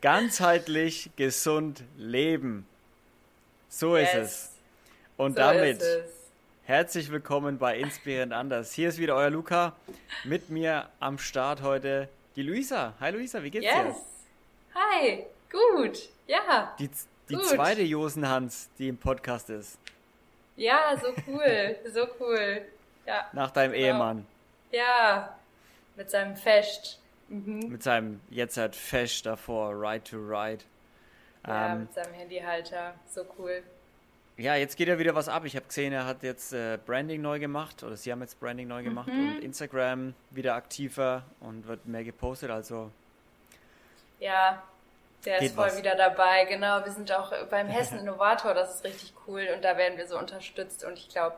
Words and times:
Ganzheitlich 0.00 1.10
gesund 1.16 1.82
leben. 1.96 2.68
So 3.68 3.96
yes. 3.96 4.14
ist 4.14 4.14
es. 4.14 4.50
Und 5.16 5.32
so 5.32 5.40
damit 5.40 5.82
es. 5.82 6.04
herzlich 6.66 7.10
willkommen 7.10 7.58
bei 7.58 7.76
Inspirierend 7.76 8.32
Anders. 8.32 8.72
Hier 8.72 8.90
ist 8.90 8.98
wieder 8.98 9.16
euer 9.16 9.30
Luca. 9.30 9.72
Mit 10.22 10.50
mir 10.50 10.88
am 11.00 11.18
Start 11.18 11.62
heute 11.62 12.08
die 12.36 12.42
Luisa. 12.42 12.94
Hi 13.00 13.10
Luisa, 13.10 13.42
wie 13.42 13.50
geht's 13.50 13.64
yes. 13.64 13.74
dir? 13.74 13.96
Hi, 14.76 15.26
gut. 15.50 15.98
Ja. 16.28 16.76
Die, 16.78 16.88
die 17.28 17.34
gut. 17.34 17.46
zweite 17.46 17.82
Josenhans, 17.82 18.68
die 18.78 18.86
im 18.86 18.98
Podcast 18.98 19.50
ist. 19.50 19.78
Ja, 20.54 20.96
so 20.96 21.08
cool. 21.26 21.76
so 21.92 22.06
cool. 22.20 22.62
Ja. 23.04 23.26
Nach 23.32 23.50
deinem 23.50 23.72
genau. 23.72 23.84
Ehemann. 23.84 24.26
Ja, 24.70 25.36
mit 25.96 26.08
seinem 26.08 26.36
Fest. 26.36 27.00
Mhm. 27.28 27.68
Mit 27.68 27.82
seinem 27.82 28.20
jetzt 28.30 28.56
halt 28.56 28.74
Fesch 28.74 29.22
davor, 29.22 29.72
Ride 29.72 30.04
to 30.04 30.16
Ride. 30.16 30.64
Ja, 31.46 31.72
ähm, 31.72 31.80
mit 31.80 31.94
seinem 31.94 32.14
Handyhalter. 32.14 32.94
So 33.06 33.22
cool. 33.38 33.62
Ja, 34.36 34.54
jetzt 34.54 34.76
geht 34.76 34.86
ja 34.86 34.98
wieder 34.98 35.16
was 35.16 35.28
ab. 35.28 35.44
Ich 35.44 35.56
habe 35.56 35.66
gesehen, 35.66 35.92
er 35.92 36.06
hat 36.06 36.22
jetzt 36.22 36.52
äh, 36.52 36.78
Branding 36.86 37.20
neu 37.20 37.40
gemacht 37.40 37.82
oder 37.82 37.96
sie 37.96 38.12
haben 38.12 38.20
jetzt 38.20 38.38
Branding 38.38 38.68
neu 38.68 38.84
gemacht 38.84 39.08
mhm. 39.08 39.36
und 39.36 39.42
Instagram 39.42 40.14
wieder 40.30 40.54
aktiver 40.54 41.24
und 41.40 41.66
wird 41.66 41.86
mehr 41.86 42.04
gepostet. 42.04 42.50
Also 42.50 42.92
ja, 44.20 44.62
der 45.24 45.42
ist 45.42 45.54
voll 45.56 45.66
was. 45.66 45.78
wieder 45.78 45.96
dabei. 45.96 46.44
Genau, 46.44 46.84
wir 46.84 46.92
sind 46.92 47.10
auch 47.12 47.32
beim 47.46 47.66
Hessen 47.68 47.98
Innovator. 47.98 48.54
Das 48.54 48.76
ist 48.76 48.84
richtig 48.84 49.12
cool 49.26 49.48
und 49.54 49.64
da 49.64 49.76
werden 49.76 49.98
wir 49.98 50.06
so 50.06 50.16
unterstützt 50.16 50.84
und 50.84 50.94
ich 50.94 51.08
glaube, 51.08 51.36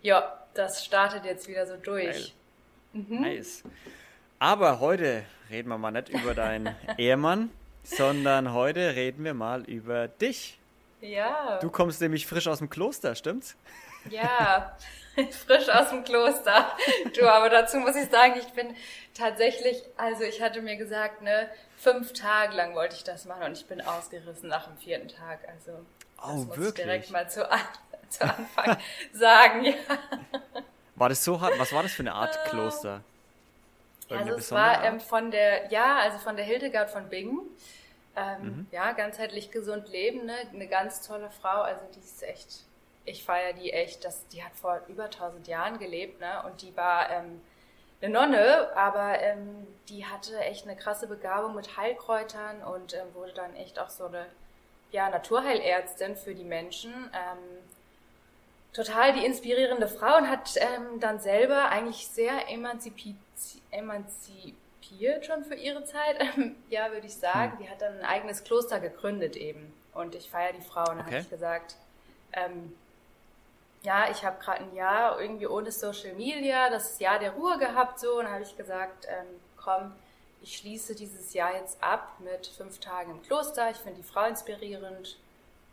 ja, 0.00 0.38
das 0.54 0.84
startet 0.84 1.26
jetzt 1.26 1.46
wieder 1.46 1.66
so 1.66 1.76
durch. 1.76 2.34
Mhm. 2.94 3.20
Nice. 3.20 3.64
Aber 4.38 4.80
heute 4.80 5.24
reden 5.50 5.68
wir 5.68 5.78
mal 5.78 5.90
nicht 5.90 6.08
über 6.08 6.34
deinen 6.34 6.74
Ehemann, 6.98 7.50
sondern 7.82 8.52
heute 8.52 8.94
reden 8.96 9.24
wir 9.24 9.34
mal 9.34 9.62
über 9.64 10.08
dich. 10.08 10.58
Ja. 11.00 11.58
Du 11.60 11.70
kommst 11.70 12.00
nämlich 12.00 12.26
frisch 12.26 12.48
aus 12.48 12.58
dem 12.58 12.70
Kloster, 12.70 13.14
stimmt's? 13.14 13.56
Ja, 14.10 14.76
frisch 15.46 15.68
aus 15.68 15.90
dem 15.90 16.04
Kloster. 16.04 16.72
Du, 17.14 17.28
aber 17.28 17.50
dazu 17.50 17.78
muss 17.78 17.96
ich 17.96 18.08
sagen, 18.10 18.34
ich 18.38 18.48
bin 18.52 18.74
tatsächlich, 19.14 19.82
also 19.96 20.24
ich 20.24 20.42
hatte 20.42 20.62
mir 20.62 20.76
gesagt, 20.76 21.22
ne, 21.22 21.48
fünf 21.76 22.12
Tage 22.12 22.56
lang 22.56 22.74
wollte 22.74 22.96
ich 22.96 23.04
das 23.04 23.26
machen 23.26 23.44
und 23.44 23.52
ich 23.52 23.66
bin 23.66 23.80
ausgerissen 23.80 24.48
nach 24.48 24.66
dem 24.66 24.76
vierten 24.78 25.08
Tag. 25.08 25.40
Also 25.48 25.72
das 26.16 26.26
oh, 26.26 26.36
muss 26.36 26.48
wirklich? 26.56 26.68
ich 26.68 26.74
direkt 26.74 27.10
mal 27.10 27.28
zu, 27.28 27.46
zu 28.08 28.22
Anfang 28.24 28.76
sagen, 29.12 29.64
ja. 29.64 29.74
War 30.96 31.08
das 31.08 31.24
so 31.24 31.40
hart? 31.40 31.58
Was 31.58 31.72
war 31.72 31.82
das 31.82 31.92
für 31.92 32.02
eine 32.02 32.14
Art 32.14 32.44
Kloster? 32.48 33.02
Also 34.10 34.34
es 34.34 34.52
war 34.52 34.84
ähm, 34.84 35.00
von 35.00 35.30
der, 35.30 35.70
ja, 35.70 35.98
also 35.98 36.18
von 36.18 36.36
der 36.36 36.44
Hildegard 36.44 36.90
von 36.90 37.08
Bingen. 37.08 37.40
Ähm, 38.16 38.42
mhm. 38.42 38.66
Ja, 38.70 38.92
ganzheitlich 38.92 39.50
gesund 39.50 39.88
leben, 39.88 40.26
ne? 40.26 40.34
eine 40.52 40.68
ganz 40.68 41.06
tolle 41.06 41.30
Frau. 41.30 41.62
Also 41.62 41.82
die 41.94 42.00
ist 42.00 42.22
echt, 42.22 42.64
ich 43.04 43.24
feiere 43.24 43.54
die 43.54 43.72
echt. 43.72 44.04
Das, 44.04 44.26
die 44.28 44.44
hat 44.44 44.54
vor 44.54 44.82
über 44.88 45.04
1000 45.04 45.48
Jahren 45.48 45.78
gelebt, 45.78 46.20
ne? 46.20 46.42
Und 46.46 46.62
die 46.62 46.76
war 46.76 47.10
ähm, 47.10 47.40
eine 48.00 48.12
Nonne, 48.12 48.76
aber 48.76 49.20
ähm, 49.20 49.66
die 49.88 50.06
hatte 50.06 50.38
echt 50.40 50.66
eine 50.66 50.76
krasse 50.76 51.06
Begabung 51.06 51.54
mit 51.54 51.76
Heilkräutern 51.76 52.62
und 52.62 52.94
ähm, 52.94 53.14
wurde 53.14 53.32
dann 53.32 53.54
echt 53.56 53.78
auch 53.78 53.90
so 53.90 54.06
eine 54.06 54.26
ja, 54.92 55.08
Naturheilärztin 55.10 56.16
für 56.16 56.34
die 56.34 56.44
Menschen. 56.44 56.92
Ähm, 56.92 57.38
total 58.72 59.12
die 59.14 59.24
inspirierende 59.24 59.88
Frau 59.88 60.18
und 60.18 60.28
hat 60.28 60.56
ähm, 60.56 61.00
dann 61.00 61.18
selber 61.18 61.68
eigentlich 61.70 62.08
sehr 62.08 62.48
emanzipiert, 62.50 63.16
emanzipiert 63.70 65.26
schon 65.26 65.44
für 65.44 65.54
ihre 65.54 65.84
Zeit, 65.84 66.20
ähm, 66.36 66.56
ja, 66.68 66.90
würde 66.92 67.06
ich 67.06 67.14
sagen. 67.14 67.52
Hm. 67.52 67.58
Die 67.58 67.70
hat 67.70 67.80
dann 67.80 67.98
ein 67.98 68.04
eigenes 68.04 68.44
Kloster 68.44 68.80
gegründet 68.80 69.36
eben. 69.36 69.72
Und 69.92 70.14
ich 70.14 70.28
feiere 70.28 70.52
die 70.52 70.60
Frau 70.60 70.80
und 70.82 70.98
dann 70.98 71.00
okay. 71.00 71.14
habe 71.14 71.22
ich 71.22 71.30
gesagt, 71.30 71.76
ähm, 72.32 72.74
ja, 73.82 74.10
ich 74.10 74.24
habe 74.24 74.42
gerade 74.42 74.62
ein 74.62 74.74
Jahr 74.74 75.20
irgendwie 75.20 75.46
ohne 75.46 75.70
Social 75.70 76.14
Media, 76.14 76.70
das 76.70 76.98
Jahr 76.98 77.18
der 77.18 77.32
Ruhe 77.32 77.58
gehabt 77.58 78.00
so 78.00 78.18
und 78.18 78.28
habe 78.28 78.42
ich 78.42 78.56
gesagt, 78.56 79.06
ähm, 79.08 79.26
komm, 79.56 79.92
ich 80.42 80.56
schließe 80.56 80.94
dieses 80.94 81.32
Jahr 81.32 81.54
jetzt 81.54 81.82
ab 81.82 82.16
mit 82.18 82.46
fünf 82.46 82.78
Tagen 82.80 83.12
im 83.12 83.22
Kloster. 83.22 83.70
Ich 83.70 83.76
finde 83.76 84.00
die 84.00 84.06
Frau 84.06 84.26
inspirierend. 84.26 85.18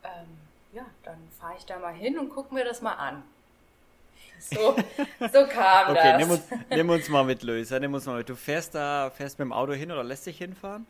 Ähm, 0.04 0.38
ja, 0.74 0.86
dann 1.04 1.18
fahre 1.40 1.56
ich 1.58 1.66
da 1.66 1.80
mal 1.80 1.94
hin 1.94 2.18
und 2.18 2.30
gucke 2.30 2.54
mir 2.54 2.64
das 2.64 2.82
mal 2.82 2.94
an. 2.94 3.24
So, 4.42 4.76
so 5.32 5.48
kam 5.48 5.92
okay, 5.92 6.14
das. 6.14 6.18
Nimm 6.18 6.32
uns, 6.32 6.42
nimm 6.70 6.90
uns 6.90 7.10
mal 7.10 7.24
mit, 7.24 7.44
Luisa. 7.44 7.80
Nimm 7.80 7.94
uns 7.94 8.06
mal 8.06 8.18
mit. 8.18 8.30
Du 8.30 8.36
fährst 8.36 8.74
da, 8.74 9.12
fährst 9.16 9.38
mit 9.38 9.46
dem 9.46 9.54
Auto 9.54 9.74
hin 9.74 9.92
oder 9.92 10.04
lässt 10.04 10.26
dich 10.26 10.38
hinfahren? 10.38 10.88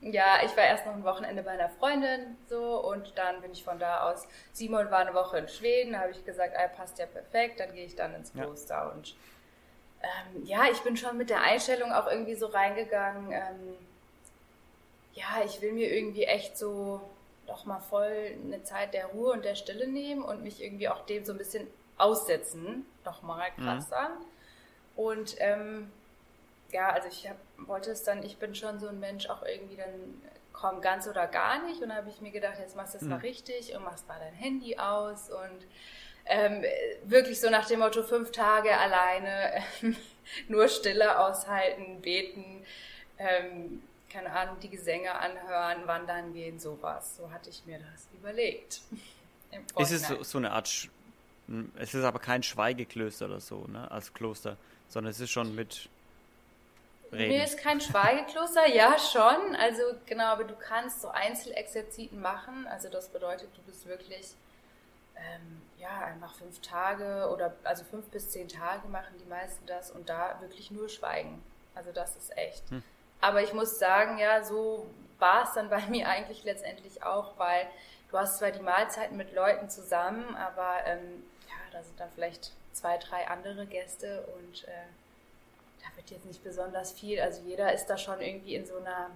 Ja, 0.00 0.38
ich 0.44 0.56
war 0.56 0.64
erst 0.64 0.86
noch 0.86 0.94
ein 0.94 1.04
Wochenende 1.04 1.42
bei 1.42 1.50
einer 1.50 1.68
Freundin 1.68 2.36
so 2.48 2.80
und 2.88 3.12
dann 3.18 3.40
bin 3.40 3.52
ich 3.52 3.64
von 3.64 3.78
da 3.80 4.08
aus. 4.08 4.28
Simon 4.52 4.90
war 4.90 5.00
eine 5.00 5.12
Woche 5.12 5.38
in 5.38 5.48
Schweden, 5.48 5.92
da 5.92 6.00
habe 6.00 6.12
ich 6.12 6.24
gesagt, 6.24 6.54
ah, 6.56 6.68
passt 6.68 6.98
ja 6.98 7.06
perfekt, 7.06 7.58
dann 7.58 7.74
gehe 7.74 7.84
ich 7.84 7.96
dann 7.96 8.14
ins 8.14 8.32
Kloster 8.32 8.74
ja. 8.74 8.88
und 8.90 9.16
ähm, 10.00 10.44
ja, 10.44 10.66
ich 10.70 10.78
bin 10.82 10.96
schon 10.96 11.18
mit 11.18 11.30
der 11.30 11.42
Einstellung 11.42 11.92
auch 11.92 12.06
irgendwie 12.06 12.36
so 12.36 12.46
reingegangen. 12.46 13.32
Ähm, 13.32 13.74
ja, 15.14 15.42
ich 15.44 15.60
will 15.60 15.72
mir 15.72 15.92
irgendwie 15.92 16.24
echt 16.24 16.56
so 16.56 17.00
doch 17.48 17.64
mal 17.64 17.80
voll 17.80 18.36
eine 18.44 18.62
Zeit 18.62 18.94
der 18.94 19.06
Ruhe 19.06 19.32
und 19.32 19.44
der 19.44 19.56
Stille 19.56 19.88
nehmen 19.88 20.22
und 20.22 20.44
mich 20.44 20.62
irgendwie 20.62 20.88
auch 20.88 21.04
dem 21.06 21.24
so 21.24 21.32
ein 21.32 21.38
bisschen 21.38 21.66
aussetzen, 21.98 22.86
nochmal 23.04 23.50
krasser. 23.56 24.08
Mhm. 24.08 24.24
Und 24.96 25.36
ähm, 25.38 25.92
ja, 26.70 26.90
also 26.90 27.08
ich 27.08 27.28
hab, 27.28 27.36
wollte 27.58 27.90
es 27.90 28.02
dann, 28.02 28.22
ich 28.22 28.38
bin 28.38 28.54
schon 28.54 28.78
so 28.78 28.88
ein 28.88 29.00
Mensch 29.00 29.28
auch 29.28 29.42
irgendwie 29.42 29.76
dann, 29.76 30.22
komm, 30.52 30.80
ganz 30.80 31.06
oder 31.06 31.26
gar 31.26 31.62
nicht. 31.64 31.82
Und 31.82 31.90
da 31.90 31.96
habe 31.96 32.10
ich 32.10 32.20
mir 32.20 32.30
gedacht, 32.30 32.58
jetzt 32.58 32.76
machst 32.76 32.94
du 32.94 32.98
es 32.98 33.04
mhm. 33.04 33.10
mal 33.10 33.18
richtig 33.20 33.74
und 33.74 33.84
machst 33.84 34.06
mal 34.08 34.18
dein 34.18 34.34
Handy 34.34 34.76
aus 34.78 35.30
und 35.30 35.66
ähm, 36.26 36.62
wirklich 37.04 37.40
so 37.40 37.48
nach 37.48 37.66
dem 37.66 37.80
Motto 37.80 38.02
fünf 38.02 38.32
Tage 38.32 38.76
alleine, 38.76 39.54
äh, 39.54 39.62
nur 40.48 40.68
Stille 40.68 41.18
aushalten, 41.18 42.02
beten, 42.02 42.64
ähm, 43.18 43.82
keine 44.10 44.32
Ahnung, 44.32 44.56
die 44.60 44.68
Gesänge 44.68 45.14
anhören, 45.14 45.86
wandern 45.86 46.32
gehen, 46.32 46.58
sowas. 46.58 47.16
So 47.16 47.30
hatte 47.30 47.50
ich 47.50 47.64
mir 47.66 47.78
das 47.78 48.08
überlegt. 48.12 48.80
Ist 49.78 49.92
es 49.92 50.06
so, 50.06 50.22
so, 50.22 50.36
eine 50.36 50.52
Art, 50.52 50.88
es 51.78 51.94
ist 51.94 52.04
aber 52.04 52.18
kein 52.18 52.42
Schweigeklöster 52.42 53.26
oder 53.26 53.40
so, 53.40 53.66
ne, 53.68 53.90
als 53.90 54.12
Kloster, 54.12 54.56
sondern 54.88 55.10
es 55.10 55.20
ist 55.20 55.30
schon 55.30 55.54
mit 55.54 55.88
Reden. 57.10 57.28
Nee, 57.28 57.44
ist 57.44 57.58
kein 57.58 57.80
Schweigekloster, 57.80 58.66
ja 58.66 58.98
schon, 58.98 59.56
also 59.56 59.82
genau, 60.04 60.26
aber 60.26 60.44
du 60.44 60.54
kannst 60.54 61.00
so 61.00 61.08
Einzelexerziten 61.08 62.20
machen, 62.20 62.66
also 62.66 62.90
das 62.90 63.08
bedeutet, 63.08 63.48
du 63.56 63.62
bist 63.62 63.86
wirklich, 63.86 64.34
ähm, 65.16 65.62
ja, 65.78 66.04
einfach 66.04 66.34
fünf 66.34 66.60
Tage 66.60 67.30
oder, 67.32 67.54
also 67.64 67.84
fünf 67.84 68.06
bis 68.10 68.30
zehn 68.30 68.48
Tage 68.48 68.86
machen 68.88 69.14
die 69.18 69.28
meisten 69.28 69.64
das 69.66 69.90
und 69.90 70.08
da 70.08 70.38
wirklich 70.40 70.70
nur 70.70 70.88
schweigen. 70.88 71.42
Also 71.74 71.92
das 71.92 72.16
ist 72.16 72.36
echt. 72.36 72.68
Hm. 72.70 72.82
Aber 73.20 73.42
ich 73.42 73.52
muss 73.54 73.78
sagen, 73.78 74.18
ja, 74.18 74.44
so 74.44 74.86
war 75.18 75.44
es 75.44 75.54
dann 75.54 75.70
bei 75.70 75.80
mir 75.86 76.08
eigentlich 76.08 76.44
letztendlich 76.44 77.02
auch, 77.02 77.38
weil 77.38 77.66
du 78.10 78.18
hast 78.18 78.38
zwar 78.38 78.50
die 78.50 78.60
Mahlzeiten 78.60 79.16
mit 79.16 79.34
Leuten 79.34 79.70
zusammen, 79.70 80.36
aber 80.36 80.84
ähm, 80.86 81.22
da 81.78 81.84
sind 81.84 82.00
dann 82.00 82.10
vielleicht 82.14 82.52
zwei, 82.72 82.98
drei 82.98 83.28
andere 83.28 83.64
Gäste 83.66 84.26
und 84.36 84.64
äh, 84.64 84.70
da 85.80 85.96
wird 85.96 86.10
jetzt 86.10 86.26
nicht 86.26 86.42
besonders 86.42 86.92
viel. 86.92 87.20
Also 87.20 87.42
jeder 87.46 87.72
ist 87.72 87.86
da 87.86 87.96
schon 87.96 88.20
irgendwie 88.20 88.56
in 88.56 88.66
so 88.66 88.76
einer 88.78 89.10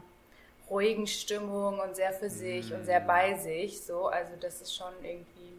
ruhigen 0.70 1.08
Stimmung 1.08 1.80
und 1.80 1.96
sehr 1.96 2.12
für 2.12 2.30
sich 2.30 2.70
mm. 2.70 2.74
und 2.74 2.84
sehr 2.84 3.00
bei 3.00 3.36
sich. 3.36 3.82
So, 3.82 4.06
also 4.06 4.32
das 4.40 4.62
ist 4.62 4.74
schon 4.74 4.92
irgendwie 5.02 5.58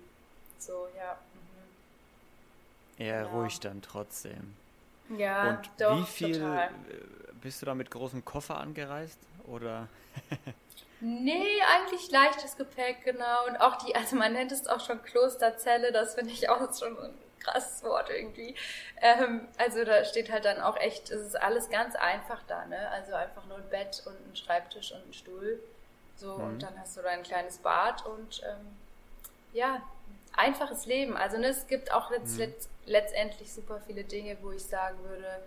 so, 0.57 0.87
ja. 0.97 1.17
Mhm. 1.33 3.05
Eher 3.05 3.21
ja. 3.23 3.27
ruhig 3.27 3.59
dann 3.59 3.81
trotzdem. 3.81 4.55
Ja, 5.17 5.49
und 5.49 5.69
doch, 5.77 5.99
wie 5.99 6.05
viel 6.05 6.39
total. 6.39 6.69
bist 7.41 7.61
du 7.61 7.65
da 7.65 7.75
mit 7.75 7.91
großem 7.91 8.23
Koffer 8.23 8.57
angereist 8.57 9.19
oder? 9.45 9.89
nee, 11.03 11.61
eigentlich 11.75 12.09
leichtes 12.11 12.55
Gepäck, 12.55 13.03
genau. 13.03 13.45
Und 13.47 13.57
auch 13.57 13.75
die, 13.77 13.95
also 13.95 14.15
man 14.15 14.33
nennt 14.33 14.51
es 14.51 14.67
auch 14.67 14.79
schon 14.79 15.03
Klosterzelle, 15.03 15.91
das 15.91 16.15
finde 16.15 16.31
ich 16.31 16.49
auch 16.49 16.59
schon 16.73 16.97
ein 16.97 17.13
krasses 17.41 17.83
Wort 17.83 18.09
irgendwie. 18.09 18.55
Ähm, 19.01 19.47
also 19.57 19.83
da 19.83 20.05
steht 20.05 20.31
halt 20.31 20.45
dann 20.45 20.61
auch 20.61 20.77
echt, 20.77 21.11
es 21.11 21.21
ist 21.27 21.41
alles 21.41 21.69
ganz 21.69 21.95
einfach 21.95 22.41
da, 22.47 22.65
ne? 22.65 22.89
Also 22.89 23.13
einfach 23.13 23.45
nur 23.45 23.57
ein 23.57 23.69
Bett 23.69 24.01
und 24.05 24.15
ein 24.15 24.35
Schreibtisch 24.35 24.93
und 24.93 25.09
ein 25.09 25.13
Stuhl. 25.13 25.59
So, 26.15 26.37
mhm. 26.37 26.43
und 26.43 26.63
dann 26.63 26.79
hast 26.79 26.95
du 26.95 27.01
da 27.01 27.09
ein 27.09 27.23
kleines 27.23 27.57
Bad 27.57 28.05
und 28.05 28.41
ähm, 28.45 28.77
ja, 29.51 29.81
einfaches 30.35 30.85
Leben. 30.85 31.17
Also 31.17 31.37
ne, 31.37 31.47
es 31.47 31.67
gibt 31.67 31.91
auch 31.91 32.11
letzt, 32.11 32.39
mhm. 32.39 32.53
letztendlich 32.85 33.51
super 33.51 33.81
viele 33.85 34.05
Dinge, 34.05 34.37
wo 34.41 34.51
ich 34.51 34.63
sagen 34.63 34.97
würde, 35.03 35.43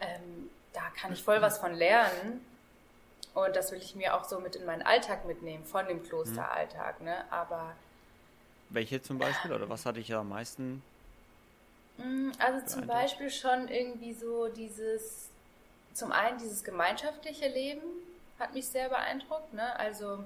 ähm, 0.00 0.50
da 0.72 0.82
kann 0.96 1.12
ich 1.12 1.22
voll 1.22 1.42
was 1.42 1.58
von 1.58 1.74
lernen. 1.74 2.44
Und 3.34 3.56
das 3.56 3.72
will 3.72 3.78
ich 3.78 3.94
mir 3.94 4.14
auch 4.14 4.24
so 4.24 4.40
mit 4.40 4.56
in 4.56 4.66
meinen 4.66 4.82
Alltag 4.82 5.24
mitnehmen, 5.24 5.64
von 5.64 5.86
dem 5.86 6.02
Klosteralltag. 6.02 7.00
Ne? 7.00 7.24
Aber 7.30 7.74
welche 8.70 9.02
zum 9.02 9.18
Beispiel? 9.18 9.52
Oder 9.52 9.68
was 9.68 9.86
hatte 9.86 10.00
ich 10.00 10.08
ja 10.08 10.20
am 10.20 10.28
meisten? 10.28 10.82
Mm, 11.98 12.30
also 12.38 12.66
zum 12.66 12.86
Beispiel 12.86 13.30
schon 13.30 13.68
irgendwie 13.68 14.14
so 14.14 14.48
dieses, 14.48 15.28
zum 15.94 16.12
einen 16.12 16.38
dieses 16.38 16.64
gemeinschaftliche 16.64 17.48
Leben 17.48 17.82
hat 18.38 18.54
mich 18.54 18.66
sehr 18.68 18.88
beeindruckt. 18.88 19.52
Ne? 19.54 19.78
Also 19.78 20.24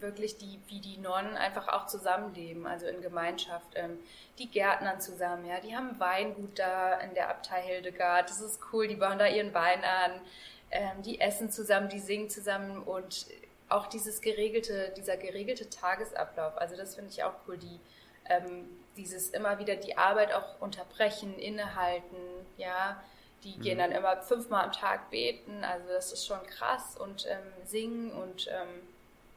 wirklich 0.00 0.36
die, 0.38 0.60
wie 0.68 0.80
die 0.80 0.98
Nonnen 0.98 1.36
einfach 1.36 1.68
auch 1.68 1.86
zusammenleben, 1.86 2.66
also 2.66 2.86
in 2.86 3.02
Gemeinschaft. 3.02 3.68
Ähm, 3.74 3.98
die 4.38 4.48
Gärtnern 4.48 5.00
zusammen, 5.00 5.46
ja, 5.46 5.58
die 5.60 5.76
haben 5.76 5.98
Weingut 5.98 6.58
da 6.58 6.94
in 7.00 7.14
der 7.14 7.28
Abtei 7.28 7.62
Hildegard. 7.62 8.30
Das 8.30 8.40
ist 8.40 8.60
cool, 8.72 8.86
die 8.88 8.96
bauen 8.96 9.18
da 9.18 9.26
ihren 9.26 9.52
Wein 9.54 9.82
an. 9.82 10.20
Ähm, 10.70 11.02
die 11.02 11.20
essen 11.20 11.50
zusammen, 11.50 11.88
die 11.88 12.00
singen 12.00 12.28
zusammen 12.28 12.82
und 12.82 13.26
auch 13.68 13.86
dieses 13.86 14.20
geregelte, 14.20 14.92
dieser 14.96 15.16
geregelte 15.16 15.68
Tagesablauf. 15.70 16.56
Also 16.58 16.76
das 16.76 16.94
finde 16.94 17.10
ich 17.10 17.22
auch 17.24 17.34
cool, 17.46 17.58
die 17.58 17.80
ähm, 18.26 18.68
dieses 18.96 19.30
immer 19.30 19.58
wieder 19.58 19.76
die 19.76 19.96
Arbeit 19.96 20.32
auch 20.32 20.60
unterbrechen, 20.60 21.38
innehalten, 21.38 22.16
ja. 22.56 23.02
Die 23.44 23.56
mhm. 23.56 23.62
gehen 23.62 23.78
dann 23.78 23.92
immer 23.92 24.20
fünfmal 24.22 24.64
am 24.64 24.72
Tag 24.72 25.10
beten, 25.10 25.62
also 25.64 25.88
das 25.88 26.12
ist 26.12 26.26
schon 26.26 26.44
krass 26.46 26.96
und 26.96 27.26
ähm, 27.28 27.66
singen 27.66 28.10
und 28.12 28.48
ähm, 28.48 28.82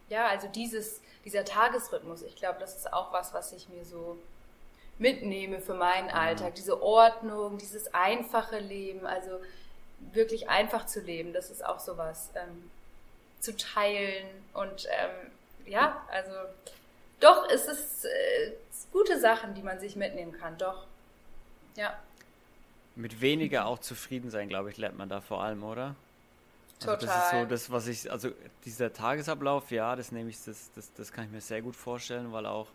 ja, 0.09 0.27
also 0.27 0.47
dieses, 0.47 1.01
dieser 1.23 1.45
Tagesrhythmus, 1.45 2.23
ich 2.23 2.35
glaube, 2.35 2.59
das 2.59 2.75
ist 2.75 2.91
auch 2.91 3.13
was, 3.13 3.33
was 3.33 3.53
ich 3.53 3.69
mir 3.69 3.85
so 3.85 4.17
mitnehme 4.97 5.61
für 5.61 5.75
meinen 5.75 6.07
mhm. 6.07 6.15
Alltag. 6.15 6.55
Diese 6.55 6.81
Ordnung, 6.81 7.57
dieses 7.57 7.93
einfache 7.93 8.59
Leben, 8.59 9.05
also 9.05 9.39
wirklich 10.13 10.49
einfach 10.49 10.85
zu 10.85 10.99
leben, 10.99 11.33
das 11.33 11.49
ist 11.49 11.65
auch 11.65 11.79
sowas 11.79 12.31
ähm, 12.35 12.69
zu 13.39 13.55
teilen 13.55 14.27
und 14.53 14.87
ähm, 14.89 15.31
ja, 15.65 16.05
also 16.11 16.31
doch, 17.19 17.47
es 17.49 17.67
ist, 17.67 18.05
äh, 18.05 18.51
gute 18.91 19.19
Sachen, 19.19 19.53
die 19.53 19.61
man 19.61 19.79
sich 19.79 19.95
mitnehmen 19.95 20.33
kann, 20.33 20.57
doch. 20.57 20.85
Ja. 21.75 21.97
Mit 22.95 23.21
weniger 23.21 23.67
auch 23.67 23.79
zufrieden 23.79 24.29
sein, 24.29 24.49
glaube 24.49 24.69
ich, 24.69 24.77
lernt 24.77 24.97
man 24.97 25.07
da 25.07 25.21
vor 25.21 25.41
allem, 25.43 25.63
oder? 25.63 25.95
Also 26.81 26.93
Total. 26.93 27.07
das 27.07 27.25
ist 27.25 27.31
so 27.31 27.45
das, 27.45 27.71
was 27.71 27.87
ich, 27.87 28.11
also 28.11 28.31
dieser 28.65 28.91
Tagesablauf, 28.91 29.69
ja, 29.71 29.95
das 29.95 30.11
nehme 30.11 30.29
ich, 30.29 30.43
das, 30.43 30.71
das, 30.75 30.91
das 30.93 31.11
kann 31.11 31.25
ich 31.25 31.31
mir 31.31 31.41
sehr 31.41 31.61
gut 31.61 31.75
vorstellen, 31.75 32.31
weil 32.33 32.45
auch, 32.45 32.67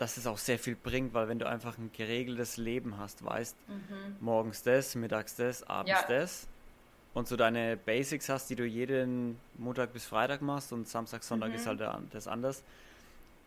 dass 0.00 0.16
es 0.16 0.26
auch 0.26 0.38
sehr 0.38 0.58
viel 0.58 0.76
bringt, 0.76 1.12
weil 1.12 1.28
wenn 1.28 1.38
du 1.38 1.46
einfach 1.46 1.76
ein 1.76 1.90
geregeltes 1.94 2.56
Leben 2.56 2.96
hast, 2.96 3.22
weißt, 3.22 3.54
mhm. 3.68 4.16
morgens 4.20 4.62
das, 4.62 4.94
mittags 4.94 5.36
das, 5.36 5.62
abends 5.64 5.90
ja. 5.90 6.08
das 6.08 6.48
und 7.12 7.28
so 7.28 7.36
deine 7.36 7.76
Basics 7.76 8.30
hast, 8.30 8.48
die 8.48 8.56
du 8.56 8.64
jeden 8.64 9.38
Montag 9.58 9.92
bis 9.92 10.06
Freitag 10.06 10.40
machst 10.40 10.72
und 10.72 10.88
Samstag, 10.88 11.22
Sonntag 11.22 11.50
mhm. 11.50 11.54
ist 11.56 11.66
halt 11.66 11.82
das 12.12 12.28
anders. 12.28 12.62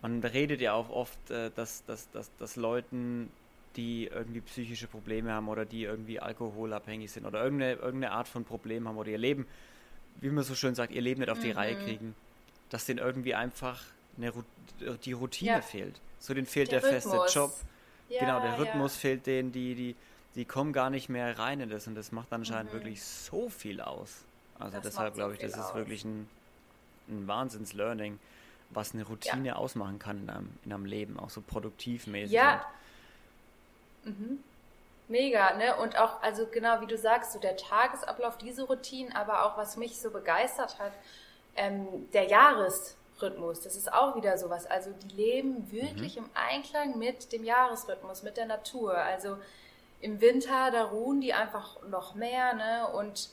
Man 0.03 0.23
redet 0.23 0.61
ja 0.61 0.73
auch 0.73 0.91
oft, 0.91 1.31
äh, 1.31 1.50
dass, 1.55 1.85
dass, 1.85 2.11
dass, 2.11 2.29
dass 2.38 2.55
Leuten 2.55 3.31
die 3.75 4.05
irgendwie 4.05 4.41
psychische 4.41 4.85
Probleme 4.85 5.31
haben 5.31 5.47
oder 5.47 5.65
die 5.65 5.85
irgendwie 5.85 6.19
alkoholabhängig 6.19 7.11
sind 7.11 7.25
oder 7.25 7.44
irgendeine, 7.44 7.73
irgendeine 7.73 8.11
Art 8.11 8.27
von 8.27 8.45
Problem 8.45 8.88
haben 8.88 8.97
oder 8.97 9.09
ihr 9.09 9.17
Leben, 9.17 9.47
wie 10.21 10.29
man 10.29 10.44
so 10.44 10.53
schön 10.53 10.75
sagt, 10.75 10.94
ihr 10.94 11.01
Leben 11.01 11.21
nicht 11.21 11.31
auf 11.31 11.39
die 11.39 11.50
mhm. 11.50 11.57
Reihe 11.57 11.75
kriegen, 11.77 12.15
dass 12.69 12.85
denen 12.85 13.00
irgendwie 13.00 13.33
einfach 13.33 13.81
eine, 14.17 14.31
die 15.03 15.13
Routine 15.13 15.51
ja. 15.53 15.61
fehlt. 15.61 16.00
So 16.24 16.34
denen 16.34 16.48
fehlt 16.48 16.72
der, 16.72 16.80
der 16.80 16.90
feste 16.90 17.25
Job. 17.30 17.54
Ja, 18.08 18.20
genau, 18.20 18.40
der 18.40 18.58
Rhythmus 18.58 18.96
ja. 18.96 19.00
fehlt 19.02 19.28
denen, 19.28 19.52
die, 19.52 19.75
die, 19.75 19.96
die 20.36 20.46
kommen 20.46 20.72
gar 20.72 20.90
nicht 20.90 21.10
mehr 21.10 21.38
rein 21.38 21.60
in 21.60 21.70
das 21.70 21.86
und 21.88 21.96
das 21.96 22.12
macht 22.12 22.31
anscheinend 22.31 22.72
mhm. 22.72 22.78
wirklich 22.78 23.04
so 23.04 23.50
viel 23.50 23.81
aus. 23.81 24.24
Also 24.58 24.78
das 24.78 24.84
deshalb 24.84 25.16
glaube 25.16 25.34
ich, 25.34 25.40
das 25.40 25.54
aus. 25.56 25.70
ist 25.70 25.75
wirklich 25.75 26.06
ein, 26.06 26.30
ein 27.10 27.28
Wahnsinns-Learning, 27.28 28.20
was 28.70 28.94
eine 28.94 29.04
Routine 29.04 29.58
ausmachen 29.58 30.00
kann 30.00 30.24
in 30.24 30.30
einem, 30.30 30.50
in 30.64 30.74
einem 30.74 30.86
Leben, 30.86 31.20
auch 31.20 31.30
so 31.30 31.42
produktivmäßig. 31.42 32.31
Ja, 32.31 32.66
Mhm. 34.06 34.44
Mega, 35.08 35.54
ne? 35.56 35.75
Und 35.78 35.98
auch, 35.98 36.22
also 36.22 36.46
genau 36.48 36.81
wie 36.81 36.88
du 36.88 36.98
sagst, 36.98 37.34
so 37.34 37.40
der 37.40 37.58
Tagesablauf, 37.58 38.38
diese 38.38 38.64
Routinen, 38.64 39.14
aber 39.14 39.46
auch 39.46 39.58
was 39.58 39.78
mich 39.78 40.00
so 40.00 40.10
begeistert 40.10 40.80
hat, 40.80 40.94
ähm, 41.56 41.88
der 42.14 42.25
Jahresrhythmus, 43.24 43.62
das 43.62 43.75
ist 43.75 43.92
auch 43.92 44.16
wieder 44.16 44.38
sowas. 44.38 44.66
Also 44.66 44.92
die 44.92 45.16
leben 45.16 45.72
wirklich 45.72 46.18
mhm. 46.18 46.25
im 46.25 46.30
Einklang 46.34 46.98
mit 46.98 47.31
dem 47.31 47.44
Jahresrhythmus, 47.44 48.24
mit 48.24 48.38
der 48.38 48.46
Natur. 48.46 48.96
Also 48.96 49.38
im 50.02 50.22
Winter, 50.22 50.72
da 50.72 50.86
ruhen 50.86 51.22
die 51.22 51.34
einfach 51.34 51.81
noch 51.90 52.16
mehr, 52.16 52.54
ne? 52.54 52.88
Und 52.94 53.30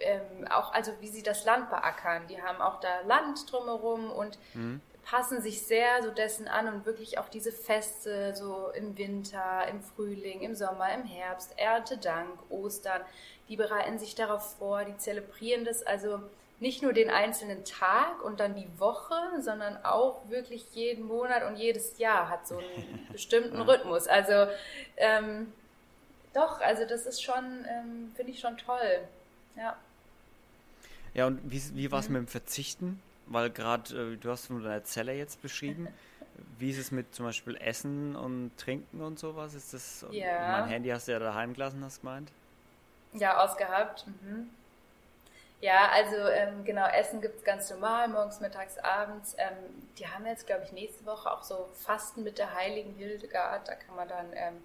ähm, 0.00 0.46
auch, 0.50 0.72
also 0.72 0.92
wie 1.00 1.08
sie 1.08 1.22
das 1.22 1.44
Land 1.44 1.70
beackern. 1.70 2.26
Die 2.28 2.40
haben 2.42 2.60
auch 2.60 2.80
da 2.80 3.00
Land 3.06 3.50
drumherum 3.50 4.10
und 4.10 4.38
mhm 4.54 4.80
passen 5.04 5.42
sich 5.42 5.60
sehr 5.60 6.02
so 6.02 6.10
dessen 6.10 6.48
an 6.48 6.66
und 6.66 6.86
wirklich 6.86 7.18
auch 7.18 7.28
diese 7.28 7.52
Feste 7.52 8.34
so 8.34 8.70
im 8.74 8.96
Winter, 8.96 9.68
im 9.68 9.82
Frühling, 9.82 10.40
im 10.40 10.54
Sommer, 10.54 10.94
im 10.94 11.04
Herbst, 11.04 11.52
Erntedank, 11.58 12.30
Ostern, 12.48 13.02
die 13.50 13.56
bereiten 13.56 13.98
sich 13.98 14.14
darauf 14.14 14.56
vor, 14.56 14.82
die 14.84 14.96
zelebrieren 14.96 15.66
das 15.66 15.82
also 15.82 16.20
nicht 16.60 16.82
nur 16.82 16.92
den 16.92 17.10
einzelnen 17.10 17.64
Tag 17.64 18.22
und 18.24 18.40
dann 18.40 18.54
die 18.54 18.68
Woche, 18.78 19.14
sondern 19.40 19.84
auch 19.84 20.28
wirklich 20.28 20.64
jeden 20.72 21.06
Monat 21.06 21.42
und 21.44 21.56
jedes 21.56 21.98
Jahr 21.98 22.28
hat 22.28 22.46
so 22.46 22.58
einen 22.58 23.08
bestimmten 23.12 23.60
Rhythmus. 23.60 24.06
Also 24.06 24.46
ähm, 24.96 25.52
doch, 26.32 26.60
also 26.60 26.86
das 26.86 27.06
ist 27.06 27.22
schon, 27.22 27.64
ähm, 27.68 28.12
finde 28.16 28.32
ich 28.32 28.40
schon 28.40 28.56
toll. 28.56 29.00
Ja. 29.56 29.76
Ja, 31.12 31.26
und 31.26 31.40
wie, 31.44 31.62
wie 31.74 31.92
war 31.92 32.00
es 32.00 32.08
mhm. 32.08 32.14
mit 32.14 32.22
dem 32.22 32.28
Verzichten? 32.28 33.00
weil 33.26 33.50
gerade, 33.50 34.12
äh, 34.12 34.16
du 34.16 34.30
hast 34.30 34.46
von 34.46 34.62
deiner 34.62 34.84
Zelle 34.84 35.14
jetzt 35.14 35.42
beschrieben. 35.42 35.88
Wie 36.58 36.70
ist 36.70 36.78
es 36.78 36.90
mit 36.90 37.14
zum 37.14 37.26
Beispiel 37.26 37.56
Essen 37.56 38.16
und 38.16 38.50
Trinken 38.58 39.00
und 39.00 39.20
sowas? 39.20 39.54
Ist 39.54 39.72
das, 39.72 40.04
ja. 40.10 40.60
mein 40.60 40.68
Handy 40.68 40.88
hast 40.88 41.06
du 41.06 41.12
ja 41.12 41.20
daheim 41.20 41.54
gelassen, 41.54 41.82
hast 41.84 41.98
du 41.98 42.00
gemeint? 42.02 42.32
Ja, 43.12 43.38
ausgehabt. 43.38 44.04
Mhm. 44.06 44.50
Ja, 45.64 45.88
also 45.92 46.16
ähm, 46.28 46.62
genau, 46.64 46.86
Essen 46.86 47.22
gibt 47.22 47.38
es 47.38 47.44
ganz 47.44 47.70
normal, 47.70 48.08
morgens, 48.08 48.38
mittags, 48.40 48.76
abends. 48.78 49.34
Ähm, 49.38 49.88
die 49.96 50.06
haben 50.06 50.26
jetzt, 50.26 50.46
glaube 50.46 50.64
ich, 50.64 50.72
nächste 50.72 51.06
Woche 51.06 51.30
auch 51.30 51.42
so 51.42 51.70
Fasten 51.72 52.22
mit 52.22 52.36
der 52.36 52.54
heiligen 52.54 52.94
Hildegard. 52.96 53.66
Da 53.66 53.74
kann 53.74 53.96
man 53.96 54.06
dann 54.06 54.26
ähm, 54.34 54.62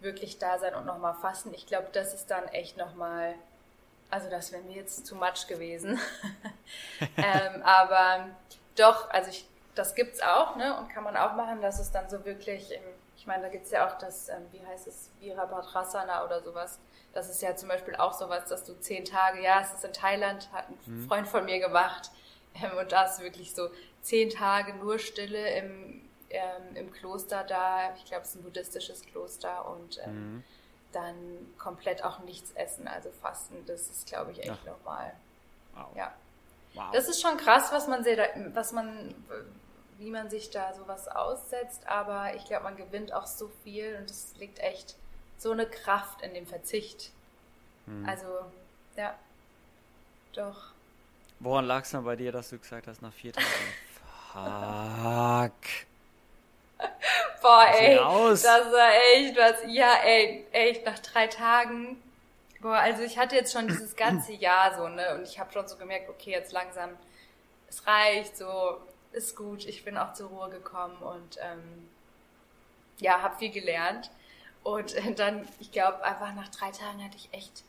wirklich 0.00 0.38
da 0.38 0.58
sein 0.58 0.74
und 0.74 0.84
nochmal 0.84 1.14
fasten. 1.14 1.54
Ich 1.54 1.66
glaube, 1.66 1.88
das 1.92 2.12
ist 2.12 2.30
dann 2.30 2.48
echt 2.48 2.76
nochmal 2.76 3.34
also 4.10 4.28
das 4.28 4.52
wäre 4.52 4.62
mir 4.62 4.76
jetzt 4.76 5.06
zu 5.06 5.16
much 5.16 5.46
gewesen. 5.48 5.98
ähm, 7.16 7.62
aber 7.62 8.28
doch, 8.76 9.08
also 9.08 9.30
ich, 9.30 9.48
das 9.74 9.94
gibt's 9.94 10.20
auch, 10.20 10.54
ne? 10.56 10.76
Und 10.76 10.90
kann 10.90 11.02
man 11.02 11.16
auch 11.16 11.32
machen, 11.32 11.62
dass 11.62 11.80
es 11.80 11.92
dann 11.92 12.10
so 12.10 12.22
wirklich, 12.26 12.78
ich 13.16 13.26
meine, 13.26 13.44
da 13.44 13.48
gibt's 13.48 13.70
ja 13.70 13.88
auch 13.88 13.96
das, 13.96 14.28
ähm, 14.28 14.46
wie 14.50 14.60
heißt 14.66 14.86
es, 14.86 15.08
Virabhadrasana 15.18 16.26
oder 16.26 16.42
sowas. 16.42 16.78
Das 17.12 17.28
ist 17.28 17.42
ja 17.42 17.54
zum 17.56 17.68
Beispiel 17.68 17.94
auch 17.96 18.12
sowas, 18.12 18.46
dass 18.48 18.64
du 18.64 18.78
zehn 18.80 19.04
Tage, 19.04 19.42
ja, 19.42 19.60
es 19.60 19.72
ist 19.72 19.84
in 19.84 19.92
Thailand, 19.92 20.50
hat 20.52 20.68
ein 20.68 20.78
mhm. 20.86 21.08
Freund 21.08 21.28
von 21.28 21.44
mir 21.44 21.60
gemacht. 21.60 22.10
Ähm, 22.54 22.76
und 22.78 22.92
da 22.92 23.04
ist 23.04 23.20
wirklich 23.20 23.54
so 23.54 23.70
zehn 24.02 24.28
Tage 24.28 24.74
nur 24.74 24.98
Stille 24.98 25.56
im, 25.56 26.02
ähm, 26.30 26.76
im 26.76 26.92
Kloster 26.92 27.44
da. 27.44 27.94
Ich 27.96 28.04
glaube, 28.04 28.22
es 28.22 28.30
ist 28.30 28.34
ein 28.36 28.42
buddhistisches 28.42 29.02
Kloster 29.02 29.68
und 29.70 29.98
ähm, 30.04 30.34
mhm 30.34 30.44
dann 30.92 31.54
komplett 31.58 32.04
auch 32.04 32.20
nichts 32.20 32.52
essen, 32.52 32.86
also 32.86 33.10
fasten, 33.10 33.64
das 33.66 33.88
ist, 33.88 34.06
glaube 34.06 34.32
ich, 34.32 34.40
echt 34.40 34.60
Ach. 34.62 34.66
normal. 34.66 35.12
Wow. 35.74 35.86
Ja. 35.96 36.14
Wow. 36.74 36.90
Das 36.92 37.08
ist 37.08 37.20
schon 37.20 37.36
krass, 37.36 37.72
was 37.72 37.88
man, 37.88 38.04
sehr, 38.04 38.28
was 38.54 38.72
man, 38.72 39.14
wie 39.98 40.10
man 40.10 40.30
sich 40.30 40.50
da 40.50 40.72
sowas 40.74 41.08
aussetzt, 41.08 41.86
aber 41.86 42.34
ich 42.34 42.44
glaube, 42.44 42.64
man 42.64 42.76
gewinnt 42.76 43.12
auch 43.12 43.26
so 43.26 43.50
viel 43.64 43.96
und 44.00 44.10
es 44.10 44.34
liegt 44.36 44.58
echt 44.58 44.96
so 45.42 45.52
eine 45.52 45.66
Kraft 45.66 46.22
in 46.22 46.34
dem 46.34 46.46
Verzicht. 46.46 47.10
Hm. 47.86 48.08
Also, 48.08 48.26
ja, 48.96 49.14
doch. 50.32 50.72
Woran 51.40 51.66
lag 51.66 51.82
es 51.82 51.90
dann 51.90 52.04
bei 52.04 52.16
dir, 52.16 52.30
dass 52.32 52.50
du 52.50 52.58
gesagt 52.58 52.86
hast, 52.86 53.02
nach 53.02 53.12
vier 53.12 53.32
Tagen? 53.32 53.46
Fuck. 54.32 55.52
Boah, 57.42 57.66
ey, 57.76 57.96
das 57.96 58.44
war 58.44 58.90
echt 59.14 59.36
was. 59.36 59.56
Ja, 59.66 59.94
ey, 60.04 60.46
echt, 60.52 60.86
nach 60.86 60.98
drei 61.00 61.26
Tagen. 61.26 62.00
Boah, 62.60 62.76
also 62.76 63.02
ich 63.02 63.18
hatte 63.18 63.34
jetzt 63.34 63.52
schon 63.52 63.66
dieses 63.66 63.96
ganze 63.96 64.32
Jahr 64.40 64.76
so, 64.76 64.88
ne, 64.88 65.16
und 65.16 65.24
ich 65.24 65.40
habe 65.40 65.52
schon 65.52 65.66
so 65.66 65.76
gemerkt, 65.76 66.08
okay, 66.08 66.30
jetzt 66.30 66.52
langsam, 66.52 66.90
es 67.68 67.84
reicht, 67.86 68.36
so, 68.36 68.80
ist 69.10 69.36
gut. 69.36 69.66
Ich 69.66 69.84
bin 69.84 69.98
auch 69.98 70.12
zur 70.14 70.28
Ruhe 70.28 70.48
gekommen 70.48 70.96
und 70.98 71.38
ähm, 71.40 71.88
ja, 72.98 73.20
habe 73.20 73.36
viel 73.36 73.50
gelernt. 73.50 74.10
Und 74.62 74.94
dann, 75.18 75.46
ich 75.60 75.72
glaube, 75.72 76.04
einfach 76.04 76.34
nach 76.34 76.48
drei 76.48 76.70
Tagen 76.70 77.02
hatte 77.02 77.16
ich 77.16 77.28
echt 77.32 77.64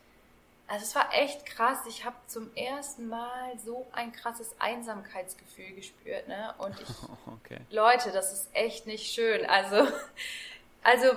also 0.67 0.85
es 0.85 0.95
war 0.95 1.13
echt 1.13 1.45
krass. 1.45 1.79
Ich 1.87 2.05
habe 2.05 2.15
zum 2.27 2.49
ersten 2.55 3.07
Mal 3.07 3.57
so 3.63 3.85
ein 3.91 4.11
krasses 4.11 4.55
Einsamkeitsgefühl 4.59 5.75
gespürt, 5.75 6.27
ne? 6.27 6.53
Und 6.57 6.79
ich, 6.79 6.87
okay. 7.27 7.59
Leute, 7.69 8.11
das 8.11 8.33
ist 8.33 8.49
echt 8.53 8.87
nicht 8.87 9.13
schön. 9.13 9.45
Also, 9.45 9.87
also, 10.83 11.11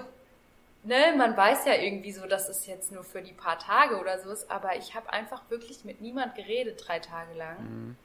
ne, 0.83 1.15
man 1.17 1.37
weiß 1.37 1.65
ja 1.65 1.75
irgendwie 1.75 2.13
so, 2.13 2.27
dass 2.27 2.49
es 2.49 2.67
jetzt 2.67 2.93
nur 2.93 3.05
für 3.05 3.23
die 3.23 3.33
paar 3.33 3.59
Tage 3.59 3.99
oder 3.99 4.21
so 4.21 4.31
ist, 4.31 4.51
aber 4.51 4.77
ich 4.77 4.95
habe 4.95 5.13
einfach 5.13 5.43
wirklich 5.49 5.85
mit 5.85 6.01
niemand 6.01 6.35
geredet 6.35 6.83
drei 6.87 6.99
Tage 6.99 7.35
lang. 7.35 7.57
Mhm. 7.63 7.97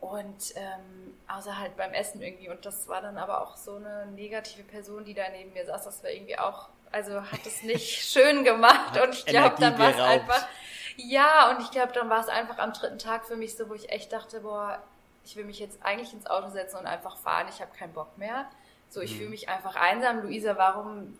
Und 0.00 0.54
ähm, 0.56 1.14
außer 1.28 1.58
halt 1.58 1.76
beim 1.76 1.92
Essen 1.92 2.22
irgendwie. 2.22 2.48
Und 2.48 2.64
das 2.64 2.88
war 2.88 3.02
dann 3.02 3.18
aber 3.18 3.42
auch 3.42 3.56
so 3.56 3.76
eine 3.76 4.06
negative 4.06 4.62
Person, 4.62 5.04
die 5.04 5.14
da 5.14 5.24
neben 5.30 5.52
mir 5.52 5.66
saß. 5.66 5.84
Das 5.84 6.02
war 6.02 6.10
irgendwie 6.10 6.38
auch 6.38 6.70
also 6.92 7.22
hat 7.22 7.46
es 7.46 7.62
nicht 7.62 8.02
schön 8.10 8.44
gemacht 8.44 9.00
und 9.00 9.14
ich 9.14 9.26
glaube, 9.26 9.56
dann 9.58 9.78
war 9.78 9.90
es 9.90 10.00
einfach. 10.00 10.46
Ja, 10.96 11.50
und 11.50 11.62
ich 11.62 11.70
glaube, 11.70 11.92
dann 11.92 12.10
war 12.10 12.20
es 12.20 12.28
einfach 12.28 12.58
am 12.58 12.72
dritten 12.72 12.98
Tag 12.98 13.24
für 13.24 13.36
mich 13.36 13.56
so, 13.56 13.68
wo 13.68 13.74
ich 13.74 13.90
echt 13.90 14.12
dachte, 14.12 14.40
boah, 14.40 14.82
ich 15.24 15.36
will 15.36 15.44
mich 15.44 15.58
jetzt 15.58 15.78
eigentlich 15.82 16.12
ins 16.12 16.26
Auto 16.26 16.50
setzen 16.50 16.76
und 16.78 16.86
einfach 16.86 17.16
fahren, 17.16 17.46
ich 17.48 17.60
habe 17.60 17.70
keinen 17.76 17.92
Bock 17.92 18.18
mehr. 18.18 18.46
So, 18.88 19.00
ich 19.00 19.12
mhm. 19.12 19.18
fühle 19.18 19.30
mich 19.30 19.48
einfach 19.48 19.76
einsam. 19.76 20.22
Luisa, 20.22 20.56
warum, 20.58 21.18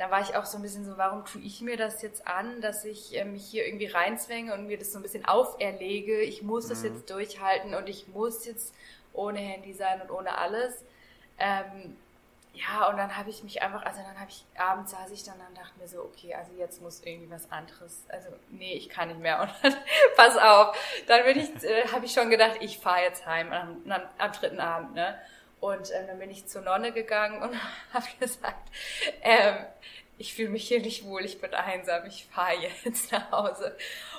da 0.00 0.10
war 0.10 0.22
ich 0.22 0.34
auch 0.34 0.46
so 0.46 0.56
ein 0.56 0.62
bisschen 0.62 0.86
so, 0.86 0.96
warum 0.96 1.26
tue 1.26 1.42
ich 1.42 1.60
mir 1.60 1.76
das 1.76 2.00
jetzt 2.00 2.26
an, 2.26 2.62
dass 2.62 2.86
ich 2.86 3.14
äh, 3.16 3.24
mich 3.24 3.44
hier 3.44 3.66
irgendwie 3.66 3.86
reinzwänge 3.86 4.54
und 4.54 4.66
mir 4.66 4.78
das 4.78 4.92
so 4.92 4.98
ein 4.98 5.02
bisschen 5.02 5.26
auferlege. 5.26 6.22
Ich 6.22 6.40
muss 6.40 6.68
das 6.68 6.82
mhm. 6.82 6.94
jetzt 6.94 7.10
durchhalten 7.10 7.74
und 7.74 7.86
ich 7.86 8.08
muss 8.08 8.46
jetzt 8.46 8.74
ohne 9.12 9.40
Handy 9.40 9.74
sein 9.74 10.00
und 10.00 10.10
ohne 10.10 10.38
alles. 10.38 10.84
Ähm, 11.38 11.96
ja, 12.54 12.88
und 12.88 12.96
dann 12.96 13.16
habe 13.16 13.30
ich 13.30 13.42
mich 13.44 13.62
einfach, 13.62 13.82
also 13.84 14.00
dann 14.00 14.18
habe 14.18 14.30
ich, 14.30 14.44
abends 14.58 14.90
saß 14.90 15.10
ich 15.10 15.22
dann 15.22 15.36
und 15.48 15.56
dachte 15.56 15.78
mir 15.78 15.86
so, 15.86 16.00
okay, 16.02 16.34
also 16.34 16.52
jetzt 16.58 16.80
muss 16.80 17.02
irgendwie 17.04 17.30
was 17.30 17.50
anderes, 17.52 18.04
also 18.08 18.28
nee, 18.48 18.74
ich 18.74 18.88
kann 18.88 19.08
nicht 19.08 19.20
mehr. 19.20 19.40
Und 19.40 19.50
dann, 19.62 19.76
pass 20.16 20.36
auf, 20.36 20.76
dann 21.06 21.24
bin 21.24 21.38
ich, 21.38 21.62
äh, 21.62 21.88
habe 21.88 22.06
ich 22.06 22.12
schon 22.12 22.30
gedacht, 22.30 22.56
ich 22.60 22.78
fahre 22.78 23.02
jetzt 23.02 23.26
heim 23.26 23.52
am, 23.52 23.82
am, 23.90 24.02
am, 24.18 24.32
dritten 24.32 24.60
Abend, 24.60 24.94
ne? 24.94 25.18
Und 25.60 25.90
äh, 25.90 26.06
dann 26.06 26.18
bin 26.18 26.30
ich 26.30 26.46
zur 26.46 26.62
Nonne 26.62 26.92
gegangen 26.92 27.42
und 27.42 27.54
habe 27.92 28.06
gesagt, 28.18 28.68
ähm, 29.22 29.56
ich 30.18 30.34
fühle 30.34 30.50
mich 30.50 30.68
hier 30.68 30.80
nicht 30.80 31.04
wohl, 31.04 31.24
ich 31.24 31.40
bin 31.40 31.54
einsam, 31.54 32.04
ich 32.06 32.26
fahre 32.26 32.54
jetzt 32.84 33.12
nach 33.12 33.30
Hause. 33.30 33.76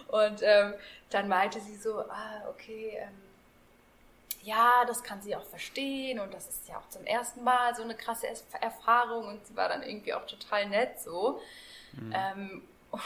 Und 0.08 0.42
ähm, 0.42 0.74
dann 1.10 1.28
meinte 1.28 1.60
sie 1.60 1.76
so, 1.76 2.00
ah, 2.00 2.44
okay, 2.50 2.98
ähm, 3.00 3.22
ja, 4.44 4.84
das 4.88 5.04
kann 5.04 5.22
sie 5.22 5.36
auch 5.36 5.46
verstehen 5.46 6.20
und 6.20 6.34
das 6.34 6.48
ist 6.48 6.68
ja 6.68 6.78
auch 6.78 6.90
zum 6.90 7.06
ersten 7.06 7.44
Mal 7.44 7.76
so 7.76 7.84
eine 7.84 7.96
krasse 7.96 8.28
Erfahrung 8.60 9.28
und 9.28 9.46
sie 9.46 9.56
war 9.56 9.70
dann 9.70 9.84
irgendwie 9.84 10.14
auch 10.14 10.26
total 10.26 10.68
nett 10.68 11.00
so. 11.00 11.40
Mhm. 11.94 12.14
Ähm, 12.16 12.62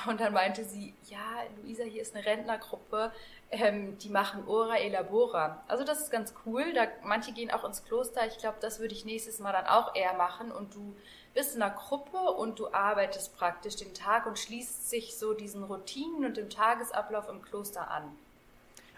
und 0.07 0.19
dann 0.19 0.33
meinte 0.33 0.63
sie, 0.63 0.93
ja, 1.09 1.43
Luisa, 1.57 1.83
hier 1.83 2.01
ist 2.01 2.15
eine 2.15 2.25
Rentnergruppe, 2.25 3.11
ähm, 3.51 3.97
die 3.99 4.09
machen 4.09 4.43
Ora 4.47 4.77
Elabora. 4.77 5.63
Also 5.67 5.83
das 5.83 6.01
ist 6.01 6.11
ganz 6.11 6.33
cool. 6.45 6.73
Da, 6.73 6.87
manche 7.03 7.31
gehen 7.31 7.51
auch 7.51 7.63
ins 7.63 7.83
Kloster. 7.85 8.25
Ich 8.27 8.37
glaube, 8.37 8.57
das 8.59 8.79
würde 8.79 8.93
ich 8.93 9.05
nächstes 9.05 9.39
Mal 9.39 9.53
dann 9.53 9.67
auch 9.67 9.95
eher 9.95 10.13
machen. 10.13 10.51
Und 10.51 10.75
du 10.75 10.95
bist 11.33 11.55
in 11.55 11.61
einer 11.61 11.73
Gruppe 11.73 12.17
und 12.17 12.59
du 12.59 12.73
arbeitest 12.73 13.37
praktisch 13.37 13.75
den 13.75 13.93
Tag 13.93 14.25
und 14.25 14.39
schließt 14.39 14.89
sich 14.89 15.17
so 15.17 15.33
diesen 15.33 15.63
Routinen 15.63 16.25
und 16.25 16.37
dem 16.37 16.49
Tagesablauf 16.49 17.29
im 17.29 17.41
Kloster 17.41 17.89
an. 17.91 18.03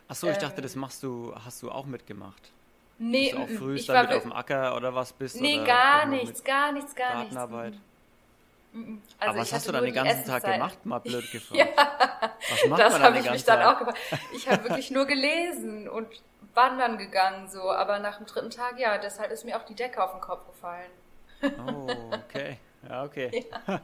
Achso, 0.08 0.28
ich 0.28 0.36
ähm, 0.36 0.42
dachte, 0.42 0.62
das 0.62 0.76
machst 0.76 1.04
du, 1.04 1.34
hast 1.44 1.62
du 1.62 1.72
auch 1.72 1.86
mitgemacht. 1.86 2.52
Nee, 3.00 3.32
du 3.32 3.40
auch 3.40 3.50
früh 3.50 3.76
ich 3.76 3.86
damit 3.86 4.12
auf 4.12 4.24
dem 4.24 4.34
Acker 4.34 4.76
oder 4.76 4.96
was 4.96 5.14
bist? 5.14 5.40
Nee, 5.40 5.64
gar 5.64 6.06
nichts, 6.06 6.44
gar 6.44 6.72
nichts, 6.72 6.96
gar 6.96 7.14
Gartenarbeit. 7.14 7.72
nichts. 7.72 7.86
Also 9.20 9.32
Aber 9.32 9.40
was 9.40 9.54
hast 9.54 9.68
du 9.68 9.72
dann 9.72 9.84
den 9.84 9.94
ganzen 9.94 10.26
Tag 10.26 10.44
gemacht, 10.44 10.86
mal 10.86 11.00
blöd 11.00 11.32
gefragt? 11.32 11.60
ja, 11.60 11.68
was 12.50 12.66
macht 12.68 12.82
das 12.82 13.00
habe 13.00 13.20
ich 13.20 13.30
mich 13.30 13.44
dann 13.44 13.60
Tag? 13.60 13.76
auch 13.76 13.80
gefragt. 13.80 14.00
Ich 14.34 14.48
habe 14.50 14.64
wirklich 14.64 14.92
nur 14.92 15.06
gelesen 15.06 15.88
und 15.90 16.08
wandern 16.54 16.98
gegangen 16.98 17.48
so, 17.50 17.72
aber 17.72 18.00
nach 18.00 18.18
dem 18.18 18.26
dritten 18.26 18.50
Tag, 18.50 18.80
ja, 18.80 18.98
deshalb 18.98 19.32
ist 19.32 19.46
mir 19.46 19.58
auch 19.58 19.66
die 19.66 19.76
Decke 19.76 20.04
auf 20.04 20.12
den 20.12 20.22
Kopf 20.22 20.46
gefallen. 20.48 20.92
oh, 21.44 21.88
okay. 22.14 22.58
Ja, 22.90 23.04
okay. 23.04 23.46
ja. 23.68 23.82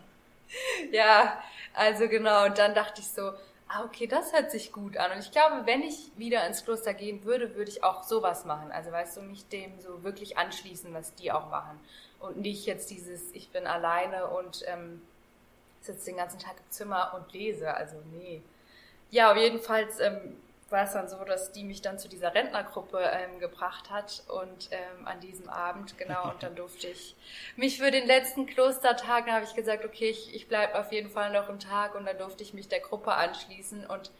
ja, 0.92 1.44
also 1.74 2.08
genau, 2.08 2.46
und 2.46 2.58
dann 2.58 2.74
dachte 2.74 3.02
ich 3.02 3.08
so, 3.08 3.34
ah, 3.68 3.84
okay, 3.86 4.08
das 4.08 4.34
hört 4.34 4.52
sich 4.52 4.72
gut 4.72 4.98
an. 4.98 5.12
Und 5.12 5.20
ich 5.20 5.32
glaube, 5.32 5.66
wenn 5.66 5.82
ich 5.82 6.12
wieder 6.16 6.46
ins 6.48 6.64
Kloster 6.64 6.94
gehen 6.94 7.24
würde, 7.24 7.56
würde 7.56 7.72
ich 7.72 7.84
auch 7.84 8.04
sowas 8.04 8.46
machen. 8.46 8.72
Also 8.72 8.92
weißt 8.92 9.18
du, 9.18 9.22
mich 9.22 9.48
dem 9.50 9.80
so 9.80 10.04
wirklich 10.04 10.38
anschließen, 10.38 10.94
was 10.94 11.16
die 11.16 11.32
auch 11.32 11.50
machen. 11.50 11.80
Und 12.24 12.38
nicht 12.38 12.66
jetzt 12.66 12.90
dieses, 12.90 13.32
ich 13.34 13.50
bin 13.50 13.68
alleine 13.68 14.28
und 14.28 14.64
ähm, 14.68 15.02
sitze 15.82 16.06
den 16.06 16.18
ganzen 16.18 16.40
Tag 16.40 16.56
im 16.58 16.72
Zimmer 16.72 17.14
und 17.16 17.34
lese. 17.34 17.74
Also 17.74 17.98
nee. 18.14 18.42
Ja, 19.12 19.32
auf 19.32 19.38
jeden 19.38 19.60
Fall 19.60 19.88
ähm, 20.00 20.38
war 20.70 20.86
es 20.86 20.94
dann 20.94 21.08
so, 21.08 21.24
dass 21.24 21.52
die 21.52 21.66
mich 21.66 21.82
dann 21.82 22.00
zu 22.00 22.08
dieser 22.08 22.34
Rentnergruppe 22.34 22.98
ähm, 23.00 23.40
gebracht 23.40 23.90
hat 23.92 24.24
und 24.28 24.70
ähm, 24.72 25.06
an 25.06 25.20
diesem 25.20 25.50
Abend, 25.50 25.98
genau, 25.98 26.32
und 26.32 26.42
dann 26.42 26.56
durfte 26.58 26.88
ich 26.88 27.16
mich 27.56 27.78
für 27.78 27.92
den 27.92 28.08
letzten 28.08 28.46
Klostertag, 28.46 29.26
dann 29.26 29.36
habe 29.36 29.46
ich 29.46 29.54
gesagt, 29.54 29.86
okay, 29.86 30.10
ich, 30.10 30.34
ich 30.34 30.48
bleibe 30.48 30.80
auf 30.80 30.92
jeden 30.92 31.10
Fall 31.10 31.32
noch 31.32 31.50
im 31.50 31.60
Tag 31.60 31.94
und 31.96 32.06
dann 32.06 32.18
durfte 32.18 32.42
ich 32.42 32.54
mich 32.54 32.70
der 32.70 32.80
Gruppe 32.80 33.14
anschließen 33.14 33.86
und 33.86 34.12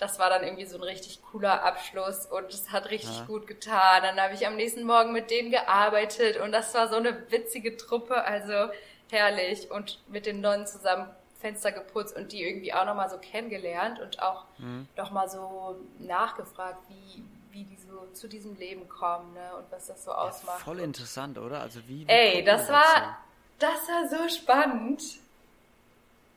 das 0.00 0.18
war 0.18 0.30
dann 0.30 0.42
irgendwie 0.42 0.64
so 0.64 0.78
ein 0.78 0.82
richtig 0.82 1.20
cooler 1.30 1.62
Abschluss 1.62 2.24
und 2.24 2.52
es 2.52 2.72
hat 2.72 2.90
richtig 2.90 3.18
ja. 3.18 3.24
gut 3.26 3.46
getan. 3.46 4.02
Dann 4.02 4.18
habe 4.18 4.32
ich 4.32 4.46
am 4.46 4.56
nächsten 4.56 4.84
Morgen 4.84 5.12
mit 5.12 5.30
denen 5.30 5.50
gearbeitet 5.50 6.38
und 6.40 6.52
das 6.52 6.74
war 6.74 6.88
so 6.88 6.96
eine 6.96 7.30
witzige 7.30 7.76
Truppe, 7.76 8.24
also 8.24 8.72
herrlich 9.10 9.70
und 9.70 10.00
mit 10.08 10.24
den 10.24 10.40
Nonnen 10.40 10.66
zusammen 10.66 11.10
Fenster 11.38 11.70
geputzt 11.72 12.16
und 12.16 12.32
die 12.32 12.42
irgendwie 12.42 12.72
auch 12.72 12.86
nochmal 12.86 13.10
so 13.10 13.18
kennengelernt 13.18 14.00
und 14.00 14.22
auch 14.22 14.44
mhm. 14.58 14.88
nochmal 14.96 15.28
so 15.28 15.76
nachgefragt, 15.98 16.78
wie, 16.88 17.22
wie 17.50 17.64
die 17.64 17.76
so 17.76 18.06
zu 18.14 18.26
diesem 18.26 18.56
Leben 18.56 18.88
kommen 18.88 19.34
ne, 19.34 19.56
und 19.58 19.70
was 19.70 19.86
das 19.86 20.04
so 20.04 20.12
ausmacht. 20.12 20.58
Ja, 20.60 20.64
voll 20.64 20.80
interessant, 20.80 21.36
oder? 21.36 21.60
Also 21.60 21.80
wie, 21.86 22.06
wie 22.06 22.10
Ey, 22.10 22.42
das 22.44 22.68
war, 22.70 23.18
das 23.58 23.86
war 23.88 24.08
so 24.08 24.28
spannend. 24.34 25.02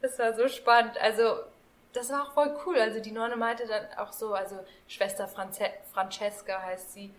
Das 0.01 0.19
war 0.19 0.33
so 0.33 0.49
spannend. 0.49 0.97
Also, 0.97 1.37
das 1.93 2.09
war 2.09 2.23
auch 2.23 2.33
voll 2.33 2.55
cool. 2.65 2.77
Also 2.79 2.99
die 2.99 3.11
Nonne 3.11 3.35
meinte 3.35 3.67
dann 3.67 3.85
auch 3.97 4.11
so, 4.11 4.33
also 4.33 4.59
Schwester 4.87 5.27
Franze 5.27 5.65
Francesca 5.93 6.61
heißt 6.61 6.93
sie, 6.93 7.13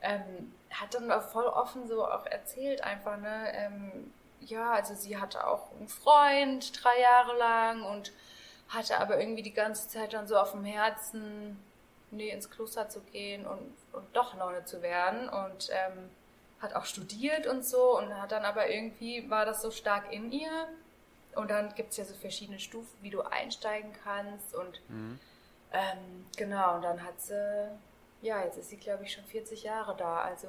ähm, 0.00 0.52
hat 0.70 0.94
dann 0.94 1.10
auch 1.10 1.22
voll 1.22 1.46
offen 1.46 1.86
so 1.86 2.04
auch 2.04 2.26
erzählt 2.26 2.82
einfach, 2.82 3.16
ne, 3.18 3.52
ähm, 3.54 4.12
ja, 4.40 4.72
also 4.72 4.94
sie 4.94 5.16
hatte 5.18 5.46
auch 5.46 5.70
einen 5.72 5.88
Freund 5.88 6.84
drei 6.84 7.00
Jahre 7.00 7.36
lang 7.38 7.82
und 7.84 8.12
hatte 8.68 8.98
aber 8.98 9.18
irgendwie 9.18 9.42
die 9.42 9.54
ganze 9.54 9.88
Zeit 9.88 10.12
dann 10.12 10.26
so 10.26 10.36
auf 10.36 10.52
dem 10.52 10.64
Herzen, 10.64 11.62
nee, 12.10 12.30
ins 12.30 12.50
Kloster 12.50 12.88
zu 12.88 13.00
gehen 13.00 13.46
und, 13.46 13.74
und 13.92 14.04
doch 14.14 14.34
Nonne 14.34 14.64
zu 14.64 14.82
werden 14.82 15.28
und 15.28 15.70
ähm, 15.70 16.10
hat 16.60 16.74
auch 16.74 16.84
studiert 16.84 17.46
und 17.46 17.64
so 17.64 17.98
und 17.98 18.20
hat 18.20 18.32
dann 18.32 18.44
aber 18.44 18.70
irgendwie 18.70 19.28
war 19.30 19.46
das 19.46 19.62
so 19.62 19.70
stark 19.70 20.12
in 20.12 20.32
ihr 20.32 20.68
und 21.36 21.50
dann 21.50 21.74
gibt 21.74 21.90
es 21.90 21.96
ja 21.96 22.04
so 22.04 22.14
verschiedene 22.14 22.58
Stufen, 22.58 22.96
wie 23.02 23.10
du 23.10 23.22
einsteigen 23.22 23.92
kannst 24.04 24.54
und 24.54 24.80
mhm. 24.88 25.18
ähm, 25.72 26.26
genau 26.36 26.76
und 26.76 26.82
dann 26.82 27.02
hat 27.02 27.20
sie, 27.20 27.68
ja, 28.22 28.42
jetzt 28.44 28.58
ist 28.58 28.70
sie 28.70 28.76
glaube 28.76 29.04
ich 29.04 29.12
schon 29.12 29.24
40 29.24 29.62
Jahre 29.62 29.96
da, 29.96 30.18
also 30.18 30.48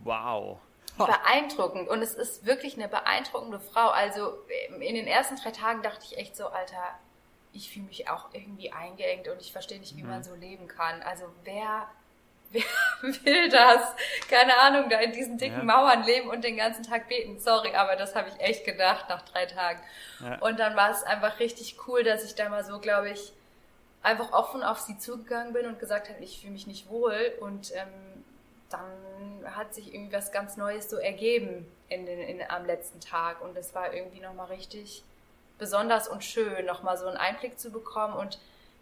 Wow 0.00 0.58
beeindruckend. 1.06 1.88
Und 1.88 2.02
es 2.02 2.14
ist 2.14 2.44
wirklich 2.44 2.76
eine 2.76 2.88
beeindruckende 2.88 3.60
Frau. 3.60 3.88
Also 3.88 4.38
in 4.80 4.94
den 4.94 5.06
ersten 5.06 5.36
drei 5.36 5.50
Tagen 5.50 5.82
dachte 5.82 6.04
ich 6.04 6.18
echt 6.18 6.36
so, 6.36 6.48
Alter, 6.48 6.98
ich 7.52 7.70
fühle 7.70 7.86
mich 7.86 8.08
auch 8.08 8.32
irgendwie 8.32 8.72
eingeengt 8.72 9.28
und 9.28 9.40
ich 9.40 9.52
verstehe 9.52 9.78
nicht, 9.78 9.96
wie 9.96 10.02
mhm. 10.02 10.10
man 10.10 10.24
so 10.24 10.34
leben 10.34 10.68
kann. 10.68 11.02
Also 11.02 11.24
wer, 11.44 11.88
wer 12.50 12.62
will 13.02 13.48
das? 13.48 13.94
Keine 14.28 14.56
Ahnung, 14.58 14.88
da 14.88 14.98
in 15.00 15.12
diesen 15.12 15.38
dicken 15.38 15.58
ja. 15.58 15.64
Mauern 15.64 16.04
leben 16.04 16.28
und 16.28 16.44
den 16.44 16.56
ganzen 16.56 16.82
Tag 16.82 17.08
beten. 17.08 17.38
Sorry, 17.38 17.74
aber 17.74 17.96
das 17.96 18.14
habe 18.14 18.28
ich 18.28 18.40
echt 18.40 18.64
gedacht 18.64 19.08
nach 19.08 19.22
drei 19.22 19.46
Tagen. 19.46 19.80
Ja. 20.20 20.38
Und 20.38 20.58
dann 20.58 20.76
war 20.76 20.90
es 20.90 21.02
einfach 21.02 21.38
richtig 21.40 21.76
cool, 21.86 22.02
dass 22.02 22.24
ich 22.24 22.34
da 22.34 22.48
mal 22.48 22.64
so, 22.64 22.78
glaube 22.78 23.10
ich, 23.10 23.32
einfach 24.02 24.32
offen 24.32 24.62
auf 24.62 24.78
sie 24.78 24.98
zugegangen 24.98 25.52
bin 25.52 25.66
und 25.66 25.78
gesagt 25.78 26.08
habe, 26.08 26.22
ich 26.22 26.40
fühle 26.40 26.52
mich 26.52 26.66
nicht 26.66 26.88
wohl 26.88 27.32
und 27.40 27.72
ähm, 27.74 28.24
dann 28.70 29.56
hat 29.56 29.74
sich 29.74 29.92
irgendwie 29.92 30.14
was 30.14 30.30
ganz 30.30 30.56
Neues 30.56 30.88
so 30.88 30.96
ergeben 30.96 31.66
in 31.88 32.06
den, 32.06 32.20
in, 32.20 32.42
am 32.48 32.64
letzten 32.64 33.00
Tag 33.00 33.40
und 33.40 33.56
es 33.56 33.74
war 33.74 33.92
irgendwie 33.92 34.20
nochmal 34.20 34.46
richtig 34.46 35.02
besonders 35.58 36.06
und 36.06 36.22
schön, 36.22 36.66
nochmal 36.66 36.96
so 36.96 37.06
einen 37.06 37.16
Einblick 37.16 37.58
zu 37.58 37.70
bekommen 37.70 38.14
und 38.14 38.38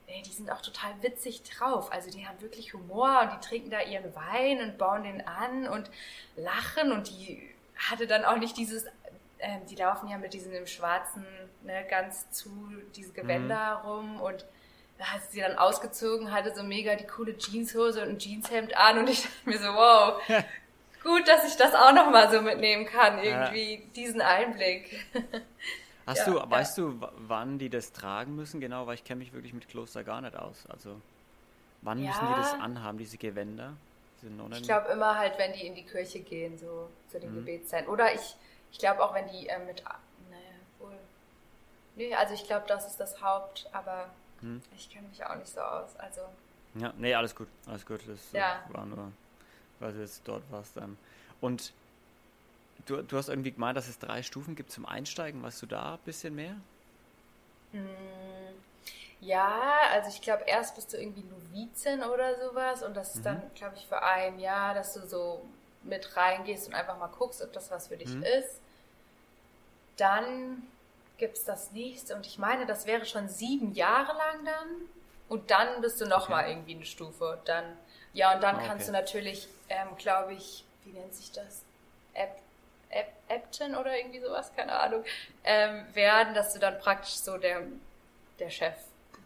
ey, 0.06 0.22
die 0.22 0.32
sind 0.32 0.50
auch 0.50 0.62
total 0.62 0.92
witzig 1.02 1.42
drauf. 1.42 1.92
Also 1.92 2.10
die 2.10 2.26
haben 2.26 2.40
wirklich 2.40 2.74
Humor 2.74 3.20
und 3.22 3.32
die 3.32 3.48
trinken 3.48 3.70
da 3.70 3.80
ihren 3.80 4.14
Wein 4.14 4.60
und 4.60 4.78
bauen 4.78 5.02
den 5.02 5.26
an 5.26 5.68
und 5.68 5.90
lachen 6.36 6.92
und 6.92 7.08
die 7.10 7.42
hatte 7.76 8.06
dann 8.06 8.24
auch 8.24 8.36
nicht 8.36 8.56
dieses, 8.56 8.84
äh, 9.38 9.58
die 9.68 9.76
laufen 9.76 10.08
ja 10.08 10.18
mit 10.18 10.32
diesem 10.32 10.52
im 10.52 10.66
schwarzen, 10.66 11.26
ne, 11.62 11.84
ganz 11.90 12.30
zu, 12.30 12.50
diese 12.94 13.12
Gewänder 13.12 13.80
mhm. 13.82 13.88
rum 13.88 14.20
und 14.20 14.46
da 14.98 15.12
hat 15.12 15.20
sie 15.30 15.40
dann 15.40 15.58
ausgezogen, 15.58 16.32
hatte 16.32 16.54
so 16.54 16.62
mega 16.62 16.94
die 16.94 17.06
coole 17.06 17.36
Jeanshose 17.36 18.02
und 18.02 18.08
ein 18.08 18.18
Jeanshemd 18.18 18.74
an 18.76 18.98
und 18.98 19.10
ich 19.10 19.22
dachte 19.22 19.34
mir 19.44 19.58
so, 19.58 19.68
wow, 19.68 20.22
gut, 21.02 21.28
dass 21.28 21.46
ich 21.46 21.56
das 21.56 21.74
auch 21.74 21.92
nochmal 21.92 22.30
so 22.30 22.40
mitnehmen 22.40 22.86
kann, 22.86 23.18
irgendwie, 23.18 23.74
ja. 23.74 23.80
diesen 23.94 24.22
Einblick. 24.22 25.04
Hast 26.06 26.26
ja, 26.26 26.32
du, 26.32 26.38
ja. 26.38 26.50
weißt 26.50 26.78
du, 26.78 27.00
wann 27.16 27.58
die 27.58 27.68
das 27.68 27.92
tragen 27.92 28.36
müssen, 28.36 28.60
genau, 28.60 28.86
weil 28.86 28.94
ich 28.94 29.04
kenne 29.04 29.18
mich 29.18 29.32
wirklich 29.32 29.52
mit 29.52 29.68
Kloster 29.68 30.04
gar 30.04 30.20
nicht 30.20 30.36
aus. 30.36 30.64
Also, 30.68 31.00
wann 31.82 31.98
müssen 31.98 32.26
die 32.28 32.34
das 32.34 32.52
anhaben, 32.54 32.98
diese 32.98 33.18
Gewänder? 33.18 33.74
Diese 34.22 34.32
ich 34.56 34.62
glaube 34.62 34.88
immer 34.92 35.18
halt, 35.18 35.36
wenn 35.36 35.52
die 35.52 35.66
in 35.66 35.74
die 35.74 35.84
Kirche 35.84 36.20
gehen, 36.20 36.56
so 36.58 36.88
zu 37.08 37.20
den 37.20 37.32
mhm. 37.32 37.44
Gebetszeiten. 37.44 37.88
Oder 37.88 38.14
ich, 38.14 38.36
ich 38.72 38.78
glaube 38.78 39.04
auch, 39.04 39.14
wenn 39.14 39.28
die 39.28 39.48
äh, 39.48 39.58
mit, 39.58 39.82
naja, 40.30 40.40
wohl, 40.78 40.96
nee, 41.96 42.14
also 42.14 42.32
ich 42.32 42.46
glaube, 42.46 42.64
das 42.66 42.86
ist 42.86 42.98
das 42.98 43.20
Haupt, 43.20 43.68
aber 43.72 44.08
hm. 44.40 44.62
Ich 44.76 44.90
kenne 44.90 45.08
mich 45.08 45.24
auch 45.24 45.34
nicht 45.36 45.48
so 45.48 45.60
aus. 45.60 45.96
Also. 45.96 46.20
Ja, 46.74 46.92
nee, 46.98 47.14
alles 47.14 47.34
gut, 47.34 47.48
alles 47.66 47.86
gut. 47.86 48.00
Das 48.06 48.34
äh, 48.34 48.38
ja. 48.38 48.62
war 48.68 48.84
nur, 48.84 49.12
weil 49.80 49.92
du 49.92 50.00
jetzt 50.00 50.22
dort 50.24 50.42
warst. 50.50 50.76
Ähm. 50.76 50.96
Und 51.40 51.72
du, 52.86 53.02
du 53.02 53.16
hast 53.16 53.28
irgendwie 53.28 53.52
gemeint, 53.52 53.76
dass 53.76 53.88
es 53.88 53.98
drei 53.98 54.22
Stufen 54.22 54.56
gibt 54.56 54.70
zum 54.70 54.86
Einsteigen. 54.86 55.42
Weißt 55.42 55.60
du 55.62 55.66
da 55.66 55.94
ein 55.94 56.00
bisschen 56.04 56.34
mehr? 56.34 56.56
Hm. 57.72 57.86
Ja, 59.20 59.80
also 59.92 60.08
ich 60.10 60.20
glaube, 60.20 60.44
erst 60.46 60.74
bist 60.74 60.92
du 60.92 60.98
irgendwie 60.98 61.24
Novizin 61.24 62.02
oder 62.02 62.38
sowas 62.38 62.82
und 62.82 62.94
das 62.94 63.14
ist 63.14 63.20
mhm. 63.20 63.24
dann, 63.24 63.42
glaube 63.54 63.74
ich, 63.76 63.86
für 63.86 64.02
ein 64.02 64.38
Jahr, 64.38 64.74
dass 64.74 64.94
du 64.94 65.06
so 65.06 65.42
mit 65.82 66.16
reingehst 66.16 66.68
und 66.68 66.74
einfach 66.74 66.98
mal 66.98 67.08
guckst, 67.08 67.42
ob 67.42 67.52
das 67.52 67.70
was 67.70 67.88
für 67.88 67.96
dich 67.96 68.08
mhm. 68.08 68.22
ist. 68.22 68.60
Dann 69.96 70.62
gibt 71.16 71.38
es 71.38 71.44
das 71.44 71.72
nächste 71.72 72.14
und 72.14 72.26
ich 72.26 72.38
meine, 72.38 72.66
das 72.66 72.86
wäre 72.86 73.06
schon 73.06 73.28
sieben 73.28 73.72
Jahre 73.72 74.12
lang 74.12 74.44
dann 74.44 74.68
und 75.28 75.50
dann 75.50 75.80
bist 75.80 76.00
du 76.00 76.06
nochmal 76.06 76.44
okay. 76.44 76.52
irgendwie 76.52 76.74
eine 76.74 76.84
Stufe. 76.84 77.38
Dann, 77.46 77.64
ja, 78.12 78.34
und 78.34 78.42
dann 78.42 78.56
ah, 78.56 78.58
okay. 78.58 78.68
kannst 78.68 78.88
du 78.88 78.92
natürlich, 78.92 79.48
ähm, 79.70 79.88
glaube 79.96 80.34
ich, 80.34 80.64
wie 80.84 80.92
nennt 80.92 81.14
sich 81.14 81.32
das? 81.32 81.62
App, 82.12 82.38
Appton 83.28 83.74
oder 83.74 83.96
irgendwie 83.96 84.20
sowas, 84.20 84.52
keine 84.54 84.72
Ahnung, 84.72 85.04
ähm, 85.44 85.84
werden, 85.94 86.34
dass 86.34 86.52
du 86.52 86.58
dann 86.58 86.78
praktisch 86.78 87.14
so 87.14 87.36
der, 87.38 87.62
der 88.38 88.50
Chef 88.50 88.76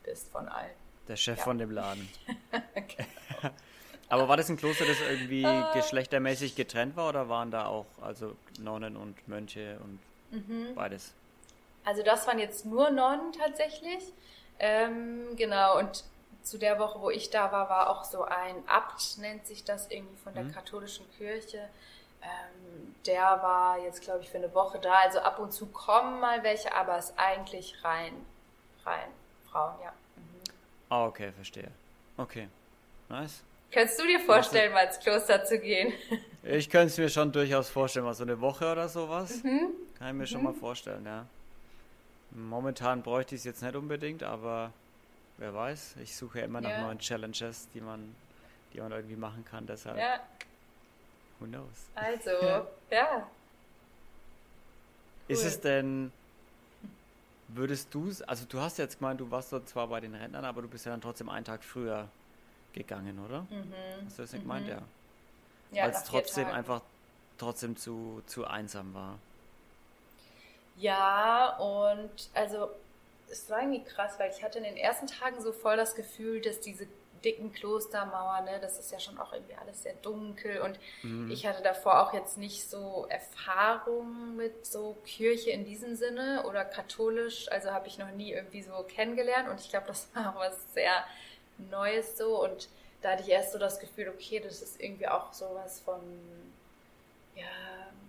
bist 0.05 0.31
von 0.31 0.49
allen. 0.49 0.71
Der 1.09 1.17
Chef 1.17 1.39
ja. 1.39 1.45
von 1.45 1.59
dem 1.59 1.71
Laden. 1.71 2.09
genau. 2.75 3.55
Aber 4.09 4.29
war 4.29 4.37
das 4.37 4.49
ein 4.49 4.57
Kloster, 4.57 4.85
das 4.87 5.01
irgendwie 5.01 5.47
uh, 5.47 5.73
geschlechtermäßig 5.73 6.57
getrennt 6.57 6.97
war 6.97 7.09
oder 7.09 7.29
waren 7.29 7.53
da 7.53 7.67
auch 7.67 7.87
also 8.03 8.37
Nonnen 8.59 8.97
und 8.97 9.29
Mönche 9.29 9.79
und 9.85 10.01
mhm. 10.33 10.75
beides? 10.75 11.15
Also 11.85 12.03
das 12.03 12.27
waren 12.27 12.41
jetzt 12.41 12.67
nur 12.67 12.91
Nonnen 12.91 13.33
tatsächlich. 13.33 14.03
Ähm, 14.59 15.37
genau, 15.37 15.79
und 15.79 16.05
zu 16.43 16.59
der 16.59 16.79
Woche, 16.81 17.01
wo 17.01 17.11
ich 17.11 17.31
da 17.31 17.53
war, 17.53 17.69
war 17.69 17.91
auch 17.91 18.03
so 18.03 18.25
ein 18.25 18.57
Abt, 18.67 19.19
nennt 19.19 19.47
sich 19.47 19.63
das 19.63 19.89
irgendwie 19.91 20.17
von 20.17 20.35
der 20.35 20.45
mhm. 20.45 20.53
katholischen 20.53 21.09
Kirche. 21.17 21.69
Ähm, 22.23 22.95
der 23.07 23.23
war 23.23 23.79
jetzt, 23.79 24.03
glaube 24.03 24.21
ich, 24.21 24.31
für 24.31 24.39
eine 24.39 24.55
Woche 24.55 24.79
da. 24.79 24.95
Also 25.03 25.21
ab 25.21 25.39
und 25.39 25.53
zu 25.53 25.67
kommen 25.67 26.21
mal 26.21 26.43
welche, 26.43 26.75
aber 26.75 26.99
es 26.99 27.07
ist 27.07 27.19
eigentlich 27.19 27.75
rein, 27.83 28.15
rein 28.85 29.09
Frauen, 29.51 29.75
ja. 29.83 29.93
Mhm. 30.17 30.25
Ah, 30.89 31.07
okay, 31.07 31.33
verstehe. 31.33 31.71
Okay, 32.17 32.49
nice. 33.09 33.43
Könntest 33.73 34.01
du 34.01 34.07
dir 34.07 34.19
vorstellen, 34.21 34.73
mal 34.73 34.87
ins 34.87 34.99
Kloster 34.99 35.45
zu 35.45 35.59
gehen? 35.59 35.93
Ich 36.43 36.71
könnte 36.71 36.87
es 36.87 36.97
mir 36.97 37.11
schon 37.11 37.31
durchaus 37.33 37.69
vorstellen, 37.69 38.07
mal 38.07 38.15
so 38.15 38.23
eine 38.23 38.41
Woche 38.41 38.73
oder 38.73 38.89
sowas. 38.89 39.45
Mhm. 39.45 39.75
Kann 39.99 40.09
ich 40.09 40.15
mir 40.15 40.21
mhm. 40.21 40.27
schon 40.27 40.43
mal 40.43 40.55
vorstellen, 40.55 41.05
ja. 41.05 41.27
Momentan 42.31 43.03
bräuchte 43.03 43.35
ich 43.35 43.43
es 43.43 43.45
jetzt 43.45 43.63
nicht 43.63 43.77
unbedingt, 43.77 44.23
aber 44.23 44.73
wer 45.37 45.53
weiß. 45.53 45.97
Ich 46.03 46.17
suche 46.17 46.39
ja 46.39 46.47
immer 46.47 46.63
nach 46.63 46.71
ja. 46.71 46.81
neuen 46.81 46.99
Challenges, 46.99 47.69
die 47.75 47.83
man, 47.83 48.15
die 48.73 48.81
man 48.81 48.91
irgendwie 48.91 49.17
machen 49.17 49.45
kann. 49.45 49.67
Deshalb. 49.67 49.99
Ja. 49.99 50.19
Who 51.41 51.47
knows? 51.47 51.89
Also, 51.95 52.31
ja. 52.91 53.17
Cool. 53.17 53.25
Ist 55.29 55.45
es 55.45 55.61
denn, 55.61 56.13
würdest 57.49 57.93
du, 57.95 58.13
also 58.27 58.45
du 58.47 58.61
hast 58.61 58.79
jetzt 58.79 58.99
gemeint, 58.99 59.21
du 59.21 59.31
warst 59.31 59.53
dort 59.53 59.69
zwar 59.69 59.89
bei 59.89 60.01
den 60.01 60.15
Rentnern, 60.15 60.45
aber 60.45 60.63
du 60.63 60.69
bist 60.69 60.85
ja 60.85 60.93
dann 60.93 61.01
trotzdem 61.01 61.29
einen 61.29 61.45
Tag 61.45 61.65
früher 61.65 62.09
gegangen, 62.73 63.19
oder? 63.25 63.43
Mhm. 63.43 63.73
Hast 64.05 64.19
du 64.19 64.23
das 64.23 64.33
nicht 64.33 64.45
mhm. 64.45 64.49
gemeint, 64.49 64.69
ja? 64.69 64.83
Ja, 65.73 65.85
Weil 65.85 65.91
es 65.91 66.05
trotzdem 66.05 66.49
einfach 66.49 66.83
trotzdem 67.39 67.77
zu, 67.77 68.23
zu 68.27 68.45
einsam 68.47 68.93
war. 68.93 69.19
Ja, 70.77 71.57
und 71.59 72.11
also 72.35 72.71
es 73.31 73.49
war 73.49 73.61
irgendwie 73.61 73.85
krass, 73.85 74.19
weil 74.19 74.31
ich 74.31 74.43
hatte 74.43 74.59
in 74.59 74.65
den 74.65 74.77
ersten 74.77 75.07
Tagen 75.07 75.41
so 75.41 75.53
voll 75.53 75.77
das 75.77 75.95
Gefühl, 75.95 76.41
dass 76.41 76.61
diese 76.61 76.87
dicken 77.25 77.53
Klostermauern, 77.53 78.45
ne, 78.45 78.59
das 78.61 78.79
ist 78.79 78.93
ja 78.93 78.99
schon 78.99 79.19
auch 79.19 79.33
irgendwie 79.33 79.55
alles 79.55 79.83
sehr 79.83 79.95
dunkel 79.95 80.61
und 80.61 80.79
mhm. 81.03 81.31
ich 81.31 81.47
hatte 81.47 81.63
davor 81.63 82.01
auch 82.03 82.15
jetzt 82.15 82.39
nicht 82.39 82.69
so 82.69 83.07
Erfahrung 83.09 84.37
mit 84.37 84.67
so 84.67 84.97
Kirche 85.05 85.51
in 85.51 85.65
diesem 85.65 85.97
Sinne 85.97 86.45
oder 86.49 86.65
katholisch, 86.65 87.51
also 87.51 87.71
habe 87.73 87.89
ich 87.89 87.99
noch 87.99 88.11
nie 88.11 88.33
irgendwie 88.33 88.63
so 88.63 88.85
kennengelernt 88.89 89.49
und 89.49 89.61
ich 89.61 89.71
glaube, 89.71 89.87
das 89.87 90.09
war 90.15 90.35
auch 90.35 90.41
was 90.41 90.73
sehr 90.75 91.05
Neues 91.71 92.17
so 92.17 92.43
und 92.43 92.69
da 93.03 93.13
hatte 93.13 93.23
ich 93.23 93.31
erst 93.31 93.53
so 93.53 93.59
das 93.59 93.81
Gefühl, 93.81 94.09
okay, 94.09 94.41
das 94.41 94.63
ist 94.63 94.81
irgendwie 94.81 95.09
auch 95.09 95.33
sowas 95.33 95.81
von, 95.81 96.01
ja, 97.35 97.45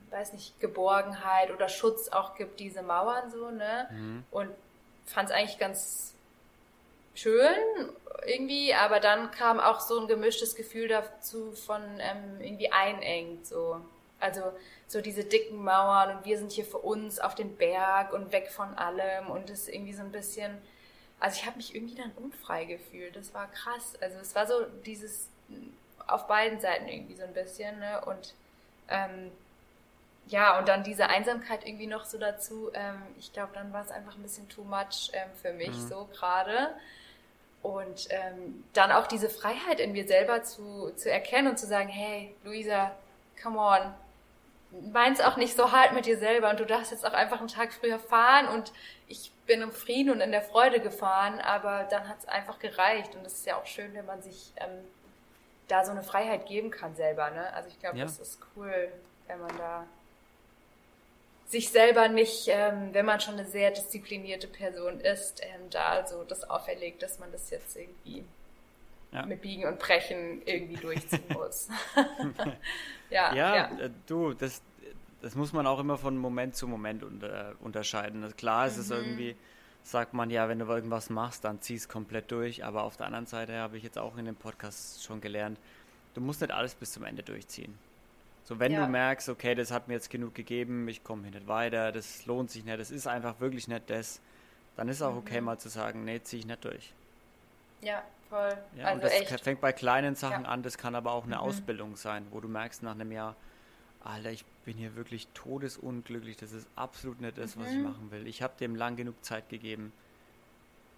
weiß 0.09 0.33
nicht, 0.33 0.59
Geborgenheit 0.59 1.51
oder 1.51 1.69
Schutz 1.69 2.09
auch 2.09 2.35
gibt, 2.35 2.59
diese 2.59 2.81
Mauern 2.81 3.31
so, 3.31 3.49
ne? 3.51 3.87
Mhm. 3.91 4.25
Und 4.31 4.49
fand 5.05 5.29
es 5.29 5.35
eigentlich 5.35 5.59
ganz 5.59 6.13
schön 7.15 7.89
irgendwie, 8.25 8.73
aber 8.73 8.99
dann 8.99 9.31
kam 9.31 9.59
auch 9.59 9.79
so 9.79 9.99
ein 9.99 10.07
gemischtes 10.07 10.55
Gefühl 10.55 10.87
dazu 10.87 11.51
von 11.53 11.81
ähm, 11.99 12.39
irgendwie 12.39 12.71
einengt, 12.71 13.47
so. 13.47 13.81
Also 14.19 14.53
so 14.87 15.01
diese 15.01 15.23
dicken 15.23 15.63
Mauern 15.63 16.17
und 16.17 16.25
wir 16.25 16.37
sind 16.37 16.51
hier 16.51 16.65
für 16.65 16.77
uns 16.77 17.19
auf 17.19 17.33
dem 17.33 17.55
Berg 17.55 18.13
und 18.13 18.31
weg 18.31 18.51
von 18.51 18.77
allem 18.77 19.31
und 19.31 19.49
es 19.49 19.61
ist 19.61 19.69
irgendwie 19.69 19.93
so 19.93 20.03
ein 20.03 20.11
bisschen, 20.11 20.55
also 21.19 21.39
ich 21.39 21.47
habe 21.47 21.57
mich 21.57 21.73
irgendwie 21.73 21.95
dann 21.95 22.11
unfrei 22.11 22.65
gefühlt. 22.65 23.15
Das 23.15 23.33
war 23.33 23.47
krass. 23.47 23.93
Also 23.99 24.19
es 24.19 24.35
war 24.35 24.45
so 24.45 24.65
dieses 24.85 25.27
auf 26.05 26.27
beiden 26.27 26.59
Seiten 26.59 26.87
irgendwie 26.87 27.15
so 27.15 27.23
ein 27.23 27.33
bisschen, 27.33 27.79
ne? 27.79 28.03
Und 28.05 28.35
ähm, 28.89 29.31
ja, 30.27 30.59
und 30.59 30.67
dann 30.67 30.83
diese 30.83 31.07
Einsamkeit 31.07 31.65
irgendwie 31.65 31.87
noch 31.87 32.05
so 32.05 32.17
dazu. 32.17 32.69
Ähm, 32.73 33.01
ich 33.17 33.33
glaube, 33.33 33.51
dann 33.53 33.73
war 33.73 33.83
es 33.83 33.91
einfach 33.91 34.15
ein 34.15 34.21
bisschen 34.21 34.47
too 34.49 34.63
much 34.63 35.09
ähm, 35.13 35.29
für 35.41 35.53
mich 35.53 35.69
mhm. 35.69 35.87
so 35.87 36.09
gerade. 36.13 36.75
Und 37.61 38.07
ähm, 38.09 38.63
dann 38.73 38.91
auch 38.91 39.07
diese 39.07 39.29
Freiheit 39.29 39.79
in 39.79 39.91
mir 39.91 40.07
selber 40.07 40.43
zu, 40.43 40.91
zu 40.95 41.11
erkennen 41.11 41.49
und 41.49 41.59
zu 41.59 41.67
sagen, 41.67 41.89
hey, 41.89 42.35
Luisa, 42.43 42.91
come 43.41 43.59
on, 43.59 43.93
meinst 44.91 45.23
auch 45.23 45.37
nicht 45.37 45.55
so 45.55 45.71
hart 45.71 45.93
mit 45.93 46.05
dir 46.05 46.17
selber 46.17 46.49
und 46.49 46.59
du 46.59 46.65
darfst 46.65 46.91
jetzt 46.91 47.05
auch 47.05 47.13
einfach 47.13 47.39
einen 47.39 47.49
Tag 47.49 47.73
früher 47.73 47.99
fahren 47.99 48.47
und 48.47 48.71
ich 49.07 49.31
bin 49.45 49.61
im 49.61 49.71
Frieden 49.71 50.11
und 50.11 50.21
in 50.21 50.31
der 50.31 50.41
Freude 50.41 50.79
gefahren, 50.79 51.39
aber 51.39 51.83
dann 51.89 52.07
hat 52.07 52.19
es 52.19 52.27
einfach 52.27 52.57
gereicht 52.59 53.15
und 53.15 53.25
es 53.25 53.33
ist 53.33 53.45
ja 53.45 53.57
auch 53.57 53.65
schön, 53.65 53.93
wenn 53.93 54.05
man 54.05 54.21
sich 54.21 54.53
ähm, 54.57 54.85
da 55.67 55.83
so 55.83 55.91
eine 55.91 56.03
Freiheit 56.03 56.45
geben 56.45 56.71
kann 56.71 56.95
selber, 56.95 57.29
ne? 57.31 57.53
Also 57.53 57.69
ich 57.69 57.79
glaube, 57.79 57.97
ja. 57.97 58.05
das 58.05 58.19
ist 58.19 58.39
cool, 58.55 58.91
wenn 59.27 59.39
man 59.39 59.57
da 59.57 59.85
sich 61.51 61.69
selber 61.69 62.07
nicht, 62.07 62.47
ähm, 62.47 62.93
wenn 62.93 63.05
man 63.05 63.19
schon 63.19 63.33
eine 63.33 63.45
sehr 63.45 63.71
disziplinierte 63.71 64.47
Person 64.47 65.01
ist, 65.01 65.41
ähm, 65.43 65.69
da 65.69 66.07
so 66.07 66.23
das 66.23 66.49
auferlegt, 66.49 67.03
dass 67.03 67.19
man 67.19 67.29
das 67.31 67.49
jetzt 67.49 67.75
irgendwie 67.75 68.23
ja. 69.11 69.25
mit 69.25 69.41
Biegen 69.41 69.65
und 69.65 69.77
Brechen 69.77 70.41
irgendwie 70.45 70.77
durchziehen 70.77 71.23
muss. 71.33 71.67
ja, 73.09 73.35
ja, 73.35 73.55
ja, 73.55 73.79
äh, 73.79 73.89
du, 74.07 74.33
das, 74.33 74.61
das 75.21 75.35
muss 75.35 75.51
man 75.51 75.67
auch 75.67 75.79
immer 75.79 75.97
von 75.97 76.17
Moment 76.17 76.55
zu 76.55 76.67
Moment 76.67 77.03
unter, 77.03 77.53
unterscheiden. 77.59 78.23
Also 78.23 78.33
klar 78.33 78.67
ist 78.67 78.77
mhm. 78.77 78.81
es 78.81 78.89
irgendwie, 78.91 79.35
sagt 79.83 80.13
man 80.13 80.29
ja, 80.29 80.47
wenn 80.47 80.59
du 80.59 80.65
irgendwas 80.65 81.09
machst, 81.09 81.43
dann 81.43 81.59
zieh 81.59 81.75
es 81.75 81.89
komplett 81.89 82.31
durch. 82.31 82.63
Aber 82.63 82.83
auf 82.83 82.95
der 82.95 83.07
anderen 83.07 83.25
Seite 83.25 83.57
habe 83.57 83.75
ich 83.75 83.83
jetzt 83.83 83.97
auch 83.97 84.17
in 84.17 84.23
dem 84.23 84.37
Podcast 84.37 85.03
schon 85.03 85.19
gelernt, 85.19 85.59
du 86.13 86.21
musst 86.21 86.39
nicht 86.39 86.53
alles 86.53 86.75
bis 86.75 86.93
zum 86.93 87.03
Ende 87.03 87.23
durchziehen. 87.23 87.77
So, 88.51 88.59
wenn 88.59 88.73
ja. 88.73 88.85
du 88.85 88.91
merkst, 88.91 89.29
okay, 89.29 89.55
das 89.55 89.71
hat 89.71 89.87
mir 89.87 89.93
jetzt 89.93 90.09
genug 90.09 90.35
gegeben, 90.35 90.85
ich 90.89 91.05
komme 91.05 91.21
hier 91.23 91.31
nicht 91.31 91.47
weiter, 91.47 91.93
das 91.93 92.25
lohnt 92.25 92.51
sich 92.51 92.65
nicht, 92.65 92.77
das 92.77 92.91
ist 92.91 93.07
einfach 93.07 93.39
wirklich 93.39 93.69
nicht 93.69 93.89
das, 93.89 94.19
dann 94.75 94.89
ist 94.89 95.01
auch 95.01 95.15
okay, 95.15 95.39
mhm. 95.39 95.45
mal 95.45 95.57
zu 95.57 95.69
sagen, 95.69 96.03
nee, 96.03 96.21
ziehe 96.21 96.41
ich 96.41 96.45
nicht 96.45 96.65
durch. 96.65 96.91
Ja, 97.79 98.03
voll. 98.29 98.57
Ja, 98.75 98.87
also 98.87 98.95
und 98.95 99.03
das 99.05 99.13
echt. 99.13 99.39
fängt 99.39 99.61
bei 99.61 99.71
kleinen 99.71 100.15
Sachen 100.15 100.43
ja. 100.43 100.49
an, 100.49 100.63
das 100.63 100.77
kann 100.77 100.95
aber 100.95 101.13
auch 101.13 101.23
eine 101.23 101.35
mhm. 101.35 101.43
Ausbildung 101.43 101.95
sein, 101.95 102.27
wo 102.31 102.41
du 102.41 102.49
merkst 102.49 102.83
nach 102.83 102.91
einem 102.91 103.13
Jahr, 103.13 103.37
Alter, 104.03 104.31
ich 104.31 104.43
bin 104.65 104.75
hier 104.75 104.97
wirklich 104.97 105.29
todesunglücklich, 105.33 106.35
das 106.35 106.51
ist 106.51 106.67
absolut 106.75 107.21
nicht 107.21 107.37
das, 107.37 107.55
mhm. 107.55 107.61
was 107.61 107.71
ich 107.71 107.77
mhm. 107.77 107.83
machen 107.83 108.11
will. 108.11 108.27
Ich 108.27 108.41
habe 108.41 108.51
dem 108.59 108.75
lang 108.75 108.97
genug 108.97 109.15
Zeit 109.23 109.47
gegeben, 109.47 109.93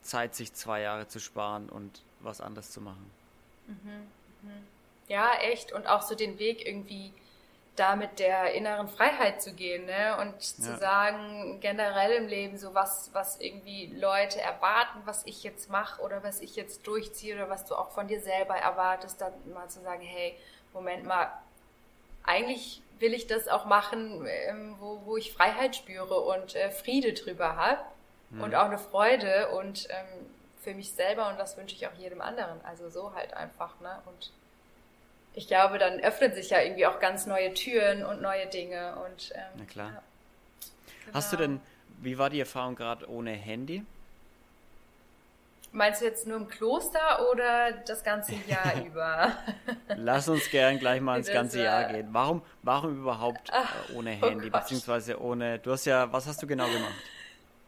Zeit, 0.01 0.33
sich 0.33 0.53
zwei 0.53 0.81
Jahre 0.81 1.07
zu 1.07 1.19
sparen 1.19 1.69
und 1.69 2.01
was 2.19 2.41
anderes 2.41 2.71
zu 2.71 2.81
machen. 2.81 3.11
Mhm. 3.67 3.75
mhm. 4.41 4.63
Ja, 5.07 5.35
echt. 5.35 5.71
Und 5.71 5.85
auch 5.85 6.01
so 6.01 6.15
den 6.15 6.39
Weg 6.39 6.65
irgendwie 6.65 7.11
da 7.75 7.95
mit 7.95 8.19
der 8.19 8.53
inneren 8.53 8.87
Freiheit 8.87 9.41
zu 9.41 9.53
gehen 9.53 9.85
ne? 9.85 10.17
und 10.21 10.41
zu 10.41 10.69
ja. 10.69 10.77
sagen, 10.77 11.59
generell 11.59 12.11
im 12.11 12.27
Leben 12.27 12.57
so 12.57 12.73
was, 12.75 13.09
was 13.13 13.39
irgendwie 13.39 13.87
Leute 13.87 14.39
erwarten, 14.39 15.01
was 15.05 15.25
ich 15.25 15.43
jetzt 15.43 15.71
mache 15.71 16.01
oder 16.01 16.23
was 16.23 16.39
ich 16.41 16.55
jetzt 16.55 16.85
durchziehe 16.85 17.35
oder 17.35 17.49
was 17.49 17.65
du 17.65 17.75
auch 17.75 17.89
von 17.91 18.07
dir 18.07 18.21
selber 18.21 18.55
erwartest, 18.55 19.21
dann 19.21 19.33
mal 19.53 19.67
zu 19.69 19.81
sagen, 19.81 20.03
hey, 20.03 20.37
Moment 20.71 21.05
mal, 21.05 21.31
eigentlich 22.23 22.81
will 22.99 23.13
ich 23.13 23.25
das 23.25 23.47
auch 23.47 23.65
machen, 23.65 24.25
ähm, 24.27 24.75
wo, 24.79 25.01
wo 25.05 25.17
ich 25.17 25.33
Freiheit 25.33 25.75
spüre 25.75 26.19
und 26.19 26.55
äh, 26.55 26.69
Friede 26.69 27.13
drüber 27.13 27.55
habe 27.55 27.81
mhm. 28.29 28.43
und 28.43 28.55
auch 28.55 28.65
eine 28.65 28.77
Freude 28.77 29.49
und 29.49 29.87
ähm, 29.89 30.27
für 30.61 30.73
mich 30.73 30.93
selber 30.93 31.27
und 31.29 31.39
das 31.39 31.57
wünsche 31.57 31.75
ich 31.75 31.87
auch 31.87 31.93
jedem 31.93 32.21
anderen. 32.21 32.63
Also 32.63 32.89
so 32.89 33.13
halt 33.13 33.33
einfach, 33.33 33.79
ne? 33.81 34.01
Und 34.05 34.31
ich 35.35 35.47
glaube, 35.47 35.77
dann 35.77 35.99
öffnen 35.99 36.33
sich 36.33 36.49
ja 36.49 36.61
irgendwie 36.61 36.85
auch 36.85 36.99
ganz 36.99 37.25
neue 37.25 37.53
Türen 37.53 38.05
und 38.05 38.21
neue 38.21 38.47
Dinge. 38.47 38.95
Und, 39.05 39.31
ähm, 39.35 39.41
Na 39.57 39.65
klar. 39.65 39.91
Ja. 39.91 40.03
Genau. 41.05 41.17
Hast 41.17 41.33
du 41.33 41.37
denn, 41.37 41.59
wie 42.01 42.17
war 42.17 42.29
die 42.29 42.39
Erfahrung 42.39 42.75
gerade 42.75 43.09
ohne 43.09 43.31
Handy? 43.31 43.83
Meinst 45.71 46.01
du 46.01 46.05
jetzt 46.05 46.27
nur 46.27 46.37
im 46.37 46.47
Kloster 46.47 47.31
oder 47.31 47.71
das 47.71 48.03
ganze 48.03 48.35
Jahr 48.47 48.73
über? 48.85 49.35
Lass 49.87 50.29
uns 50.29 50.49
gern 50.51 50.77
gleich 50.77 51.01
mal 51.01 51.17
ins 51.17 51.31
ganze 51.31 51.63
Jahr 51.63 51.85
gehen. 51.91 52.09
Warum, 52.11 52.43
warum 52.61 52.99
überhaupt 52.99 53.49
Ach, 53.51 53.89
äh, 53.89 53.93
ohne 53.95 54.15
oh 54.21 54.27
Handy, 54.27 54.49
oh 54.49 54.51
beziehungsweise 54.51 55.19
ohne, 55.19 55.57
du 55.57 55.71
hast 55.71 55.85
ja, 55.85 56.11
was 56.13 56.27
hast 56.27 56.43
du 56.43 56.47
genau 56.47 56.67
gemacht? 56.67 56.93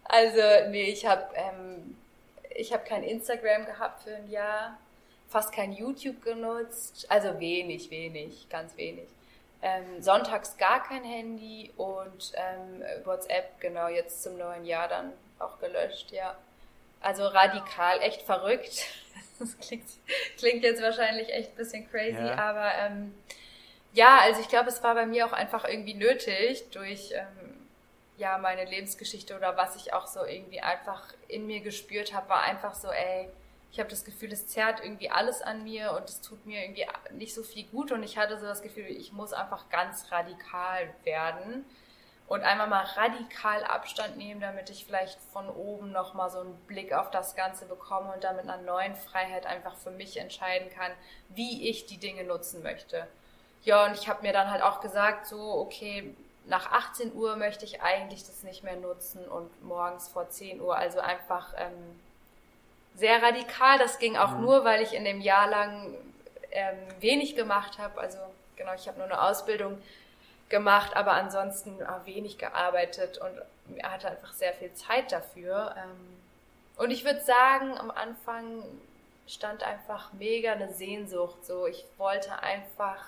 Also, 0.04 0.70
nee, 0.70 0.92
ich 0.92 1.04
habe 1.08 1.24
ähm, 1.34 1.96
ich 2.56 2.72
habe 2.74 2.84
kein 2.88 3.04
Instagram 3.04 3.66
gehabt 3.66 4.04
für 4.04 4.16
ein 4.16 4.30
Jahr, 4.30 4.78
fast 5.30 5.52
kein 5.52 5.74
YouTube 5.74 6.22
genutzt, 6.24 7.06
also 7.10 7.40
wenig, 7.40 7.90
wenig, 7.90 8.48
ganz 8.50 8.76
wenig. 8.78 9.08
Ähm, 9.62 10.02
sonntags 10.02 10.58
gar 10.58 10.84
kein 10.84 11.04
Handy 11.04 11.72
und 11.78 12.34
ähm, 12.36 12.84
WhatsApp, 13.06 13.60
genau, 13.60 13.88
jetzt 13.88 14.22
zum 14.22 14.38
neuen 14.38 14.66
Jahr 14.66 14.88
dann 14.88 15.12
auch 15.40 15.60
gelöscht, 15.60 16.12
ja. 16.12 16.38
Also 17.02 17.26
radikal, 17.28 18.02
echt 18.02 18.22
verrückt. 18.22 18.86
Das 19.38 19.60
klingt, 19.60 19.84
klingt 20.38 20.64
jetzt 20.64 20.82
wahrscheinlich 20.82 21.28
echt 21.28 21.52
ein 21.52 21.56
bisschen 21.58 21.92
crazy, 21.92 22.16
ja. 22.16 22.36
aber 22.36 22.72
ähm, 22.76 23.14
ja, 23.92 24.20
also 24.22 24.40
ich 24.40 24.48
glaube, 24.48 24.70
es 24.70 24.82
war 24.82 24.96
bei 24.96 25.06
mir 25.06 25.26
auch 25.26 25.34
einfach 25.34 25.66
irgendwie 25.66 25.94
nötig 25.94 26.70
durch 26.72 27.12
ähm, 27.12 27.68
ja 28.18 28.38
meine 28.38 28.64
Lebensgeschichte 28.64 29.36
oder 29.36 29.58
was 29.58 29.76
ich 29.76 29.94
auch 29.94 30.08
so 30.08 30.24
irgendwie 30.24 30.62
einfach 30.62 31.04
in 31.28 31.48
mir 31.48 31.60
gespürt 31.60 32.14
habe, 32.14 32.30
war 32.30 32.44
einfach 32.44 32.76
so, 32.76 32.90
ey, 32.90 33.28
ich 33.76 33.80
habe 33.82 33.90
das 33.90 34.06
Gefühl, 34.06 34.32
es 34.32 34.48
zerrt 34.48 34.80
irgendwie 34.82 35.10
alles 35.10 35.42
an 35.42 35.66
mir 35.66 35.92
und 35.92 36.08
es 36.08 36.22
tut 36.22 36.46
mir 36.46 36.64
irgendwie 36.64 36.88
nicht 37.12 37.34
so 37.34 37.44
viel 37.44 37.66
gut 37.66 37.92
und 37.92 38.04
ich 38.04 38.18
hatte 38.18 38.40
so 38.40 38.46
das 38.46 38.62
Gefühl, 38.62 38.86
ich 38.86 39.12
muss 39.12 39.34
einfach 39.34 39.68
ganz 39.68 40.14
radikal 40.14 40.96
werden 41.04 41.66
und 42.26 42.44
einmal 42.44 42.68
mal 42.68 42.86
radikal 42.86 43.66
Abstand 43.66 44.16
nehmen, 44.16 44.40
damit 44.40 44.70
ich 44.70 44.86
vielleicht 44.86 45.20
von 45.34 45.50
oben 45.50 45.92
nochmal 45.92 46.30
so 46.30 46.40
einen 46.40 46.56
Blick 46.68 46.94
auf 46.94 47.12
das 47.12 47.36
Ganze 47.36 47.66
bekomme 47.66 48.14
und 48.14 48.24
dann 48.24 48.38
mit 48.38 48.48
einer 48.48 48.62
neuen 48.62 48.96
Freiheit 48.96 49.46
einfach 49.46 49.76
für 49.76 49.92
mich 49.92 50.16
entscheiden 50.16 50.70
kann, 50.70 50.94
wie 51.28 51.70
ich 51.70 51.86
die 51.86 51.98
Dinge 51.98 52.24
nutzen 52.24 52.64
möchte. 52.64 53.06
Ja, 53.64 53.88
und 53.88 53.96
ich 53.96 54.08
habe 54.08 54.22
mir 54.22 54.32
dann 54.32 54.52
halt 54.52 54.62
auch 54.62 54.80
gesagt, 54.80 55.28
so, 55.28 55.38
okay, 55.38 56.16
nach 56.46 56.72
18 56.72 57.14
Uhr 57.14 57.36
möchte 57.36 57.66
ich 57.66 57.82
eigentlich 57.82 58.24
das 58.24 58.44
nicht 58.44 58.64
mehr 58.64 58.78
nutzen 58.78 59.28
und 59.28 59.66
morgens 59.66 60.08
vor 60.08 60.30
10 60.30 60.62
Uhr, 60.62 60.78
also 60.78 61.02
einfach 61.02 61.54
ähm, 61.58 62.00
sehr 62.96 63.22
radikal. 63.22 63.78
Das 63.78 64.00
ging 64.00 64.18
auch 64.18 64.32
mhm. 64.32 64.42
nur, 64.42 64.66
weil 64.66 64.82
ich 64.82 64.94
in 64.94 65.06
dem 65.06 65.22
Jahr 65.22 65.50
lang 65.50 65.96
ähm, 66.52 66.78
wenig 67.00 67.36
gemacht 67.36 67.78
habe. 67.78 68.00
Also 68.00 68.18
genau, 68.56 68.74
ich 68.74 68.88
habe 68.88 68.98
nur 68.98 69.08
eine 69.08 69.22
Ausbildung 69.22 69.82
gemacht, 70.50 70.96
aber 70.96 71.14
ansonsten 71.14 71.80
äh, 71.82 72.06
wenig 72.06 72.38
gearbeitet 72.38 73.20
und 73.20 73.84
hatte 73.84 74.10
einfach 74.10 74.34
sehr 74.34 74.54
viel 74.54 74.74
Zeit 74.74 75.12
dafür. 75.12 75.76
Ähm, 75.78 76.18
und 76.78 76.92
ich 76.92 77.06
würde 77.06 77.22
sagen, 77.22 77.78
am 77.78 77.92
Anfang 77.92 78.64
stand 79.28 79.64
einfach 79.64 80.14
mega 80.14 80.54
eine 80.54 80.72
Sehnsucht. 80.72 81.46
So, 81.46 81.68
ich 81.68 81.86
wollte 81.98 82.40
einfach 82.44 83.04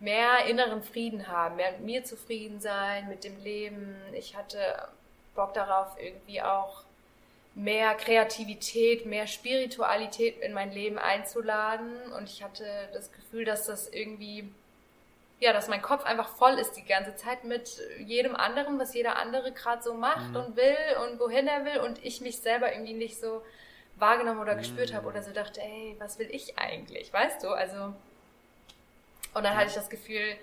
mehr 0.00 0.46
inneren 0.46 0.82
Frieden 0.82 1.28
haben, 1.28 1.56
mehr 1.56 1.72
mit 1.72 1.80
mir 1.80 2.04
zufrieden 2.04 2.60
sein, 2.60 3.08
mit 3.08 3.24
dem 3.24 3.38
Leben. 3.42 3.96
Ich 4.12 4.36
hatte 4.36 4.88
Bock 5.34 5.54
darauf, 5.54 5.88
irgendwie 5.98 6.42
auch 6.42 6.82
mehr 7.58 7.94
Kreativität, 7.96 9.04
mehr 9.04 9.26
Spiritualität 9.26 10.38
in 10.40 10.52
mein 10.52 10.70
Leben 10.70 10.96
einzuladen. 10.96 12.12
Und 12.16 12.30
ich 12.30 12.42
hatte 12.42 12.64
das 12.92 13.10
Gefühl, 13.10 13.44
dass 13.44 13.66
das 13.66 13.88
irgendwie, 13.88 14.48
ja, 15.40 15.52
dass 15.52 15.66
mein 15.66 15.82
Kopf 15.82 16.04
einfach 16.04 16.28
voll 16.28 16.54
ist 16.54 16.74
die 16.74 16.84
ganze 16.84 17.16
Zeit 17.16 17.42
mit 17.42 17.80
jedem 17.98 18.36
anderen, 18.36 18.78
was 18.78 18.94
jeder 18.94 19.18
andere 19.18 19.50
gerade 19.52 19.82
so 19.82 19.94
macht 19.94 20.30
mhm. 20.30 20.36
und 20.36 20.56
will 20.56 20.76
und 21.02 21.18
wohin 21.18 21.48
er 21.48 21.64
will 21.64 21.80
und 21.80 22.04
ich 22.04 22.20
mich 22.20 22.38
selber 22.38 22.72
irgendwie 22.72 22.94
nicht 22.94 23.18
so 23.18 23.42
wahrgenommen 23.96 24.40
oder 24.40 24.54
gespürt 24.54 24.92
mhm. 24.92 24.96
habe 24.96 25.08
oder 25.08 25.22
so 25.24 25.32
dachte, 25.32 25.60
ey, 25.60 25.96
was 25.98 26.20
will 26.20 26.28
ich 26.30 26.56
eigentlich, 26.60 27.12
weißt 27.12 27.42
du? 27.42 27.48
Also, 27.48 27.92
und 29.34 29.42
dann 29.42 29.44
ja. 29.44 29.54
hatte 29.56 29.70
ich 29.70 29.74
das 29.74 29.90
Gefühl, 29.90 30.36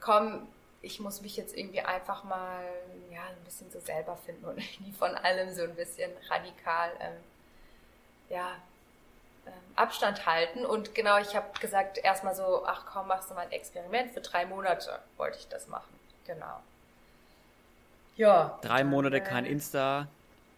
komm, 0.00 0.48
ich 0.86 1.00
muss 1.00 1.20
mich 1.20 1.36
jetzt 1.36 1.56
irgendwie 1.56 1.80
einfach 1.80 2.22
mal 2.24 2.64
ja, 3.10 3.22
ein 3.22 3.44
bisschen 3.44 3.70
so 3.70 3.80
selber 3.80 4.16
finden 4.16 4.44
und 4.44 4.56
nie 4.80 4.92
von 4.92 5.14
allem 5.14 5.52
so 5.52 5.64
ein 5.64 5.74
bisschen 5.74 6.10
radikal 6.28 6.90
ähm, 7.00 7.12
ja, 8.30 8.52
ähm, 9.46 9.52
Abstand 9.74 10.26
halten. 10.26 10.64
Und 10.64 10.94
genau, 10.94 11.18
ich 11.18 11.34
habe 11.34 11.46
gesagt, 11.60 11.98
erstmal 11.98 12.34
so, 12.34 12.64
ach 12.66 12.84
komm, 12.86 13.08
machst 13.08 13.30
du 13.30 13.34
mal 13.34 13.42
ein 13.42 13.52
Experiment. 13.52 14.12
Für 14.12 14.20
drei 14.20 14.46
Monate 14.46 15.00
wollte 15.16 15.38
ich 15.38 15.48
das 15.48 15.66
machen. 15.66 15.92
Genau. 16.26 16.60
Ja. 18.16 18.58
Drei 18.62 18.84
Monate 18.84 19.20
kein 19.20 19.44
äh, 19.44 19.50
Insta, 19.50 20.06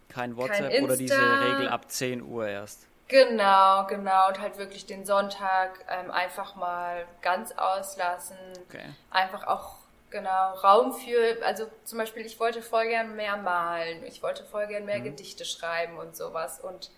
kein 0.07 0.37
WhatsApp 0.37 0.59
kein 0.59 0.71
Insta. 0.71 0.85
oder 0.85 0.97
diese 0.97 1.41
Regel 1.43 1.69
ab 1.69 1.89
10 1.91 2.21
Uhr 2.21 2.47
erst. 2.47 2.87
Genau, 3.07 3.85
genau. 3.87 4.27
Und 4.27 4.39
halt 4.39 4.57
wirklich 4.59 4.85
den 4.85 5.05
Sonntag 5.05 5.83
ähm, 5.89 6.11
einfach 6.11 6.55
mal 6.55 7.05
ganz 7.21 7.51
auslassen. 7.53 8.37
Okay. 8.67 8.85
Einfach 9.09 9.47
auch 9.47 9.79
Genau, 10.11 10.53
Raum 10.55 10.93
für, 10.93 11.37
also 11.45 11.65
zum 11.83 11.99
Beispiel, 11.99 12.25
ich 12.25 12.39
wollte 12.39 12.63
voll 12.63 12.87
gern 12.87 13.15
mehr 13.15 13.37
malen, 13.37 14.03
ich 14.05 14.23
wollte 14.23 14.43
voll 14.43 14.65
gern 14.67 14.85
mehr 14.85 14.99
mhm. 14.99 15.03
Gedichte 15.03 15.45
schreiben 15.45 15.97
und 15.97 16.15
sowas 16.15 16.59
und 16.59 16.89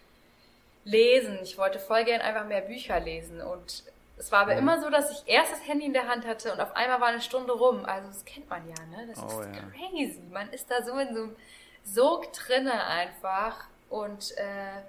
lesen. 0.85 1.39
Ich 1.43 1.57
wollte 1.57 1.79
voll 1.79 2.05
gern 2.05 2.21
einfach 2.21 2.45
mehr 2.45 2.61
Bücher 2.61 2.99
lesen 2.99 3.41
und 3.41 3.83
es 4.17 4.31
war 4.31 4.41
aber 4.41 4.53
mhm. 4.53 4.59
immer 4.59 4.79
so, 4.79 4.89
dass 4.89 5.11
ich 5.11 5.23
erst 5.25 5.51
das 5.51 5.67
Handy 5.67 5.85
in 5.85 5.93
der 5.93 6.07
Hand 6.07 6.25
hatte 6.25 6.53
und 6.53 6.61
auf 6.61 6.75
einmal 6.75 7.01
war 7.01 7.07
eine 7.07 7.21
Stunde 7.21 7.53
rum. 7.53 7.85
Also 7.85 8.07
das 8.07 8.23
kennt 8.23 8.49
man 8.49 8.61
ja, 8.67 8.85
ne? 8.85 9.07
Das 9.07 9.23
oh, 9.23 9.41
ist 9.41 9.49
ja. 9.55 9.89
crazy. 9.89 10.21
Man 10.31 10.49
ist 10.53 10.69
da 10.69 10.83
so 10.83 10.97
in 10.97 11.13
so 11.13 11.23
einem 11.23 11.35
Sog 11.83 12.31
drinne 12.31 12.85
einfach 12.85 13.65
und 13.89 14.37
äh, 14.37 14.81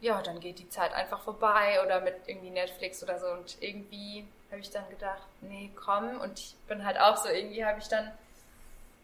ja, 0.00 0.22
dann 0.22 0.40
geht 0.40 0.58
die 0.58 0.68
Zeit 0.68 0.92
einfach 0.92 1.20
vorbei 1.20 1.80
oder 1.84 2.00
mit 2.00 2.14
irgendwie 2.26 2.50
Netflix 2.50 3.02
oder 3.02 3.18
so 3.18 3.26
und 3.26 3.56
irgendwie 3.60 4.26
habe 4.54 4.62
ich 4.62 4.70
dann 4.70 4.88
gedacht, 4.88 5.22
nee, 5.40 5.70
komm. 5.74 6.20
Und 6.20 6.38
ich 6.38 6.54
bin 6.68 6.84
halt 6.84 6.98
auch 6.98 7.16
so, 7.16 7.28
irgendwie 7.28 7.64
habe 7.64 7.80
ich 7.80 7.88
dann 7.88 8.10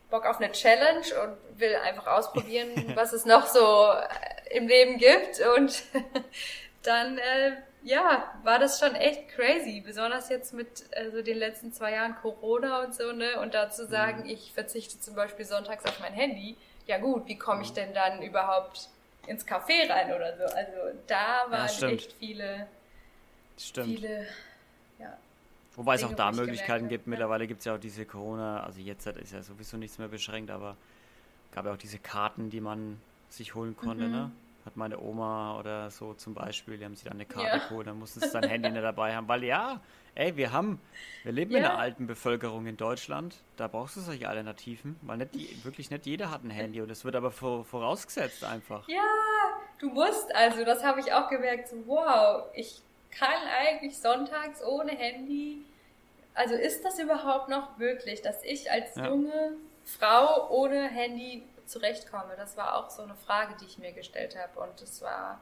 Bock 0.09 0.25
auf 0.25 0.41
eine 0.41 0.53
Challenge 0.53 1.07
und 1.23 1.61
will 1.61 1.75
einfach 1.77 2.07
ausprobieren, 2.07 2.71
was 2.95 3.13
es 3.13 3.25
noch 3.25 3.47
so 3.47 3.93
äh, 3.93 4.57
im 4.57 4.69
Leben 4.69 4.99
gibt. 4.99 5.41
Und 5.57 5.83
dann, 6.83 7.19
äh, 7.19 7.57
ja, 7.83 8.33
war 8.45 8.61
das 8.61 8.79
schon 8.79 8.95
echt 8.95 9.29
crazy. 9.31 9.81
Besonders 9.85 10.29
jetzt 10.29 10.53
mit 10.55 10.85
also 10.95 11.21
den 11.21 11.39
letzten 11.39 11.73
zwei 11.73 11.93
Jahren 11.93 12.15
Corona 12.23 12.85
und 12.85 12.95
so, 12.95 13.11
ne? 13.11 13.41
Und 13.41 13.55
dazu 13.55 13.87
sagen, 13.87 14.23
mhm. 14.23 14.31
ich 14.31 14.53
verzichte 14.53 15.01
zum 15.01 15.17
Beispiel 15.17 15.45
sonntags 15.45 15.85
auf 15.85 15.99
mein 15.99 16.13
Handy. 16.13 16.57
Ja 16.87 16.99
gut, 16.99 17.27
wie 17.27 17.39
komme 17.39 17.63
ich 17.63 17.71
mhm. 17.71 17.75
denn 17.75 17.95
dann 17.95 18.23
überhaupt 18.23 18.89
ins 19.27 19.45
Café 19.45 19.91
rein 19.91 20.13
oder 20.13 20.37
so? 20.37 20.45
Also 20.45 20.99
da 21.09 21.47
waren 21.49 21.69
ja, 21.81 21.89
echt 21.89 22.13
viele, 22.13 22.69
viele 23.57 24.29
Wobei 25.77 25.95
es 25.95 26.05
auch 26.05 26.15
da 26.15 26.33
Möglichkeiten 26.33 26.89
gibt. 26.89 27.07
Ja. 27.07 27.11
Mittlerweile 27.11 27.47
gibt 27.47 27.61
es 27.61 27.65
ja 27.65 27.75
auch 27.75 27.81
diese 27.81 28.05
Corona, 28.05 28.63
also 28.63 28.81
jetzt 28.81 29.07
ist 29.07 29.33
ja 29.33 29.43
sowieso 29.43 29.77
nichts 29.77 29.99
mehr 29.99 30.09
beschränkt, 30.09 30.51
aber 30.51 30.77
gab 31.53 31.67
ja 31.67 31.73
auch 31.73 31.79
diese 31.79 31.99
Karten, 31.99 32.51
die 32.51 32.61
man 32.61 33.01
sich 33.29 33.55
holen 33.55 33.77
konnte, 33.77 34.05
mhm. 34.05 34.13
ne? 34.13 34.31
Hat 34.67 34.77
meine 34.77 35.01
Oma 35.01 35.59
oder 35.59 35.91
so 35.91 36.13
zum 36.13 36.35
Beispiel, 36.35 36.77
die 36.77 36.85
haben 36.85 36.95
sich 36.95 37.05
dann 37.05 37.15
eine 37.15 37.25
Karte 37.25 37.57
ja. 37.57 37.69
geholt, 37.69 37.87
dann 37.87 37.99
mussten 37.99 38.21
sie 38.21 38.29
sein 38.29 38.43
Handy 38.43 38.71
nicht 38.71 38.83
dabei 38.83 39.17
haben, 39.17 39.27
weil 39.27 39.43
ja, 39.43 39.81
ey, 40.15 40.37
wir 40.37 40.53
haben, 40.53 40.79
wir 41.23 41.33
leben 41.33 41.53
ja. 41.53 41.59
in 41.59 41.65
einer 41.65 41.79
alten 41.79 42.07
Bevölkerung 42.07 42.67
in 42.67 42.77
Deutschland, 42.77 43.37
da 43.57 43.69
brauchst 43.69 43.97
du 43.97 44.01
solche 44.01 44.29
Alternativen, 44.29 44.97
weil 45.01 45.17
nicht, 45.17 45.65
wirklich 45.65 45.91
nicht 45.91 46.05
jeder 46.05 46.31
hat 46.31 46.45
ein 46.45 46.51
Handy 46.51 46.83
und 46.83 46.91
das 46.91 47.07
wird 47.07 47.17
aber 47.17 47.31
vorausgesetzt 47.31 48.45
einfach. 48.45 48.87
Ja, 48.87 49.01
du 49.79 49.89
musst, 49.89 50.35
also 50.35 50.63
das 50.63 50.85
habe 50.85 51.01
ich 51.01 51.11
auch 51.11 51.31
gemerkt, 51.31 51.69
so, 51.69 51.77
wow, 51.87 52.45
ich 52.53 52.83
kann 53.11 53.43
eigentlich 53.59 53.99
sonntags 53.99 54.63
ohne 54.63 54.93
Handy 54.93 55.65
also 56.35 56.55
ist 56.55 56.85
das 56.85 56.99
überhaupt 56.99 57.49
noch 57.49 57.77
möglich, 57.77 58.23
dass 58.23 58.43
ich 58.45 58.71
als 58.71 58.95
ja. 58.97 59.09
junge 59.09 59.53
Frau 59.85 60.49
ohne 60.51 60.89
Handy 60.89 61.43
zurechtkomme? 61.67 62.35
Das 62.37 62.57
war 62.57 62.77
auch 62.77 62.91
so 62.91 63.03
eine 63.03 63.15
Frage, 63.15 63.55
die 63.61 63.67
ich 63.67 63.79
mir 63.79 63.93
gestellt 63.93 64.37
habe. 64.37 64.61
Und 64.61 64.81
das 64.81 65.03
war 65.03 65.41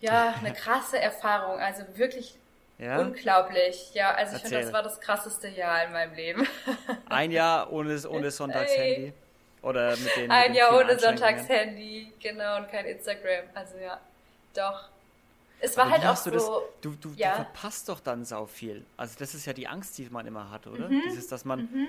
ja 0.00 0.34
eine 0.40 0.52
krasse 0.52 0.98
Erfahrung. 0.98 1.60
Also 1.60 1.84
wirklich 1.94 2.36
ja? 2.78 2.98
unglaublich. 2.98 3.92
Ja, 3.94 4.12
also 4.14 4.36
ich 4.36 4.42
finde, 4.42 4.62
das 4.62 4.72
war 4.72 4.82
das 4.82 5.00
krasseste 5.00 5.48
Jahr 5.48 5.84
in 5.84 5.92
meinem 5.92 6.14
Leben. 6.14 6.48
Ein 7.08 7.30
Jahr 7.30 7.72
ohne, 7.72 8.00
ohne 8.08 8.30
Sonntagshandy. 8.30 9.12
Oder 9.62 9.96
mit 9.96 10.16
den, 10.16 10.30
Ein 10.30 10.40
mit 10.40 10.48
den 10.48 10.54
Jahr 10.56 10.78
ohne 10.78 10.98
Sonntagshandy, 10.98 12.12
genau, 12.20 12.56
und 12.58 12.68
kein 12.70 12.86
Instagram. 12.86 13.44
Also 13.54 13.78
ja, 13.78 14.00
doch. 14.54 14.88
Es 15.64 15.76
war 15.76 15.90
halt 15.90 16.04
auch 16.04 16.16
so. 16.16 16.30
Das, 16.30 16.44
du, 16.80 16.90
du, 17.00 17.12
ja. 17.16 17.30
du, 17.30 17.36
verpasst 17.36 17.88
doch 17.88 18.00
dann 18.00 18.24
sau 18.24 18.46
viel. 18.46 18.84
Also 18.96 19.16
das 19.18 19.34
ist 19.34 19.46
ja 19.46 19.52
die 19.52 19.66
Angst, 19.66 19.96
die 19.98 20.08
man 20.10 20.26
immer 20.26 20.50
hat, 20.50 20.66
oder? 20.66 20.88
Mhm. 20.88 21.02
Dieses, 21.06 21.26
dass 21.28 21.44
man, 21.44 21.60
mhm. 21.60 21.88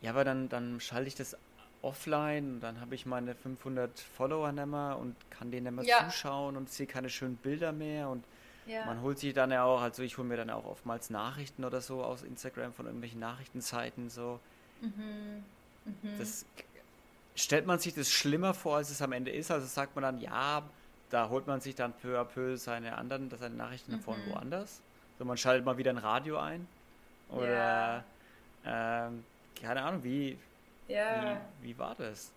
ja, 0.00 0.10
aber 0.10 0.24
dann, 0.24 0.48
dann 0.48 0.80
schalte 0.80 1.08
ich 1.08 1.14
das 1.14 1.36
offline 1.82 2.54
und 2.54 2.60
dann 2.60 2.80
habe 2.80 2.94
ich 2.94 3.06
meine 3.06 3.34
500 3.34 3.98
Follower 3.98 4.50
nicht 4.52 4.66
mehr 4.66 4.98
und 5.00 5.16
kann 5.30 5.50
denen 5.50 5.74
nicht 5.74 5.86
mehr 5.86 5.98
ja. 5.98 6.08
zuschauen 6.08 6.56
und 6.56 6.70
sehe 6.70 6.86
keine 6.86 7.10
schönen 7.10 7.36
Bilder 7.36 7.72
mehr 7.72 8.08
und 8.08 8.24
ja. 8.66 8.86
man 8.86 9.02
holt 9.02 9.18
sich 9.18 9.34
dann 9.34 9.50
ja 9.50 9.64
auch, 9.64 9.80
also 9.80 10.02
ich 10.02 10.16
hole 10.16 10.26
mir 10.26 10.36
dann 10.36 10.50
auch 10.50 10.64
oftmals 10.64 11.10
Nachrichten 11.10 11.64
oder 11.64 11.80
so 11.80 12.02
aus 12.02 12.22
Instagram 12.22 12.72
von 12.72 12.86
irgendwelchen 12.86 13.20
Nachrichtenseiten 13.20 14.10
so. 14.10 14.38
Mhm. 14.80 15.44
Mhm. 15.84 16.18
Das 16.18 16.44
stellt 17.34 17.66
man 17.66 17.78
sich 17.78 17.94
das 17.94 18.10
schlimmer 18.10 18.54
vor, 18.54 18.76
als 18.76 18.90
es 18.90 19.02
am 19.02 19.12
Ende 19.12 19.30
ist. 19.30 19.50
Also 19.50 19.66
sagt 19.66 19.96
man 19.96 20.02
dann, 20.02 20.20
ja, 20.20 20.62
da 21.12 21.28
holt 21.28 21.46
man 21.46 21.60
sich 21.60 21.74
dann 21.74 21.92
peu 21.92 22.18
à 22.18 22.24
peu 22.24 22.56
seine 22.56 22.96
anderen, 22.96 23.30
seine 23.36 23.54
Nachrichten 23.54 23.96
mhm. 23.96 24.00
von 24.00 24.16
woanders. 24.28 24.80
So, 25.18 25.24
man 25.24 25.36
schaltet 25.36 25.64
mal 25.64 25.76
wieder 25.76 25.90
ein 25.90 25.98
Radio 25.98 26.38
ein. 26.38 26.66
Oder 27.30 28.02
ja. 28.64 29.06
ähm, 29.06 29.24
keine 29.60 29.82
Ahnung, 29.82 30.02
wie, 30.04 30.38
ja. 30.88 31.38
wie, 31.60 31.68
wie 31.68 31.78
war 31.78 31.94
das? 31.94 32.32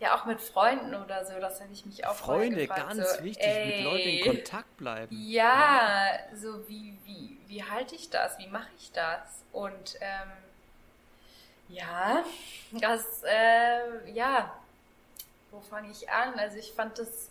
ja, 0.00 0.16
auch 0.16 0.26
mit 0.26 0.40
Freunden 0.40 0.94
oder 0.94 1.24
so, 1.24 1.32
das 1.40 1.60
habe 1.60 1.72
ich 1.72 1.86
mich 1.86 2.06
auch 2.06 2.14
Freunde, 2.14 2.66
gefragt, 2.66 2.88
ganz 2.88 3.16
so, 3.16 3.24
wichtig, 3.24 3.46
ey, 3.46 3.76
mit 3.76 3.84
Leuten 3.84 4.08
in 4.08 4.24
Kontakt 4.24 4.76
bleiben. 4.76 5.16
Ja, 5.18 6.08
ja, 6.08 6.36
so 6.36 6.68
wie, 6.68 6.98
wie, 7.04 7.38
wie 7.46 7.64
halte 7.64 7.94
ich 7.94 8.10
das? 8.10 8.38
Wie 8.38 8.48
mache 8.48 8.68
ich 8.76 8.92
das? 8.92 9.44
Und 9.52 9.96
ähm, 10.00 10.30
ja, 11.68 12.24
das, 12.72 13.22
äh, 13.22 14.10
ja, 14.12 14.52
wo 15.54 15.60
fange 15.60 15.90
ich 15.90 16.10
an? 16.10 16.34
Also 16.38 16.58
ich 16.58 16.72
fand 16.72 16.98
das, 16.98 17.30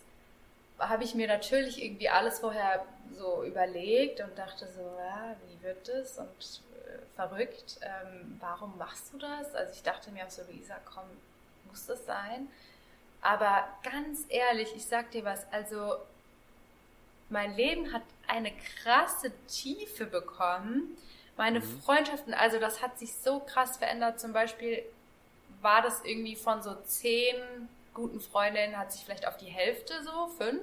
habe 0.78 1.04
ich 1.04 1.14
mir 1.14 1.28
natürlich 1.28 1.82
irgendwie 1.82 2.08
alles 2.08 2.40
vorher 2.40 2.84
so 3.12 3.44
überlegt 3.44 4.20
und 4.20 4.36
dachte 4.36 4.66
so, 4.66 4.80
ja, 4.98 5.36
wie 5.46 5.62
wird 5.62 5.86
das? 5.88 6.18
Und 6.18 6.62
äh, 6.86 6.98
verrückt, 7.14 7.78
ähm, 7.82 8.38
warum 8.40 8.76
machst 8.78 9.12
du 9.12 9.18
das? 9.18 9.54
Also 9.54 9.72
ich 9.72 9.82
dachte 9.82 10.10
mir 10.10 10.24
auch 10.24 10.30
so, 10.30 10.42
Luisa, 10.50 10.76
komm, 10.84 11.04
muss 11.68 11.86
das 11.86 12.04
sein? 12.06 12.48
Aber 13.20 13.68
ganz 13.82 14.24
ehrlich, 14.28 14.74
ich 14.74 14.86
sag 14.86 15.10
dir 15.10 15.24
was, 15.24 15.46
also 15.52 15.96
mein 17.30 17.54
Leben 17.56 17.92
hat 17.92 18.02
eine 18.26 18.52
krasse 18.52 19.32
Tiefe 19.46 20.06
bekommen. 20.06 20.96
Meine 21.36 21.60
mhm. 21.60 21.80
Freundschaften, 21.80 22.34
also 22.34 22.58
das 22.58 22.82
hat 22.82 22.98
sich 22.98 23.14
so 23.14 23.40
krass 23.40 23.76
verändert. 23.76 24.20
Zum 24.20 24.32
Beispiel 24.32 24.82
war 25.62 25.82
das 25.82 26.04
irgendwie 26.04 26.36
von 26.36 26.62
so 26.62 26.74
zehn 26.84 27.68
guten 27.94 28.20
Freundinnen, 28.20 28.76
hat 28.76 28.92
sich 28.92 29.04
vielleicht 29.04 29.26
auf 29.26 29.36
die 29.36 29.46
Hälfte 29.46 29.94
so, 30.02 30.28
fünf, 30.38 30.62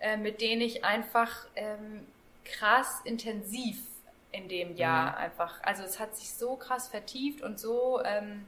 äh, 0.00 0.16
mit 0.16 0.40
denen 0.40 0.62
ich 0.62 0.84
einfach 0.84 1.46
ähm, 1.54 2.06
krass 2.44 3.00
intensiv 3.04 3.78
in 4.32 4.48
dem 4.48 4.76
Jahr 4.76 5.12
mhm. 5.12 5.18
einfach, 5.18 5.62
also 5.62 5.82
es 5.82 6.00
hat 6.00 6.16
sich 6.16 6.32
so 6.32 6.56
krass 6.56 6.88
vertieft 6.88 7.42
und 7.42 7.60
so 7.60 8.02
ähm, 8.04 8.46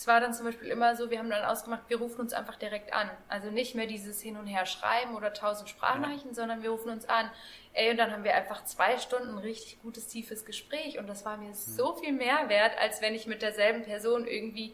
es 0.00 0.06
war 0.06 0.18
dann 0.18 0.32
zum 0.32 0.46
Beispiel 0.46 0.68
immer 0.68 0.96
so, 0.96 1.10
wir 1.10 1.18
haben 1.18 1.28
dann 1.28 1.44
ausgemacht, 1.44 1.82
wir 1.88 1.98
rufen 1.98 2.22
uns 2.22 2.32
einfach 2.32 2.56
direkt 2.56 2.94
an. 2.94 3.10
Also 3.28 3.50
nicht 3.50 3.74
mehr 3.74 3.84
dieses 3.84 4.18
Hin 4.18 4.38
und 4.38 4.46
Her 4.46 4.64
schreiben 4.64 5.14
oder 5.14 5.34
tausend 5.34 5.68
Sprachnachrichten, 5.68 6.30
ja. 6.30 6.34
sondern 6.34 6.62
wir 6.62 6.70
rufen 6.70 6.88
uns 6.88 7.06
an. 7.06 7.30
Ey, 7.74 7.90
und 7.90 7.98
dann 7.98 8.10
haben 8.10 8.24
wir 8.24 8.34
einfach 8.34 8.64
zwei 8.64 8.96
Stunden 8.96 9.28
ein 9.28 9.38
richtig 9.38 9.82
gutes, 9.82 10.06
tiefes 10.06 10.46
Gespräch. 10.46 10.98
Und 10.98 11.06
das 11.06 11.26
war 11.26 11.36
mir 11.36 11.50
mhm. 11.50 11.54
so 11.54 11.96
viel 11.96 12.14
mehr 12.14 12.48
wert, 12.48 12.78
als 12.78 13.02
wenn 13.02 13.14
ich 13.14 13.26
mit 13.26 13.42
derselben 13.42 13.82
Person 13.82 14.26
irgendwie 14.26 14.72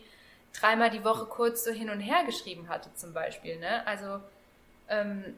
dreimal 0.61 0.91
die 0.91 1.05
Woche 1.05 1.27
kurz 1.27 1.65
so 1.65 1.71
hin 1.71 1.91
und 1.91 2.01
her 2.01 2.25
geschrieben 2.25 2.69
hatte, 2.69 2.93
zum 2.95 3.13
Beispiel. 3.13 3.59
Ne? 3.59 3.87
Also 3.87 4.21
ähm, 4.89 5.37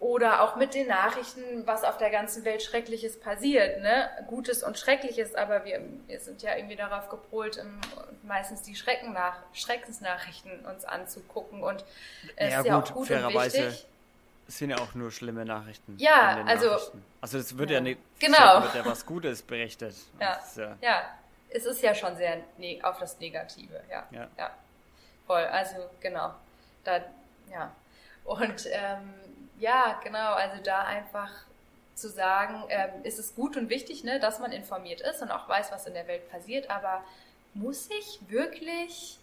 oder 0.00 0.42
auch 0.42 0.56
mit 0.56 0.74
den 0.74 0.86
Nachrichten, 0.86 1.66
was 1.66 1.82
auf 1.82 1.98
der 1.98 2.10
ganzen 2.10 2.44
Welt 2.44 2.62
Schreckliches 2.62 3.18
passiert, 3.18 3.82
ne? 3.82 4.08
Gutes 4.28 4.62
und 4.62 4.78
Schreckliches, 4.78 5.34
aber 5.34 5.64
wir, 5.64 5.82
wir 6.06 6.20
sind 6.20 6.40
ja 6.42 6.56
irgendwie 6.56 6.76
darauf 6.76 7.08
gepolt, 7.08 7.60
meistens 8.22 8.62
die 8.62 8.76
Schreckennach 8.76 9.36
Schreckensnachrichten 9.52 10.64
uns 10.66 10.84
anzugucken 10.84 11.64
und 11.64 11.84
es 12.36 12.52
ja, 12.52 12.60
ist 12.60 12.66
ja 12.66 12.78
gut, 12.78 12.90
auch 12.90 12.94
gut 12.94 13.10
und 13.10 13.34
wichtig. 13.34 13.86
Es 14.46 14.58
sind 14.58 14.70
ja 14.70 14.78
auch 14.78 14.94
nur 14.94 15.10
schlimme 15.10 15.44
Nachrichten. 15.44 15.96
Ja, 15.98 16.42
also. 16.46 16.70
Also 17.20 17.38
es 17.38 17.58
wird 17.58 17.70
ja, 17.70 17.76
ja 17.76 17.80
nicht 17.82 18.00
genau. 18.18 18.62
wird 18.62 18.76
ja 18.76 18.86
was 18.86 19.04
Gutes 19.04 19.42
berichtet. 19.42 19.94
Ja, 20.20 20.38
ja, 20.56 20.76
ja, 20.80 21.02
es 21.50 21.64
ist 21.64 21.82
ja 21.82 21.94
schon 21.94 22.16
sehr 22.16 22.38
ne 22.56 22.80
auf 22.82 22.98
das 22.98 23.18
Negative, 23.18 23.82
ja. 23.90 24.06
ja. 24.10 24.28
Ja. 24.36 24.50
Voll, 25.26 25.44
also 25.44 25.76
genau. 26.00 26.34
Da, 26.84 27.00
ja. 27.50 27.74
Und 28.24 28.66
ähm, 28.70 29.14
ja, 29.58 30.00
genau, 30.04 30.34
also 30.34 30.62
da 30.62 30.82
einfach 30.82 31.30
zu 31.94 32.08
sagen, 32.08 32.62
ähm, 32.68 33.02
ist 33.02 33.18
es 33.18 33.34
gut 33.34 33.56
und 33.56 33.70
wichtig, 33.70 34.04
ne, 34.04 34.20
dass 34.20 34.38
man 34.38 34.52
informiert 34.52 35.00
ist 35.00 35.20
und 35.20 35.30
auch 35.30 35.48
weiß, 35.48 35.72
was 35.72 35.86
in 35.86 35.94
der 35.94 36.06
Welt 36.06 36.30
passiert, 36.30 36.70
aber 36.70 37.04
muss 37.54 37.88
ich 37.98 38.20
wirklich, 38.28 39.18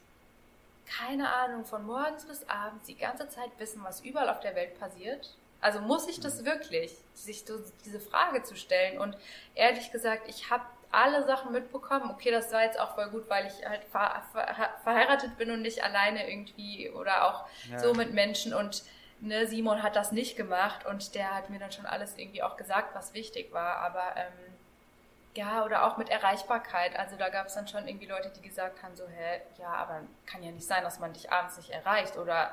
keine 0.85 1.33
Ahnung, 1.33 1.65
von 1.65 1.85
morgens 1.85 2.25
bis 2.25 2.47
abends 2.49 2.87
die 2.87 2.97
ganze 2.97 3.29
Zeit 3.29 3.49
wissen, 3.57 3.81
was 3.83 4.01
überall 4.01 4.29
auf 4.29 4.41
der 4.41 4.55
Welt 4.55 4.77
passiert? 4.79 5.35
Also 5.61 5.79
muss 5.79 6.07
ich 6.07 6.19
das 6.19 6.43
wirklich, 6.43 6.95
sich 7.13 7.45
so 7.45 7.57
diese 7.85 7.99
Frage 7.99 8.43
zu 8.43 8.55
stellen? 8.55 8.99
Und 8.99 9.17
ehrlich 9.55 9.91
gesagt, 9.91 10.27
ich 10.27 10.51
habe 10.51 10.65
alle 10.91 11.25
Sachen 11.25 11.51
mitbekommen. 11.51 12.09
Okay, 12.11 12.31
das 12.31 12.51
war 12.51 12.63
jetzt 12.63 12.79
auch 12.79 12.95
voll 12.95 13.09
gut, 13.09 13.29
weil 13.29 13.47
ich 13.47 13.67
halt 13.67 13.83
ver 13.85 14.23
ver 14.31 14.69
verheiratet 14.83 15.37
bin 15.37 15.51
und 15.51 15.61
nicht 15.61 15.83
alleine 15.83 16.29
irgendwie 16.29 16.89
oder 16.89 17.25
auch 17.25 17.45
ja. 17.69 17.79
so 17.79 17.93
mit 17.93 18.13
Menschen 18.13 18.53
und 18.53 18.83
ne, 19.19 19.47
Simon 19.47 19.83
hat 19.83 19.95
das 19.95 20.11
nicht 20.11 20.35
gemacht 20.37 20.85
und 20.85 21.15
der 21.15 21.35
hat 21.35 21.49
mir 21.49 21.59
dann 21.59 21.71
schon 21.71 21.85
alles 21.85 22.17
irgendwie 22.17 22.43
auch 22.43 22.57
gesagt, 22.57 22.95
was 22.95 23.13
wichtig 23.13 23.51
war. 23.53 23.77
Aber 23.77 24.15
ähm, 24.15 24.55
ja, 25.35 25.65
oder 25.65 25.85
auch 25.85 25.97
mit 25.97 26.09
Erreichbarkeit. 26.09 26.97
Also 26.97 27.17
da 27.17 27.29
gab 27.29 27.47
es 27.47 27.55
dann 27.55 27.67
schon 27.67 27.87
irgendwie 27.87 28.05
Leute, 28.05 28.31
die 28.35 28.41
gesagt 28.41 28.81
haben, 28.83 28.95
so, 28.95 29.05
hä, 29.07 29.41
ja, 29.57 29.73
aber 29.73 30.01
kann 30.25 30.43
ja 30.43 30.51
nicht 30.51 30.65
sein, 30.65 30.83
dass 30.83 30.99
man 30.99 31.13
dich 31.13 31.31
abends 31.31 31.57
nicht 31.57 31.71
erreicht. 31.71 32.17
Oder 32.17 32.51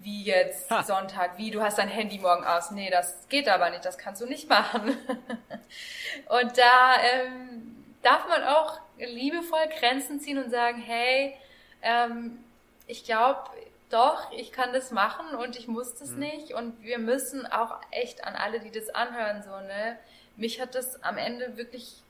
wie 0.00 0.24
jetzt 0.24 0.70
ha. 0.70 0.82
Sonntag, 0.82 1.36
wie 1.36 1.50
du 1.50 1.62
hast 1.62 1.78
dein 1.78 1.88
Handy 1.88 2.18
morgen 2.18 2.44
aus. 2.44 2.70
Nee, 2.70 2.90
das 2.90 3.28
geht 3.28 3.48
aber 3.48 3.70
nicht, 3.70 3.84
das 3.84 3.98
kannst 3.98 4.20
du 4.22 4.26
nicht 4.26 4.48
machen. 4.48 4.88
und 6.28 6.58
da 6.58 6.96
ähm, 7.02 7.84
darf 8.02 8.26
man 8.28 8.42
auch 8.44 8.80
liebevoll 8.98 9.68
Grenzen 9.78 10.20
ziehen 10.20 10.42
und 10.42 10.50
sagen, 10.50 10.80
hey, 10.80 11.36
ähm, 11.82 12.42
ich 12.86 13.04
glaube, 13.04 13.50
doch, 13.90 14.30
ich 14.32 14.52
kann 14.52 14.72
das 14.72 14.90
machen 14.90 15.34
und 15.34 15.56
ich 15.56 15.68
muss 15.68 15.94
das 15.96 16.10
mhm. 16.10 16.20
nicht. 16.20 16.54
Und 16.54 16.82
wir 16.82 16.98
müssen 16.98 17.46
auch 17.46 17.80
echt 17.90 18.24
an 18.24 18.34
alle, 18.36 18.60
die 18.60 18.70
das 18.70 18.88
anhören, 18.90 19.42
so, 19.42 19.50
ne? 19.50 19.98
Mich 20.36 20.60
hat 20.60 20.74
das 20.74 21.02
am 21.02 21.18
Ende 21.18 21.56
wirklich, 21.56 22.02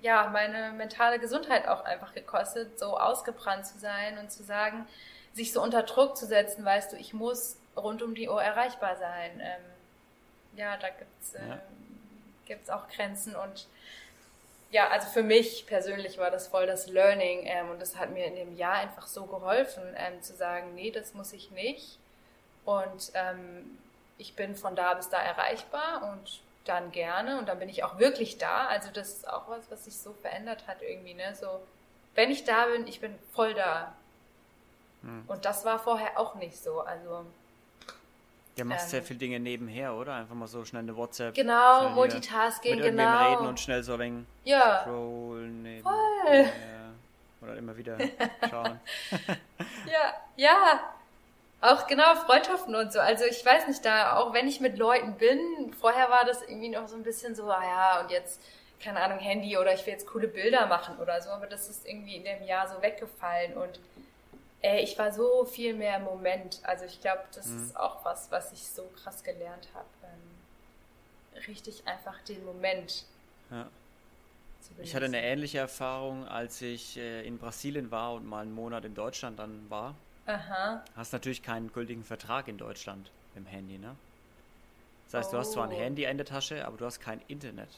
ja, 0.00 0.30
meine 0.32 0.72
mentale 0.72 1.18
Gesundheit 1.18 1.68
auch 1.68 1.84
einfach 1.84 2.14
gekostet, 2.14 2.78
so 2.78 2.98
ausgebrannt 2.98 3.66
zu 3.66 3.78
sein 3.78 4.18
und 4.18 4.32
zu 4.32 4.42
sagen, 4.42 4.86
sich 5.38 5.52
so 5.52 5.62
unter 5.62 5.82
Druck 5.84 6.16
zu 6.16 6.26
setzen, 6.26 6.64
weißt 6.64 6.92
du, 6.92 6.96
ich 6.96 7.14
muss 7.14 7.56
rund 7.76 8.02
um 8.02 8.14
die 8.14 8.28
Uhr 8.28 8.42
erreichbar 8.42 8.96
sein. 8.96 9.40
Ähm, 9.40 9.62
ja, 10.56 10.76
da 10.76 10.88
gibt's, 10.90 11.34
äh, 11.34 11.48
ja. 11.48 11.62
gibt's 12.44 12.68
auch 12.68 12.88
Grenzen 12.88 13.34
und 13.34 13.66
ja, 14.70 14.88
also 14.88 15.08
für 15.08 15.22
mich 15.22 15.66
persönlich 15.66 16.18
war 16.18 16.30
das 16.30 16.48
voll 16.48 16.66
das 16.66 16.88
Learning 16.88 17.46
ähm, 17.46 17.70
und 17.70 17.80
das 17.80 17.96
hat 17.96 18.10
mir 18.10 18.26
in 18.26 18.36
dem 18.36 18.56
Jahr 18.56 18.74
einfach 18.74 19.06
so 19.06 19.24
geholfen, 19.24 19.82
ähm, 19.96 20.20
zu 20.22 20.34
sagen, 20.34 20.74
nee, 20.74 20.90
das 20.90 21.14
muss 21.14 21.32
ich 21.32 21.50
nicht. 21.52 21.98
Und 22.66 23.12
ähm, 23.14 23.78
ich 24.18 24.34
bin 24.36 24.54
von 24.56 24.76
da 24.76 24.92
bis 24.92 25.08
da 25.08 25.18
erreichbar 25.18 26.12
und 26.12 26.42
dann 26.66 26.92
gerne 26.92 27.38
und 27.38 27.48
dann 27.48 27.58
bin 27.58 27.70
ich 27.70 27.82
auch 27.82 27.98
wirklich 27.98 28.36
da. 28.36 28.66
Also 28.66 28.90
das 28.92 29.08
ist 29.08 29.28
auch 29.28 29.48
was, 29.48 29.70
was 29.70 29.86
sich 29.86 29.96
so 29.96 30.12
verändert 30.12 30.66
hat 30.66 30.82
irgendwie, 30.82 31.14
ne? 31.14 31.34
So, 31.34 31.60
wenn 32.14 32.30
ich 32.30 32.44
da 32.44 32.66
bin, 32.66 32.86
ich 32.86 33.00
bin 33.00 33.18
voll 33.32 33.54
da. 33.54 33.94
Hm. 35.02 35.24
Und 35.26 35.44
das 35.44 35.64
war 35.64 35.78
vorher 35.78 36.18
auch 36.18 36.34
nicht 36.34 36.56
so. 36.56 36.80
Also 36.80 37.24
der 38.58 38.64
macht 38.64 38.82
ähm, 38.82 38.88
sehr 38.88 39.02
viele 39.04 39.20
Dinge 39.20 39.38
nebenher, 39.38 39.94
oder? 39.94 40.14
Einfach 40.14 40.34
mal 40.34 40.48
so 40.48 40.64
schnell 40.64 40.82
eine 40.82 40.96
WhatsApp. 40.96 41.34
Genau, 41.34 41.90
Multitasking, 41.90 42.74
mit 42.74 42.84
genau. 42.84 43.30
reden 43.30 43.46
und 43.46 43.60
schnell 43.60 43.84
so 43.84 43.96
wenig 43.98 44.26
ja. 44.44 44.80
scrollen 44.82 45.62
neben. 45.62 45.84
Voll. 45.84 46.52
Oder 47.40 47.56
immer 47.56 47.76
wieder 47.76 47.96
schauen. 48.50 48.80
ja, 49.86 50.14
ja. 50.36 50.80
Auch 51.60 51.86
genau 51.86 52.16
Freundschaften 52.16 52.74
und 52.74 52.92
so. 52.92 52.98
Also 52.98 53.24
ich 53.24 53.44
weiß 53.44 53.68
nicht, 53.68 53.84
da 53.84 54.16
auch 54.16 54.32
wenn 54.32 54.48
ich 54.48 54.60
mit 54.60 54.76
Leuten 54.76 55.14
bin, 55.14 55.72
vorher 55.78 56.10
war 56.10 56.24
das 56.24 56.42
irgendwie 56.42 56.68
noch 56.68 56.88
so 56.88 56.96
ein 56.96 57.04
bisschen 57.04 57.36
so, 57.36 57.44
ah 57.44 57.62
ja, 57.62 58.00
und 58.00 58.10
jetzt, 58.10 58.40
keine 58.82 59.00
Ahnung, 59.00 59.18
Handy 59.18 59.56
oder 59.56 59.72
ich 59.72 59.86
will 59.86 59.92
jetzt 59.92 60.06
coole 60.06 60.28
Bilder 60.28 60.66
machen 60.66 60.98
oder 60.98 61.20
so, 61.20 61.30
aber 61.30 61.46
das 61.46 61.68
ist 61.68 61.86
irgendwie 61.86 62.16
in 62.16 62.24
dem 62.24 62.42
Jahr 62.44 62.68
so 62.68 62.80
weggefallen 62.80 63.54
und 63.54 63.80
Ey, 64.60 64.82
ich 64.82 64.98
war 64.98 65.12
so 65.12 65.44
viel 65.44 65.74
mehr 65.74 65.98
im 65.98 66.04
Moment. 66.04 66.60
Also 66.64 66.84
ich 66.84 67.00
glaube, 67.00 67.22
das 67.34 67.46
mhm. 67.46 67.64
ist 67.64 67.76
auch 67.76 68.04
was, 68.04 68.30
was 68.30 68.52
ich 68.52 68.66
so 68.66 68.82
krass 69.02 69.22
gelernt 69.22 69.68
habe. 69.72 69.86
Ähm, 70.02 71.44
richtig 71.46 71.86
einfach 71.86 72.20
den 72.22 72.44
Moment. 72.44 73.04
Ja. 73.50 73.68
Ich 74.82 74.94
hatte 74.94 75.06
eine 75.06 75.22
ähnliche 75.22 75.58
Erfahrung, 75.58 76.26
als 76.26 76.60
ich 76.60 76.98
äh, 76.98 77.26
in 77.26 77.38
Brasilien 77.38 77.90
war 77.90 78.14
und 78.14 78.26
mal 78.26 78.42
einen 78.42 78.54
Monat 78.54 78.84
in 78.84 78.94
Deutschland 78.94 79.38
dann 79.38 79.70
war. 79.70 79.94
Aha. 80.26 80.84
Hast 80.94 81.12
natürlich 81.12 81.42
keinen 81.42 81.72
gültigen 81.72 82.04
Vertrag 82.04 82.48
in 82.48 82.58
Deutschland 82.58 83.10
im 83.34 83.46
Handy, 83.46 83.78
ne? 83.78 83.94
Das 85.06 85.20
heißt, 85.20 85.30
oh. 85.30 85.32
du 85.32 85.38
hast 85.38 85.52
zwar 85.52 85.64
ein 85.64 85.72
oh. 85.72 85.78
Handy 85.78 86.04
in 86.04 86.18
der 86.18 86.26
Tasche, 86.26 86.66
aber 86.66 86.76
du 86.76 86.84
hast 86.84 87.00
kein 87.00 87.22
Internet. 87.28 87.70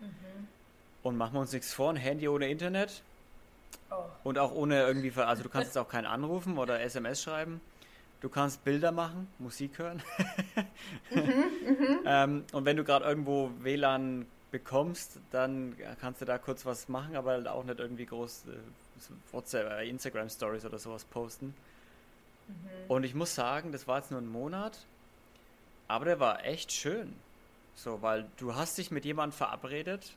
Mhm. 0.00 0.48
Und 1.02 1.16
machen 1.16 1.34
wir 1.34 1.40
uns 1.40 1.52
nichts 1.52 1.74
vor, 1.74 1.90
ein 1.90 1.96
Handy 1.96 2.28
ohne 2.28 2.48
Internet 2.48 3.02
Oh. 3.90 4.04
Und 4.24 4.38
auch 4.38 4.52
ohne 4.52 4.82
irgendwie, 4.82 5.12
also 5.20 5.42
du 5.42 5.48
kannst 5.48 5.68
jetzt 5.68 5.78
auch 5.78 5.88
keinen 5.88 6.06
anrufen 6.06 6.58
oder 6.58 6.80
SMS 6.80 7.22
schreiben. 7.22 7.60
Du 8.20 8.28
kannst 8.28 8.64
Bilder 8.64 8.92
machen, 8.92 9.28
Musik 9.38 9.78
hören. 9.78 10.02
mhm, 11.10 11.20
mhm. 11.20 11.98
ähm, 12.06 12.44
und 12.52 12.64
wenn 12.64 12.76
du 12.76 12.84
gerade 12.84 13.04
irgendwo 13.04 13.50
WLAN 13.60 14.26
bekommst, 14.50 15.18
dann 15.30 15.76
kannst 16.00 16.22
du 16.22 16.24
da 16.24 16.38
kurz 16.38 16.64
was 16.64 16.88
machen, 16.88 17.14
aber 17.14 17.32
halt 17.32 17.46
auch 17.46 17.64
nicht 17.64 17.78
irgendwie 17.78 18.06
groß 18.06 18.44
äh, 18.46 19.32
WhatsApp, 19.32 19.70
äh, 19.70 19.88
Instagram 19.88 20.30
Stories 20.30 20.64
oder 20.64 20.78
sowas 20.78 21.04
posten. 21.04 21.54
Mhm. 22.48 22.54
Und 22.88 23.04
ich 23.04 23.14
muss 23.14 23.34
sagen, 23.34 23.72
das 23.72 23.86
war 23.86 23.98
jetzt 23.98 24.10
nur 24.10 24.20
ein 24.20 24.28
Monat, 24.28 24.78
aber 25.88 26.06
der 26.06 26.20
war 26.20 26.44
echt 26.44 26.72
schön. 26.72 27.14
So, 27.74 28.00
weil 28.00 28.26
du 28.38 28.54
hast 28.54 28.78
dich 28.78 28.90
mit 28.90 29.04
jemandem 29.04 29.36
verabredet, 29.36 30.14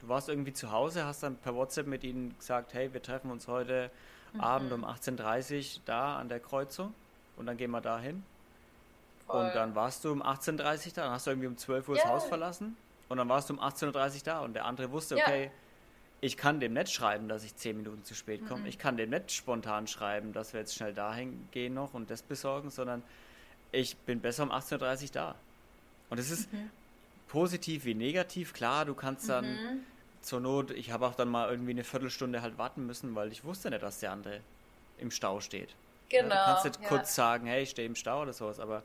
du 0.00 0.08
warst 0.08 0.28
irgendwie 0.28 0.52
zu 0.52 0.72
Hause, 0.72 1.04
hast 1.04 1.22
dann 1.22 1.36
per 1.36 1.54
WhatsApp 1.54 1.86
mit 1.86 2.04
ihnen 2.04 2.36
gesagt, 2.38 2.74
hey, 2.74 2.92
wir 2.92 3.02
treffen 3.02 3.30
uns 3.30 3.48
heute 3.48 3.90
mhm. 4.32 4.40
Abend 4.40 4.72
um 4.72 4.84
18.30 4.84 5.76
Uhr 5.76 5.82
da 5.84 6.16
an 6.18 6.28
der 6.28 6.40
Kreuzung 6.40 6.94
und 7.36 7.46
dann 7.46 7.56
gehen 7.56 7.70
wir 7.70 7.80
da 7.80 7.98
hin. 7.98 8.22
Und 9.26 9.54
dann 9.54 9.74
warst 9.74 10.04
du 10.04 10.12
um 10.12 10.22
18.30 10.22 10.86
Uhr 10.86 10.92
da, 10.94 11.02
dann 11.02 11.10
hast 11.12 11.26
du 11.26 11.30
irgendwie 11.32 11.48
um 11.48 11.56
12 11.56 11.88
Uhr 11.88 11.96
yeah. 11.96 12.04
das 12.04 12.12
Haus 12.12 12.24
verlassen 12.24 12.76
und 13.08 13.18
dann 13.18 13.28
warst 13.28 13.50
du 13.50 13.54
um 13.54 13.60
18.30 13.60 13.86
Uhr 14.16 14.20
da 14.24 14.40
und 14.40 14.54
der 14.54 14.64
andere 14.64 14.90
wusste, 14.90 15.16
ja. 15.16 15.24
okay, 15.24 15.50
ich 16.20 16.36
kann 16.36 16.60
dem 16.60 16.72
nicht 16.72 16.90
schreiben, 16.90 17.28
dass 17.28 17.44
ich 17.44 17.54
10 17.54 17.76
Minuten 17.76 18.04
zu 18.04 18.14
spät 18.14 18.46
komme. 18.48 18.62
Mhm. 18.62 18.66
Ich 18.66 18.78
kann 18.78 18.96
dem 18.96 19.10
nicht 19.10 19.30
spontan 19.30 19.86
schreiben, 19.86 20.32
dass 20.32 20.52
wir 20.52 20.60
jetzt 20.60 20.74
schnell 20.74 20.94
dahin 20.94 21.48
gehen 21.52 21.74
noch 21.74 21.94
und 21.94 22.10
das 22.10 22.22
besorgen, 22.22 22.70
sondern 22.70 23.02
ich 23.70 23.96
bin 23.98 24.20
besser 24.20 24.42
um 24.42 24.50
18.30 24.50 25.02
Uhr 25.02 25.08
da. 25.12 25.34
Und 26.10 26.18
es 26.18 26.30
ist 26.30 26.52
mhm. 26.52 26.70
Positiv 27.28 27.84
wie 27.84 27.94
negativ. 27.94 28.52
Klar, 28.52 28.84
du 28.84 28.94
kannst 28.94 29.28
dann 29.28 29.44
mhm. 29.44 29.80
zur 30.22 30.40
Not, 30.40 30.70
ich 30.72 30.90
habe 30.90 31.06
auch 31.06 31.14
dann 31.14 31.28
mal 31.28 31.48
irgendwie 31.50 31.70
eine 31.70 31.84
Viertelstunde 31.84 32.42
halt 32.42 32.58
warten 32.58 32.86
müssen, 32.86 33.14
weil 33.14 33.30
ich 33.30 33.44
wusste 33.44 33.70
nicht, 33.70 33.82
dass 33.82 34.00
der 34.00 34.12
andere 34.12 34.40
im 34.98 35.10
Stau 35.10 35.40
steht. 35.40 35.74
Genau. 36.08 36.34
Ja, 36.34 36.40
du 36.40 36.52
kannst 36.52 36.64
nicht 36.64 36.82
ja. 36.82 36.88
kurz 36.88 37.14
sagen, 37.14 37.46
hey, 37.46 37.62
ich 37.62 37.70
stehe 37.70 37.86
im 37.86 37.94
Stau 37.94 38.22
oder 38.22 38.32
sowas, 38.32 38.58
aber 38.58 38.82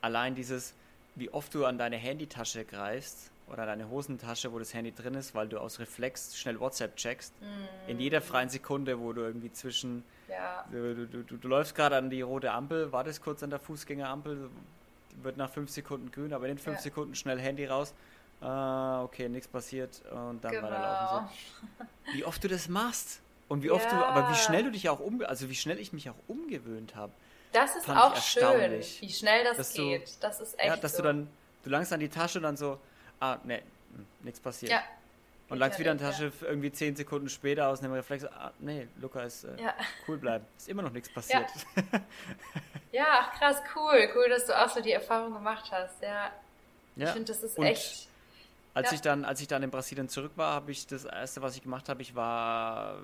allein 0.00 0.34
dieses, 0.34 0.74
wie 1.14 1.30
oft 1.30 1.54
du 1.54 1.64
an 1.64 1.78
deine 1.78 1.96
Handytasche 1.96 2.64
greifst 2.64 3.30
oder 3.48 3.66
deine 3.66 3.88
Hosentasche, 3.88 4.52
wo 4.52 4.58
das 4.58 4.74
Handy 4.74 4.92
drin 4.92 5.14
ist, 5.14 5.34
weil 5.34 5.48
du 5.48 5.58
aus 5.58 5.78
Reflex 5.78 6.36
schnell 6.36 6.58
WhatsApp 6.58 6.96
checkst, 6.96 7.32
mm. 7.40 7.90
in 7.90 8.00
jeder 8.00 8.20
freien 8.20 8.48
Sekunde, 8.48 8.98
wo 8.98 9.12
du 9.12 9.20
irgendwie 9.20 9.52
zwischen, 9.52 10.02
ja. 10.28 10.64
du, 10.72 11.06
du, 11.06 11.22
du, 11.22 11.36
du, 11.36 11.48
läufst 11.48 11.74
gerade 11.74 11.96
an 11.96 12.10
die 12.10 12.22
rote 12.22 12.50
Ampel, 12.50 12.90
wartest 12.90 13.22
kurz 13.22 13.42
an 13.42 13.50
der 13.50 13.60
Fußgängerampel, 13.60 14.50
wird 15.22 15.36
nach 15.36 15.50
fünf 15.50 15.70
Sekunden 15.70 16.10
grün, 16.10 16.32
aber 16.32 16.46
in 16.46 16.56
den 16.56 16.58
fünf 16.58 16.76
ja. 16.76 16.82
Sekunden 16.82 17.14
schnell 17.14 17.38
Handy 17.38 17.66
raus, 17.66 17.94
ah, 18.40 19.02
okay, 19.02 19.28
nichts 19.28 19.48
passiert 19.48 20.02
und 20.10 20.42
dann 20.44 20.52
genau. 20.52 20.66
weiterlaufen. 20.66 21.28
So. 22.06 22.12
Wie 22.12 22.24
oft 22.24 22.44
du 22.44 22.48
das 22.48 22.68
machst 22.68 23.20
und 23.48 23.64
wie 23.64 23.70
oft 23.70 23.84
ja. 23.84 23.98
du, 23.98 24.04
aber 24.04 24.30
wie 24.30 24.36
schnell 24.36 24.62
du 24.62 24.70
dich 24.70 24.88
auch 24.88 25.00
um, 25.00 25.22
also 25.22 25.48
wie 25.48 25.56
schnell 25.56 25.80
ich 25.80 25.92
mich 25.92 26.08
auch 26.08 26.14
umgewöhnt 26.28 26.94
habe. 26.94 27.12
Das 27.52 27.74
ist 27.74 27.88
auch 27.88 28.16
schön, 28.16 28.80
wie 29.00 29.10
schnell 29.10 29.44
das 29.44 29.72
geht. 29.72 30.08
Du, 30.08 30.12
das 30.20 30.40
ist 30.40 30.58
echt. 30.58 30.68
Ja, 30.68 30.76
dass 30.76 30.92
so. 30.92 30.98
du 30.98 31.02
dann, 31.04 31.28
du 31.64 31.70
langst 31.70 31.92
an 31.92 32.00
die 32.00 32.08
Tasche 32.08 32.38
und 32.38 32.44
dann 32.44 32.56
so, 32.56 32.78
ah, 33.18 33.38
ne, 33.44 33.62
nichts 34.22 34.40
passiert. 34.40 34.72
Ja. 34.72 34.82
Und 35.48 35.58
langst 35.58 35.78
wieder 35.78 35.92
an 35.92 35.98
die 35.98 36.04
Tasche 36.04 36.32
ja. 36.40 36.48
irgendwie 36.48 36.72
zehn 36.72 36.96
Sekunden 36.96 37.28
später 37.28 37.68
aus 37.68 37.80
einem 37.80 37.92
Reflex, 37.92 38.24
ah, 38.24 38.52
nee, 38.58 38.88
Luca 39.00 39.22
ist 39.22 39.44
äh, 39.44 39.62
ja. 39.62 39.74
cool 40.06 40.18
bleiben. 40.18 40.44
Ist 40.56 40.68
immer 40.68 40.82
noch 40.82 40.92
nichts 40.92 41.08
passiert. 41.12 41.46
Ja. 42.92 43.02
ja, 43.02 43.06
ach 43.20 43.38
krass, 43.38 43.62
cool. 43.74 44.08
Cool, 44.14 44.28
dass 44.28 44.46
du 44.46 44.58
auch 44.58 44.68
so 44.68 44.80
die 44.80 44.92
Erfahrung 44.92 45.32
gemacht 45.32 45.70
hast. 45.70 46.02
Ja. 46.02 46.32
Ich 46.96 47.08
finde, 47.10 47.26
das 47.26 47.42
ist 47.42 47.58
und 47.58 47.66
echt. 47.66 48.08
Als 48.74 48.92
ich 48.92 49.00
dann, 49.00 49.24
als 49.24 49.40
ich 49.40 49.48
dann 49.48 49.62
in 49.62 49.70
Brasilien 49.70 50.08
zurück 50.08 50.32
war, 50.36 50.52
habe 50.52 50.70
ich 50.70 50.86
das 50.86 51.06
erste, 51.06 51.40
was 51.40 51.56
ich 51.56 51.62
gemacht 51.62 51.88
habe, 51.88 52.02
ich 52.02 52.14
war 52.14 52.98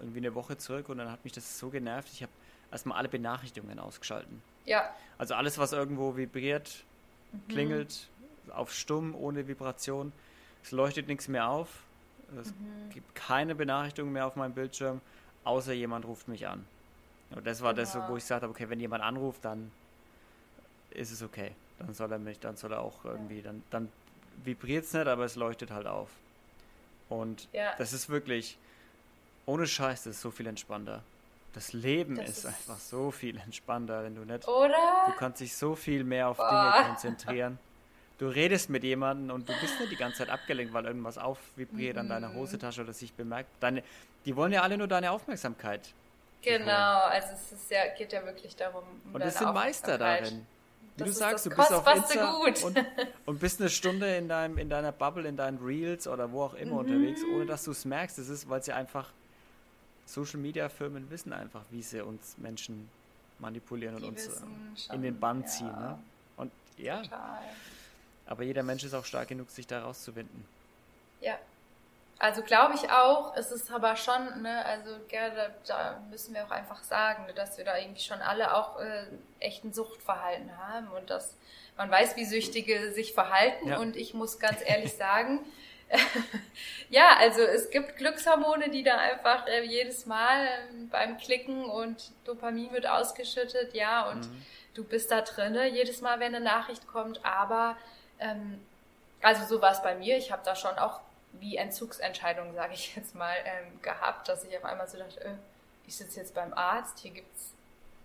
irgendwie 0.00 0.18
eine 0.18 0.34
Woche 0.34 0.56
zurück 0.58 0.88
und 0.88 0.98
dann 0.98 1.10
hat 1.10 1.22
mich 1.22 1.32
das 1.32 1.58
so 1.58 1.70
genervt. 1.70 2.08
Ich 2.12 2.22
habe 2.22 2.32
erstmal 2.72 2.98
alle 2.98 3.08
Benachrichtigungen 3.08 3.78
ausgeschalten. 3.78 4.42
Ja. 4.64 4.92
Also 5.16 5.34
alles, 5.34 5.56
was 5.56 5.72
irgendwo 5.72 6.16
vibriert, 6.16 6.84
mhm. 7.30 7.48
klingelt, 7.48 8.08
auf 8.52 8.72
stumm, 8.72 9.14
ohne 9.14 9.46
Vibration. 9.46 10.12
Es 10.64 10.72
leuchtet 10.72 11.06
nichts 11.06 11.28
mehr 11.28 11.48
auf. 11.48 11.68
Es 12.40 12.48
mhm. 12.48 12.90
gibt 12.92 13.14
keine 13.14 13.54
Benachrichtigung 13.54 14.10
mehr 14.10 14.26
auf 14.26 14.34
meinem 14.34 14.54
Bildschirm, 14.54 15.00
außer 15.44 15.72
jemand 15.72 16.06
ruft 16.06 16.26
mich 16.26 16.48
an. 16.48 16.66
Und 17.34 17.46
das 17.46 17.62
war 17.62 17.74
genau. 17.74 17.82
das, 17.84 18.08
wo 18.08 18.16
ich 18.16 18.22
gesagt 18.22 18.42
habe, 18.42 18.52
okay, 18.52 18.68
wenn 18.68 18.80
jemand 18.80 19.02
anruft, 19.02 19.44
dann 19.44 19.70
ist 20.90 21.10
es 21.10 21.22
okay. 21.22 21.52
Dann 21.78 21.92
soll 21.92 22.12
er 22.12 22.18
mich, 22.18 22.38
dann 22.38 22.56
soll 22.56 22.72
er 22.72 22.80
auch 22.80 23.04
irgendwie, 23.04 23.42
dann, 23.42 23.62
dann 23.70 23.90
vibriert 24.44 24.84
es 24.84 24.92
nicht, 24.92 25.06
aber 25.06 25.24
es 25.24 25.36
leuchtet 25.36 25.70
halt 25.70 25.86
auf. 25.86 26.08
Und 27.08 27.48
ja. 27.52 27.74
das 27.78 27.92
ist 27.92 28.08
wirklich, 28.08 28.58
ohne 29.46 29.66
Scheiß, 29.66 30.04
das 30.04 30.16
ist 30.16 30.22
so 30.22 30.30
viel 30.30 30.46
entspannter. 30.46 31.02
Das 31.52 31.72
Leben 31.72 32.16
das 32.16 32.30
ist, 32.30 32.38
ist, 32.38 32.46
einfach 32.46 32.78
so 32.78 33.10
viel 33.10 33.38
entspannter, 33.38 34.02
wenn 34.02 34.14
du 34.14 34.24
nicht. 34.24 34.46
Oder? 34.48 35.06
Du 35.06 35.12
kannst 35.18 35.40
dich 35.40 35.54
so 35.54 35.74
viel 35.74 36.02
mehr 36.02 36.28
auf 36.28 36.36
Boah. 36.36 36.74
Dinge 36.76 36.88
konzentrieren. 36.88 37.58
Du 38.18 38.28
redest 38.28 38.70
mit 38.70 38.84
jemandem 38.84 39.34
und 39.34 39.48
du 39.48 39.52
bist 39.60 39.78
nicht 39.80 39.92
die 39.92 39.96
ganze 39.96 40.18
Zeit 40.18 40.30
abgelenkt, 40.30 40.72
weil 40.72 40.84
irgendwas 40.84 41.18
aufvibriert 41.18 41.94
mhm. 41.94 42.00
an 42.00 42.08
deiner 42.08 42.28
mhm. 42.30 42.36
Hosentasche 42.36 42.82
oder 42.82 42.92
sich 42.92 43.12
bemerkt. 43.12 43.50
Deine, 43.60 43.82
die 44.24 44.34
wollen 44.36 44.52
ja 44.52 44.62
alle 44.62 44.78
nur 44.78 44.88
deine 44.88 45.10
Aufmerksamkeit. 45.10 45.92
Genau, 46.44 47.04
also 47.04 47.28
es 47.32 47.52
ist 47.52 47.70
ja, 47.70 47.86
geht 47.96 48.12
ja 48.12 48.24
wirklich 48.24 48.54
darum. 48.54 48.84
Um 49.06 49.14
und 49.14 49.20
es 49.22 49.38
sind 49.38 49.52
Meister 49.52 49.98
darin. 49.98 50.46
Wie 50.96 51.02
das 51.02 51.08
du 51.08 51.14
sagst, 51.14 51.46
du 51.46 51.50
bist 51.50 51.72
auf 51.72 51.86
Insta 51.92 52.34
und, 52.36 52.86
und, 53.26 53.40
bist 53.40 53.60
eine 53.60 53.68
Stunde 53.68 54.14
in, 54.16 54.28
deinem, 54.28 54.58
in 54.58 54.70
deiner 54.70 54.92
Bubble, 54.92 55.26
in 55.28 55.36
deinen 55.36 55.58
Reels 55.58 56.06
oder 56.06 56.30
wo 56.30 56.44
auch 56.44 56.54
immer 56.54 56.74
mhm. 56.74 56.78
unterwegs, 56.78 57.20
ohne 57.34 57.46
dass 57.46 57.64
du 57.64 57.72
es 57.72 57.84
merkst. 57.84 58.18
Das 58.18 58.28
ist, 58.28 58.48
weil 58.48 58.62
sie 58.62 58.72
einfach 58.72 59.10
Social 60.06 60.38
Media 60.38 60.68
Firmen 60.68 61.10
wissen 61.10 61.32
einfach, 61.32 61.62
wie 61.70 61.82
sie 61.82 62.00
uns 62.00 62.38
Menschen 62.38 62.88
manipulieren 63.40 63.96
Die 63.96 64.04
und 64.04 64.10
uns 64.10 64.88
äh, 64.88 64.94
in 64.94 65.02
den 65.02 65.18
Bann 65.18 65.40
ja. 65.40 65.46
ziehen. 65.46 65.66
Ne? 65.66 65.98
Und 66.36 66.52
ja. 66.76 67.02
Total. 67.02 67.42
Aber 68.26 68.42
jeder 68.44 68.62
Mensch 68.62 68.84
ist 68.84 68.94
auch 68.94 69.04
stark 69.04 69.28
genug, 69.28 69.50
sich 69.50 69.66
da 69.66 69.82
rauszuwinden. 69.82 70.44
Ja. 71.20 71.38
Also 72.24 72.40
glaube 72.40 72.74
ich 72.74 72.90
auch, 72.90 73.36
es 73.36 73.52
ist 73.52 73.70
aber 73.70 73.96
schon, 73.96 74.40
ne, 74.40 74.64
also 74.64 74.96
gerne, 75.08 75.54
da 75.66 76.00
müssen 76.08 76.34
wir 76.34 76.46
auch 76.46 76.50
einfach 76.50 76.82
sagen, 76.82 77.26
ne, 77.26 77.34
dass 77.34 77.58
wir 77.58 77.66
da 77.66 77.76
irgendwie 77.76 78.00
schon 78.00 78.22
alle 78.22 78.56
auch 78.56 78.80
äh, 78.80 79.04
echt 79.40 79.62
ein 79.62 79.74
Suchtverhalten 79.74 80.56
haben 80.56 80.88
und 80.88 81.10
dass 81.10 81.36
man 81.76 81.90
weiß, 81.90 82.16
wie 82.16 82.24
Süchtige 82.24 82.92
sich 82.92 83.12
verhalten. 83.12 83.68
Ja. 83.68 83.78
Und 83.78 83.94
ich 83.94 84.14
muss 84.14 84.38
ganz 84.38 84.60
ehrlich 84.64 84.94
sagen, 84.96 85.40
ja, 86.88 87.14
also 87.18 87.42
es 87.42 87.68
gibt 87.68 87.98
Glückshormone, 87.98 88.70
die 88.70 88.84
da 88.84 88.96
einfach 88.96 89.46
äh, 89.46 89.62
jedes 89.62 90.06
Mal 90.06 90.46
äh, 90.46 90.84
beim 90.90 91.18
Klicken 91.18 91.66
und 91.66 92.10
Dopamin 92.24 92.72
wird 92.72 92.86
ausgeschüttet, 92.86 93.74
ja, 93.74 94.08
und 94.08 94.30
mhm. 94.30 94.46
du 94.72 94.82
bist 94.82 95.10
da 95.10 95.20
drinne 95.20 95.68
jedes 95.68 96.00
Mal, 96.00 96.20
wenn 96.20 96.34
eine 96.34 96.42
Nachricht 96.42 96.86
kommt, 96.86 97.22
aber 97.22 97.76
ähm, 98.18 98.64
also 99.20 99.44
so 99.44 99.60
war 99.60 99.72
es 99.72 99.82
bei 99.82 99.94
mir. 99.94 100.16
Ich 100.16 100.32
habe 100.32 100.42
da 100.42 100.56
schon 100.56 100.78
auch 100.78 101.00
wie 101.40 101.56
Entzugsentscheidungen, 101.56 102.54
sage 102.54 102.74
ich 102.74 102.96
jetzt 102.96 103.14
mal, 103.14 103.34
ähm, 103.44 103.80
gehabt, 103.82 104.28
dass 104.28 104.44
ich 104.44 104.56
auf 104.56 104.64
einmal 104.64 104.88
so 104.88 104.98
dachte, 104.98 105.20
äh, 105.20 105.34
ich 105.86 105.96
sitze 105.96 106.20
jetzt 106.20 106.34
beim 106.34 106.52
Arzt, 106.54 106.98
hier 106.98 107.10
gibt's 107.10 107.52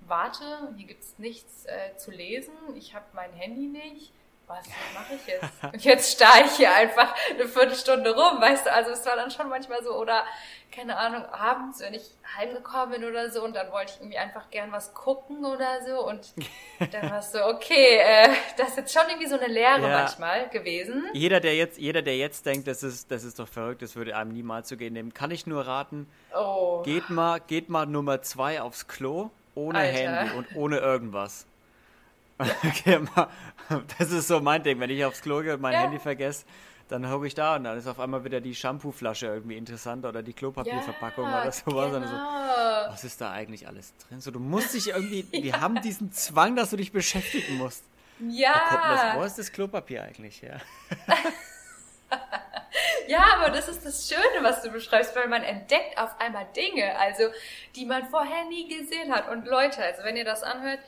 Warte, 0.07 0.73
hier 0.77 0.87
gibt's 0.87 1.15
nichts 1.17 1.65
äh, 1.65 1.95
zu 1.97 2.11
lesen, 2.11 2.53
ich 2.75 2.95
habe 2.95 3.05
mein 3.13 3.33
Handy 3.33 3.67
nicht 3.67 4.13
was 4.49 4.65
mache 4.95 5.13
ich 5.13 5.27
jetzt? 5.27 5.45
Und 5.73 5.83
jetzt 5.83 6.12
starre 6.12 6.45
ich 6.45 6.53
hier 6.53 6.73
einfach 6.73 7.15
eine 7.29 7.47
Viertelstunde 7.47 8.15
rum, 8.15 8.41
weißt 8.41 8.65
du? 8.65 8.73
Also 8.73 8.91
es 8.91 9.05
war 9.05 9.15
dann 9.15 9.29
schon 9.29 9.47
manchmal 9.47 9.83
so, 9.83 9.91
oder 9.95 10.25
keine 10.71 10.97
Ahnung, 10.97 11.25
abends, 11.25 11.79
wenn 11.81 11.93
ich 11.93 12.03
heimgekommen 12.38 12.99
bin 12.99 13.09
oder 13.09 13.29
so 13.29 13.43
und 13.43 13.55
dann 13.55 13.71
wollte 13.71 13.93
ich 13.93 14.01
irgendwie 14.01 14.17
einfach 14.17 14.49
gern 14.49 14.71
was 14.71 14.93
gucken 14.93 15.45
oder 15.45 15.83
so 15.85 16.07
und 16.07 16.33
dann 16.91 17.12
war 17.12 17.19
es 17.19 17.31
so, 17.31 17.43
okay, 17.45 17.97
äh, 17.97 18.29
das 18.57 18.69
ist 18.69 18.77
jetzt 18.77 18.93
schon 18.93 19.03
irgendwie 19.07 19.27
so 19.27 19.38
eine 19.38 19.47
Lehre 19.47 19.81
ja. 19.81 19.99
manchmal 19.99 20.49
gewesen. 20.49 21.05
Jeder, 21.13 21.39
der 21.39 21.55
jetzt, 21.55 21.77
jeder, 21.77 22.01
der 22.01 22.17
jetzt 22.17 22.45
denkt, 22.45 22.67
das 22.67 22.83
ist, 22.83 23.12
das 23.12 23.23
ist 23.23 23.39
doch 23.39 23.47
verrückt, 23.47 23.81
das 23.81 23.95
würde 23.95 24.15
einem 24.15 24.31
niemals 24.31 24.69
so 24.69 24.77
gehen, 24.77 24.95
dem 24.95 25.13
kann 25.13 25.31
ich 25.31 25.47
nur 25.47 25.67
raten, 25.67 26.07
oh. 26.35 26.81
geht 26.83 27.09
mal, 27.09 27.39
geht 27.39 27.69
mal 27.69 27.85
Nummer 27.85 28.21
zwei 28.21 28.62
aufs 28.62 28.88
Klo, 28.88 29.29
ohne 29.55 29.79
Alter. 29.79 29.93
Handy 29.93 30.38
und 30.38 30.55
ohne 30.55 30.77
irgendwas. 30.77 31.45
Okay, 32.65 32.99
das 33.97 34.12
ist 34.12 34.28
so 34.28 34.39
mein 34.39 34.63
Ding. 34.63 34.80
Wenn 34.80 34.89
ich 34.89 35.04
aufs 35.04 35.21
Klo 35.21 35.41
gehe 35.41 35.56
und 35.56 35.62
mein 35.62 35.73
ja. 35.73 35.82
Handy 35.82 35.99
vergesse, 35.99 36.45
dann 36.88 37.10
hocke 37.10 37.28
ich 37.28 37.36
da 37.36 37.56
und 37.56 37.65
dann 37.65 37.78
ist 37.78 37.88
auf 37.88 37.99
einmal 37.99 38.23
wieder 38.23 38.41
die 38.41 38.56
Shampooflasche 38.56 39.28
irgendwie 39.28 39.58
interessant 39.58 40.06
oder 40.06 40.23
die 40.23 40.34
Klopapierverpackung 40.34 41.25
ja, 41.25 41.41
oder 41.41 41.52
sowas. 41.52 41.91
Genau. 41.91 42.08
So, 42.08 42.91
was 42.91 43.04
ist 43.04 43.21
da 43.21 43.32
eigentlich 43.32 43.67
alles 43.67 43.93
drin? 43.97 44.21
So, 44.21 44.32
du 44.32 44.39
musst 44.39 44.73
dich 44.73 44.89
irgendwie, 44.89 45.25
ja. 45.32 45.43
wir 45.43 45.62
haben 45.62 45.82
diesen 45.82 46.12
Zwang, 46.12 46.56
dass 46.56 46.71
du 46.71 46.78
dich 46.78 46.91
beschäftigen 46.91 47.58
musst. 47.58 47.84
Ja. 48.28 49.13
wo 49.15 49.23
ist 49.23 49.38
das 49.38 49.52
Klopapier 49.52 50.04
eigentlich 50.04 50.41
her? 50.41 50.60
ja, 53.08 53.23
aber 53.36 53.52
das 53.52 53.69
ist 53.69 53.86
das 53.86 54.10
Schöne, 54.10 54.43
was 54.43 54.62
du 54.62 54.71
beschreibst, 54.71 55.15
weil 55.15 55.28
man 55.28 55.43
entdeckt 55.43 55.97
auf 55.97 56.19
einmal 56.19 56.47
Dinge, 56.56 56.97
also 56.97 57.23
die 57.75 57.86
man 57.86 58.10
vorher 58.10 58.45
nie 58.45 58.67
gesehen 58.67 59.13
hat. 59.13 59.30
Und 59.30 59.45
Leute, 59.45 59.84
also 59.84 60.04
wenn 60.04 60.17
ihr 60.17 60.25
das 60.25 60.43
anhört, 60.43 60.79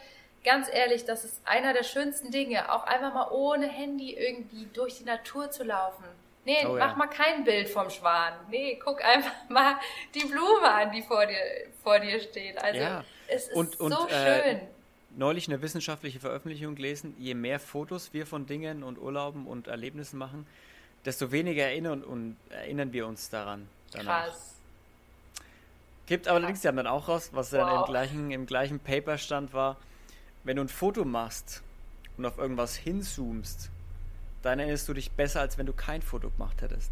ganz 0.44 0.68
ehrlich, 0.72 1.06
das 1.06 1.26
ist 1.26 1.42
einer 1.46 1.74
der 1.74 1.84
schönsten 1.84 2.32
Dinge, 2.32 2.72
auch 2.72 2.84
einfach 2.84 3.14
mal 3.14 3.30
ohne 3.32 3.68
Handy 3.68 4.14
irgendwie 4.14 4.68
durch 4.74 4.98
die 4.98 5.04
Natur 5.04 5.52
zu 5.52 5.64
laufen. 5.64 6.06
Nee, 6.44 6.66
oh, 6.66 6.76
mach 6.78 6.92
ja. 6.92 6.96
mal 6.96 7.08
kein 7.08 7.44
Bild 7.44 7.70
vom 7.70 7.90
Schwan. 7.90 8.34
Nee, 8.50 8.80
guck 8.84 9.04
einfach 9.04 9.32
mal 9.50 9.76
die 10.16 10.26
Blume 10.26 10.70
an, 10.70 10.92
die 10.92 11.04
vor 11.04 11.26
dir, 11.26 11.38
vor 11.84 12.00
dir 12.00 12.20
steht. 12.20 12.58
Also 12.58 12.80
ja. 12.80 13.04
es 13.28 13.48
ist 13.48 13.56
und, 13.56 13.80
und, 13.80 13.94
so 13.94 14.08
äh, 14.08 14.44
schön. 14.44 14.62
Neulich 15.16 15.48
eine 15.48 15.62
wissenschaftliche 15.62 16.20
Veröffentlichung 16.20 16.76
gelesen, 16.76 17.16
je 17.20 17.34
mehr 17.34 17.60
Fotos 17.60 18.14
wir 18.14 18.26
von 18.26 18.48
Dingen 18.48 18.82
und 18.82 18.98
Urlauben 18.98 19.46
und 19.46 19.68
Erlebnissen 19.68 20.18
machen, 20.18 20.48
desto 21.06 21.32
weniger 21.32 21.64
erinnern, 21.64 22.04
und 22.04 22.38
erinnern 22.50 22.94
wir 22.94 23.06
uns 23.06 23.30
daran. 23.30 23.68
Danach. 23.92 24.26
Krass. 24.28 24.56
Gibt 26.08 26.28
allerdings, 26.28 26.62
die 26.62 26.68
haben 26.68 26.78
dann 26.78 26.88
auch 26.88 27.08
raus, 27.08 27.30
was 27.34 27.52
wow. 27.52 27.60
dann 27.60 27.76
im 27.76 27.86
gleichen, 27.86 28.32
im 28.32 28.46
gleichen 28.46 28.80
Paper 28.80 29.18
stand, 29.18 29.54
war, 29.54 29.78
wenn 30.44 30.58
du 30.58 30.64
ein 30.64 30.70
Foto 30.70 31.06
machst 31.06 31.62
und 32.18 32.26
auf 32.26 32.38
irgendwas 32.38 32.76
hinzoomst, 32.76 33.70
dann 34.42 34.60
erinnerst 34.60 34.88
du 34.88 34.94
dich 34.94 35.12
besser, 35.12 35.42
als 35.42 35.58
wenn 35.58 35.66
du 35.66 35.74
kein 35.74 36.02
Foto 36.02 36.30
gemacht 36.30 36.62
hättest. 36.62 36.92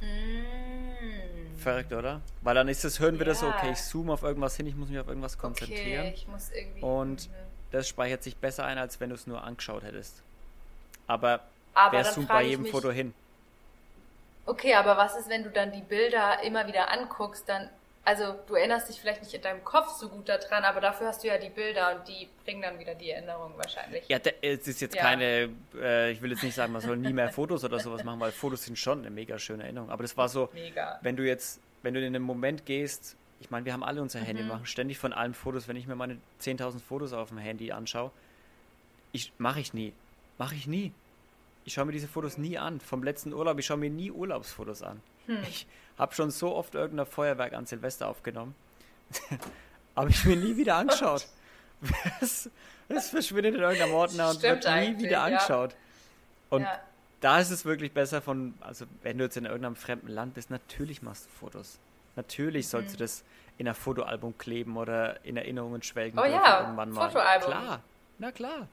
Mm. 0.00 1.56
Verrückt, 1.58 1.92
oder? 1.92 2.20
Weil 2.42 2.54
dann 2.54 2.68
ist 2.68 2.84
das, 2.84 3.00
hören 3.00 3.18
wir 3.18 3.26
ja. 3.26 3.32
das 3.32 3.40
so, 3.40 3.48
okay, 3.48 3.70
ich 3.72 3.82
zoome 3.82 4.12
auf 4.12 4.22
irgendwas 4.22 4.56
hin, 4.56 4.66
ich 4.66 4.76
muss 4.76 4.88
mich 4.88 4.98
auf 4.98 5.08
irgendwas 5.08 5.38
konzentrieren. 5.38 6.06
Okay, 6.06 6.14
ich 6.14 6.28
muss 6.28 6.50
irgendwie. 6.50 6.80
Und 6.80 7.28
mhm. 7.28 7.34
das 7.70 7.88
speichert 7.88 8.22
sich 8.22 8.36
besser 8.36 8.64
ein, 8.64 8.78
als 8.78 9.00
wenn 9.00 9.10
du 9.10 9.14
es 9.14 9.26
nur 9.26 9.42
angeschaut 9.42 9.82
hättest. 9.82 10.22
Aber, 11.06 11.40
aber 11.74 11.96
wer 11.96 12.04
zoomt 12.04 12.28
bei 12.28 12.42
jedem 12.42 12.66
Foto 12.66 12.90
hin? 12.90 13.14
Okay, 14.44 14.74
aber 14.74 14.96
was 14.96 15.16
ist, 15.16 15.28
wenn 15.28 15.42
du 15.42 15.50
dann 15.50 15.72
die 15.72 15.80
Bilder 15.80 16.42
immer 16.42 16.66
wieder 16.66 16.90
anguckst, 16.90 17.48
dann 17.48 17.68
also 18.06 18.36
du 18.46 18.54
erinnerst 18.54 18.88
dich 18.88 19.00
vielleicht 19.00 19.20
nicht 19.20 19.34
in 19.34 19.42
deinem 19.42 19.64
Kopf 19.64 19.88
so 19.98 20.08
gut 20.08 20.28
daran, 20.28 20.62
aber 20.62 20.80
dafür 20.80 21.08
hast 21.08 21.24
du 21.24 21.26
ja 21.26 21.38
die 21.38 21.50
Bilder 21.50 21.96
und 21.96 22.06
die 22.06 22.28
bringen 22.44 22.62
dann 22.62 22.78
wieder 22.78 22.94
die 22.94 23.10
Erinnerung 23.10 23.52
wahrscheinlich. 23.56 24.04
Ja, 24.06 24.18
es 24.42 24.68
ist 24.68 24.80
jetzt 24.80 24.94
ja. 24.94 25.02
keine, 25.02 25.50
äh, 25.74 26.12
ich 26.12 26.22
will 26.22 26.30
jetzt 26.30 26.44
nicht 26.44 26.54
sagen, 26.54 26.72
man 26.72 26.82
soll 26.82 26.96
nie 26.98 27.12
mehr 27.12 27.30
Fotos 27.30 27.64
oder 27.64 27.80
sowas 27.80 28.04
machen, 28.04 28.20
weil 28.20 28.30
Fotos 28.30 28.62
sind 28.62 28.78
schon 28.78 29.00
eine 29.00 29.10
mega 29.10 29.40
schöne 29.40 29.64
Erinnerung. 29.64 29.90
Aber 29.90 30.04
das 30.04 30.16
war 30.16 30.28
so, 30.28 30.48
mega. 30.52 31.00
wenn 31.02 31.16
du 31.16 31.26
jetzt, 31.26 31.60
wenn 31.82 31.94
du 31.94 32.00
in 32.00 32.14
einen 32.14 32.22
Moment 32.22 32.64
gehst, 32.64 33.16
ich 33.40 33.50
meine, 33.50 33.64
wir 33.66 33.72
haben 33.72 33.82
alle 33.82 34.00
unser 34.00 34.20
Handy, 34.20 34.44
mhm. 34.44 34.48
machen 34.50 34.66
ständig 34.66 34.98
von 34.98 35.12
allen 35.12 35.34
Fotos, 35.34 35.66
wenn 35.66 35.76
ich 35.76 35.88
mir 35.88 35.96
meine 35.96 36.18
10.000 36.40 36.78
Fotos 36.78 37.12
auf 37.12 37.30
dem 37.30 37.38
Handy 37.38 37.72
anschaue, 37.72 38.12
ich 39.10 39.32
mache 39.38 39.58
ich 39.58 39.74
nie, 39.74 39.92
mache 40.38 40.54
ich 40.54 40.68
nie. 40.68 40.92
Ich 41.64 41.74
schaue 41.74 41.86
mir 41.86 41.92
diese 41.92 42.06
Fotos 42.06 42.38
nie 42.38 42.56
an. 42.56 42.78
Vom 42.78 43.02
letzten 43.02 43.32
Urlaub, 43.32 43.58
ich 43.58 43.66
schaue 43.66 43.78
mir 43.78 43.90
nie 43.90 44.12
Urlaubsfotos 44.12 44.82
an. 44.82 45.02
Hm. 45.26 45.38
Ich 45.42 45.66
habe 45.98 46.14
schon 46.14 46.30
so 46.30 46.54
oft 46.54 46.74
irgendein 46.74 47.06
Feuerwerk 47.06 47.52
an 47.54 47.66
Silvester 47.66 48.08
aufgenommen. 48.08 48.54
Habe 49.96 50.10
ich 50.10 50.24
mir 50.24 50.36
nie 50.36 50.56
wieder 50.56 50.76
angeschaut. 50.76 51.26
Es, 52.20 52.50
es 52.88 53.10
verschwindet 53.10 53.54
in 53.54 53.60
irgendeinem 53.60 53.94
Ordner 53.94 54.30
und 54.30 54.42
wird 54.42 54.64
nie 54.64 54.98
wieder 54.98 55.22
angeschaut. 55.22 55.72
Ja. 55.72 55.78
Und 56.50 56.62
ja. 56.62 56.80
da 57.20 57.40
ist 57.40 57.50
es 57.50 57.64
wirklich 57.64 57.92
besser 57.92 58.20
von, 58.20 58.54
also 58.60 58.86
wenn 59.02 59.18
du 59.18 59.24
jetzt 59.24 59.36
in 59.36 59.46
irgendeinem 59.46 59.76
fremden 59.76 60.08
Land 60.08 60.34
bist, 60.34 60.50
natürlich 60.50 61.02
machst 61.02 61.26
du 61.26 61.30
Fotos. 61.30 61.78
Natürlich 62.14 62.68
sollst 62.68 62.90
mhm. 62.90 62.92
du 62.92 62.98
das 62.98 63.24
in 63.58 63.68
ein 63.68 63.74
Fotoalbum 63.74 64.36
kleben 64.36 64.76
oder 64.76 65.24
in 65.24 65.36
Erinnerungen 65.36 65.82
schwelgen. 65.82 66.18
Oh 66.18 66.24
ja, 66.24 66.60
irgendwann 66.60 66.90
mal. 66.90 67.08
Fotoalbum. 67.08 67.50
Klar, 67.50 67.80
na 68.18 68.32
klar. 68.32 68.68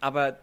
Aber 0.00 0.36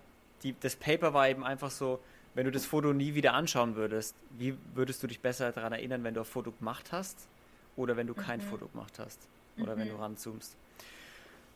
die, 0.43 0.55
das 0.59 0.75
Paper 0.75 1.13
war 1.13 1.29
eben 1.29 1.45
einfach 1.45 1.71
so, 1.71 1.99
wenn 2.33 2.45
du 2.45 2.51
das 2.51 2.65
Foto 2.65 2.93
nie 2.93 3.13
wieder 3.13 3.33
anschauen 3.33 3.75
würdest, 3.75 4.15
wie 4.31 4.57
würdest 4.73 5.03
du 5.03 5.07
dich 5.07 5.19
besser 5.19 5.51
daran 5.51 5.73
erinnern, 5.73 6.03
wenn 6.03 6.13
du 6.13 6.21
ein 6.21 6.25
Foto 6.25 6.51
gemacht 6.51 6.91
hast 6.91 7.17
oder 7.75 7.97
wenn 7.97 8.07
du 8.07 8.13
kein 8.13 8.39
mhm. 8.39 8.43
Foto 8.43 8.67
gemacht 8.67 8.99
hast 8.99 9.19
oder 9.57 9.75
mhm. 9.75 9.79
wenn 9.79 9.89
du 9.89 9.95
ranzoomst? 9.95 10.55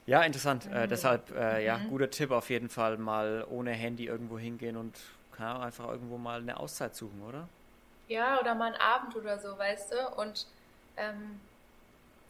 Ja, 0.05 0.21
interessant. 0.21 0.65
Äh, 0.65 0.69
mhm. 0.69 0.76
Äh, 0.76 0.88
deshalb, 0.88 1.36
äh, 1.36 1.65
ja, 1.65 1.78
mhm. 1.78 1.89
guter 1.89 2.09
Tipp 2.09 2.32
auf 2.32 2.49
jeden 2.49 2.69
Fall 2.69 2.97
mal 2.97 3.45
ohne 3.49 3.71
Handy 3.71 4.05
irgendwo 4.05 4.38
hingehen 4.38 4.78
und 4.78 4.97
ja, 5.39 5.59
einfach 5.59 5.88
irgendwo 5.88 6.17
mal 6.17 6.39
eine 6.39 6.57
Auszeit 6.57 6.95
suchen, 6.95 7.21
oder? 7.28 7.47
Ja, 8.07 8.39
oder 8.39 8.53
mal 8.55 8.73
einen 8.73 8.82
Abend 8.82 9.15
oder 9.15 9.39
so, 9.39 9.57
weißt 9.57 9.93
du? 9.93 10.21
Und 10.21 10.45
ähm, 10.97 11.39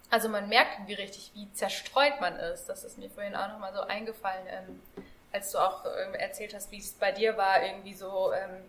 also 0.09 0.29
man 0.29 0.47
merkt 0.47 0.75
irgendwie 0.75 0.93
richtig, 0.93 1.31
wie 1.33 1.51
zerstreut 1.53 2.21
man 2.21 2.35
ist. 2.37 2.65
Das 2.65 2.83
ist 2.83 2.97
mir 2.97 3.09
vorhin 3.09 3.35
auch 3.35 3.49
nochmal 3.49 3.73
so 3.73 3.81
eingefallen. 3.81 4.45
Ähm, 4.47 4.81
als 5.35 5.51
du 5.51 5.57
auch 5.59 5.83
ähm, 5.85 6.15
erzählt 6.15 6.53
hast, 6.53 6.71
wie 6.71 6.79
es 6.79 6.93
bei 6.93 7.11
dir 7.11 7.35
war, 7.37 7.61
irgendwie 7.61 7.93
so, 7.93 8.31
ähm, 8.33 8.63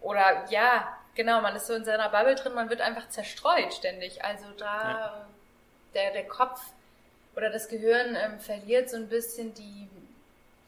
oder 0.00 0.46
ja, 0.48 0.96
genau, 1.14 1.40
man 1.42 1.54
ist 1.54 1.66
so 1.66 1.74
in 1.74 1.84
seiner 1.84 2.08
Bubble 2.08 2.34
drin, 2.34 2.54
man 2.54 2.70
wird 2.70 2.80
einfach 2.80 3.08
zerstreut 3.10 3.74
ständig. 3.74 4.24
Also 4.24 4.46
da 4.56 4.90
ja. 4.90 5.26
der, 5.94 6.12
der 6.12 6.26
Kopf 6.26 6.60
oder 7.36 7.50
das 7.50 7.68
Gehirn 7.68 8.16
ähm, 8.16 8.40
verliert 8.40 8.88
so 8.88 8.96
ein 8.96 9.08
bisschen 9.08 9.52
die, 9.54 9.88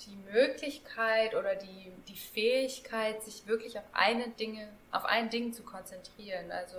die 0.06 0.16
Möglichkeit 0.30 1.34
oder 1.34 1.54
die, 1.54 1.92
die 2.08 2.16
Fähigkeit, 2.16 3.22
sich 3.22 3.46
wirklich 3.46 3.78
auf 3.78 3.84
eine 3.92 4.28
Dinge, 4.28 4.68
auf 4.92 5.06
ein 5.06 5.30
Ding 5.30 5.54
zu 5.54 5.62
konzentrieren. 5.62 6.52
Also 6.52 6.76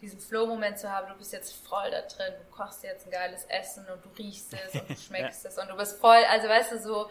diesen 0.00 0.20
Flow-Moment 0.20 0.78
zu 0.78 0.90
haben, 0.90 1.08
du 1.08 1.14
bist 1.16 1.32
jetzt 1.32 1.54
voll 1.66 1.90
da 1.90 2.02
drin, 2.02 2.32
du 2.38 2.56
kochst 2.56 2.84
jetzt 2.84 3.06
ein 3.06 3.10
geiles 3.10 3.44
Essen 3.46 3.84
und 3.92 4.02
du 4.04 4.08
riechst 4.16 4.54
es 4.54 4.80
und 4.80 4.88
du 4.88 4.96
schmeckst 5.08 5.44
ja. 5.44 5.50
es 5.50 5.58
und 5.58 5.68
du 5.68 5.76
bist 5.76 6.00
voll, 6.00 6.24
also 6.30 6.48
weißt 6.48 6.72
du, 6.72 6.78
so 6.78 7.10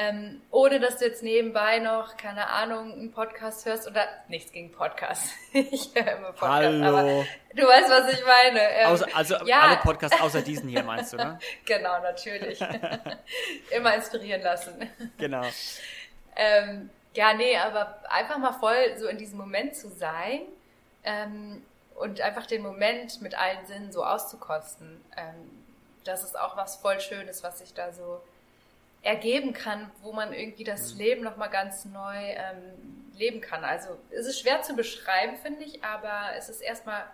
ähm, 0.00 0.40
ohne 0.52 0.78
dass 0.78 0.98
du 0.98 1.06
jetzt 1.06 1.24
nebenbei 1.24 1.80
noch, 1.80 2.16
keine 2.16 2.46
Ahnung, 2.46 2.92
einen 2.92 3.10
Podcast 3.10 3.66
hörst 3.66 3.88
oder 3.88 4.06
nichts 4.28 4.52
gegen 4.52 4.70
Podcasts. 4.70 5.32
ich 5.52 5.90
höre 5.92 6.18
immer 6.18 6.28
Podcasts, 6.28 6.80
Hallo. 6.80 6.98
aber 6.98 7.26
du 7.52 7.62
weißt, 7.64 7.90
was 7.90 8.12
ich 8.12 8.24
meine. 8.24 8.60
Ähm, 8.60 8.86
Außer, 8.90 9.08
also 9.12 9.34
ja. 9.44 9.62
alle 9.62 9.76
Podcasts 9.78 10.20
außer 10.20 10.42
diesen 10.42 10.68
hier 10.68 10.84
meinst 10.84 11.14
du, 11.14 11.16
ne? 11.16 11.40
genau, 11.66 12.00
natürlich. 12.00 12.60
immer 13.76 13.92
inspirieren 13.96 14.40
lassen. 14.40 14.88
Genau. 15.18 15.42
Ähm, 16.36 16.90
ja, 17.14 17.34
nee, 17.34 17.56
aber 17.56 17.98
einfach 18.08 18.38
mal 18.38 18.52
voll 18.52 18.96
so 18.98 19.08
in 19.08 19.18
diesem 19.18 19.38
Moment 19.38 19.74
zu 19.74 19.88
sein 19.88 20.42
ähm, 21.02 21.66
und 21.96 22.20
einfach 22.20 22.46
den 22.46 22.62
Moment 22.62 23.20
mit 23.20 23.36
allen 23.36 23.66
Sinnen 23.66 23.90
so 23.90 24.04
auszukosten. 24.04 25.04
Ähm, 25.16 25.64
das 26.04 26.22
ist 26.22 26.38
auch 26.38 26.56
was 26.56 26.76
voll 26.76 27.00
Schönes, 27.00 27.42
was 27.42 27.60
ich 27.60 27.74
da 27.74 27.92
so 27.92 28.20
ergeben 29.08 29.54
kann, 29.54 29.90
wo 30.02 30.12
man 30.12 30.34
irgendwie 30.34 30.64
das 30.64 30.92
mhm. 30.92 31.00
Leben 31.00 31.24
nochmal 31.24 31.48
ganz 31.48 31.86
neu 31.86 32.14
ähm, 32.14 33.08
leben 33.16 33.40
kann. 33.40 33.64
Also 33.64 33.96
es 34.10 34.26
ist 34.26 34.40
schwer 34.40 34.60
zu 34.60 34.76
beschreiben, 34.76 35.36
finde 35.36 35.64
ich, 35.64 35.82
aber 35.82 36.36
es 36.36 36.50
ist 36.50 36.60
erstmal 36.60 37.06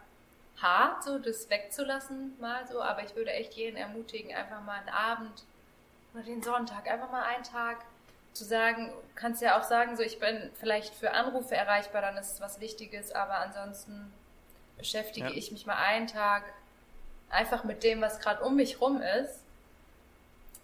hart, 0.60 1.04
so 1.04 1.20
das 1.20 1.48
wegzulassen 1.50 2.36
mal 2.40 2.66
so, 2.66 2.82
aber 2.82 3.04
ich 3.04 3.14
würde 3.14 3.30
echt 3.30 3.54
jeden 3.54 3.76
ermutigen, 3.76 4.34
einfach 4.34 4.60
mal 4.62 4.80
einen 4.80 4.88
Abend 4.88 5.44
oder 6.12 6.24
den 6.24 6.42
Sonntag, 6.42 6.88
einfach 6.88 7.12
mal 7.12 7.22
einen 7.22 7.44
Tag 7.44 7.78
zu 8.32 8.44
sagen, 8.44 8.92
kannst 9.14 9.40
ja 9.40 9.58
auch 9.58 9.62
sagen, 9.62 9.96
so 9.96 10.02
ich 10.02 10.18
bin 10.18 10.50
vielleicht 10.54 10.94
für 10.96 11.12
Anrufe 11.12 11.54
erreichbar, 11.54 12.02
dann 12.02 12.16
ist 12.16 12.32
es 12.32 12.40
was 12.40 12.60
Wichtiges, 12.60 13.12
aber 13.12 13.38
ansonsten 13.38 14.12
beschäftige 14.76 15.28
ja. 15.28 15.32
ich 15.32 15.52
mich 15.52 15.64
mal 15.64 15.76
einen 15.76 16.08
Tag 16.08 16.42
einfach 17.30 17.62
mit 17.62 17.84
dem, 17.84 18.00
was 18.00 18.18
gerade 18.18 18.42
um 18.42 18.56
mich 18.56 18.80
rum 18.80 19.00
ist 19.00 19.43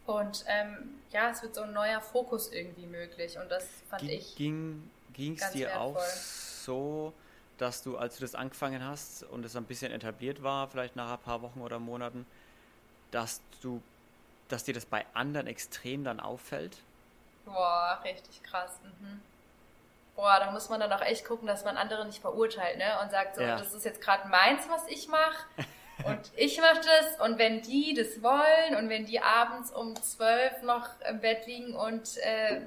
und 0.06 0.44
ähm, 0.46 1.00
ja, 1.10 1.30
es 1.30 1.42
wird 1.42 1.54
so 1.54 1.62
ein 1.62 1.72
neuer 1.72 2.00
Fokus 2.00 2.52
irgendwie 2.52 2.86
möglich 2.86 3.38
und 3.38 3.50
das 3.50 3.66
fand 3.88 4.02
ging, 4.02 4.10
ich. 4.10 4.36
Ging 4.36 5.36
es 5.36 5.50
dir 5.50 5.66
wertvoll. 5.66 5.96
auch 5.96 6.00
so, 6.00 7.12
dass 7.58 7.82
du, 7.82 7.98
als 7.98 8.16
du 8.16 8.22
das 8.22 8.34
angefangen 8.34 8.84
hast 8.84 9.22
und 9.24 9.44
es 9.44 9.54
ein 9.56 9.64
bisschen 9.64 9.92
etabliert 9.92 10.42
war, 10.42 10.68
vielleicht 10.68 10.96
nach 10.96 11.12
ein 11.12 11.18
paar 11.18 11.42
Wochen 11.42 11.60
oder 11.60 11.78
Monaten, 11.78 12.26
dass 13.10 13.40
du, 13.60 13.82
dass 14.48 14.64
dir 14.64 14.74
das 14.74 14.86
bei 14.86 15.04
anderen 15.14 15.46
extrem 15.46 16.04
dann 16.04 16.20
auffällt? 16.20 16.78
Boah, 17.44 18.00
richtig 18.04 18.42
krass. 18.42 18.78
Mhm. 18.82 19.20
Boah, 20.16 20.38
da 20.38 20.50
muss 20.50 20.68
man 20.68 20.80
dann 20.80 20.92
auch 20.92 21.02
echt 21.02 21.24
gucken, 21.24 21.46
dass 21.46 21.64
man 21.64 21.76
andere 21.76 22.04
nicht 22.04 22.20
verurteilt, 22.20 22.78
ne? 22.78 22.98
Und 23.02 23.10
sagt 23.10 23.36
so, 23.36 23.42
ja. 23.42 23.56
das 23.56 23.74
ist 23.74 23.84
jetzt 23.84 24.00
gerade 24.00 24.28
meins, 24.28 24.68
was 24.68 24.86
ich 24.88 25.08
mache. 25.08 25.46
Und 26.04 26.30
ich 26.36 26.58
mache 26.60 26.80
das 26.80 27.20
und 27.20 27.38
wenn 27.38 27.62
die 27.62 27.94
das 27.94 28.22
wollen 28.22 28.76
und 28.78 28.88
wenn 28.88 29.06
die 29.06 29.20
abends 29.20 29.70
um 29.70 29.94
zwölf 30.02 30.62
noch 30.62 30.88
im 31.08 31.20
Bett 31.20 31.46
liegen 31.46 31.74
und 31.74 32.16
äh, 32.18 32.60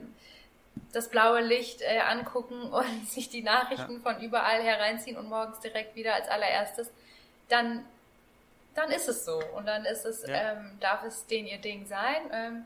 das 0.91 1.09
blaue 1.09 1.41
Licht 1.41 1.81
äh, 1.81 1.99
angucken 1.99 2.61
und 2.71 3.09
sich 3.09 3.29
die 3.29 3.43
Nachrichten 3.43 3.95
ja. 3.95 3.99
von 3.99 4.21
überall 4.21 4.61
hereinziehen 4.61 5.17
und 5.17 5.29
morgens 5.29 5.59
direkt 5.59 5.95
wieder 5.95 6.13
als 6.13 6.27
allererstes, 6.27 6.91
dann, 7.49 7.85
dann 8.75 8.91
ist 8.91 9.09
es 9.09 9.25
so. 9.25 9.41
Und 9.55 9.67
dann 9.67 9.85
ist 9.85 10.05
es, 10.05 10.25
ja. 10.25 10.53
ähm, 10.53 10.77
darf 10.79 11.03
es 11.03 11.27
denen 11.27 11.47
ihr 11.47 11.59
Ding 11.59 11.85
sein. 11.85 12.21
Ähm, 12.31 12.65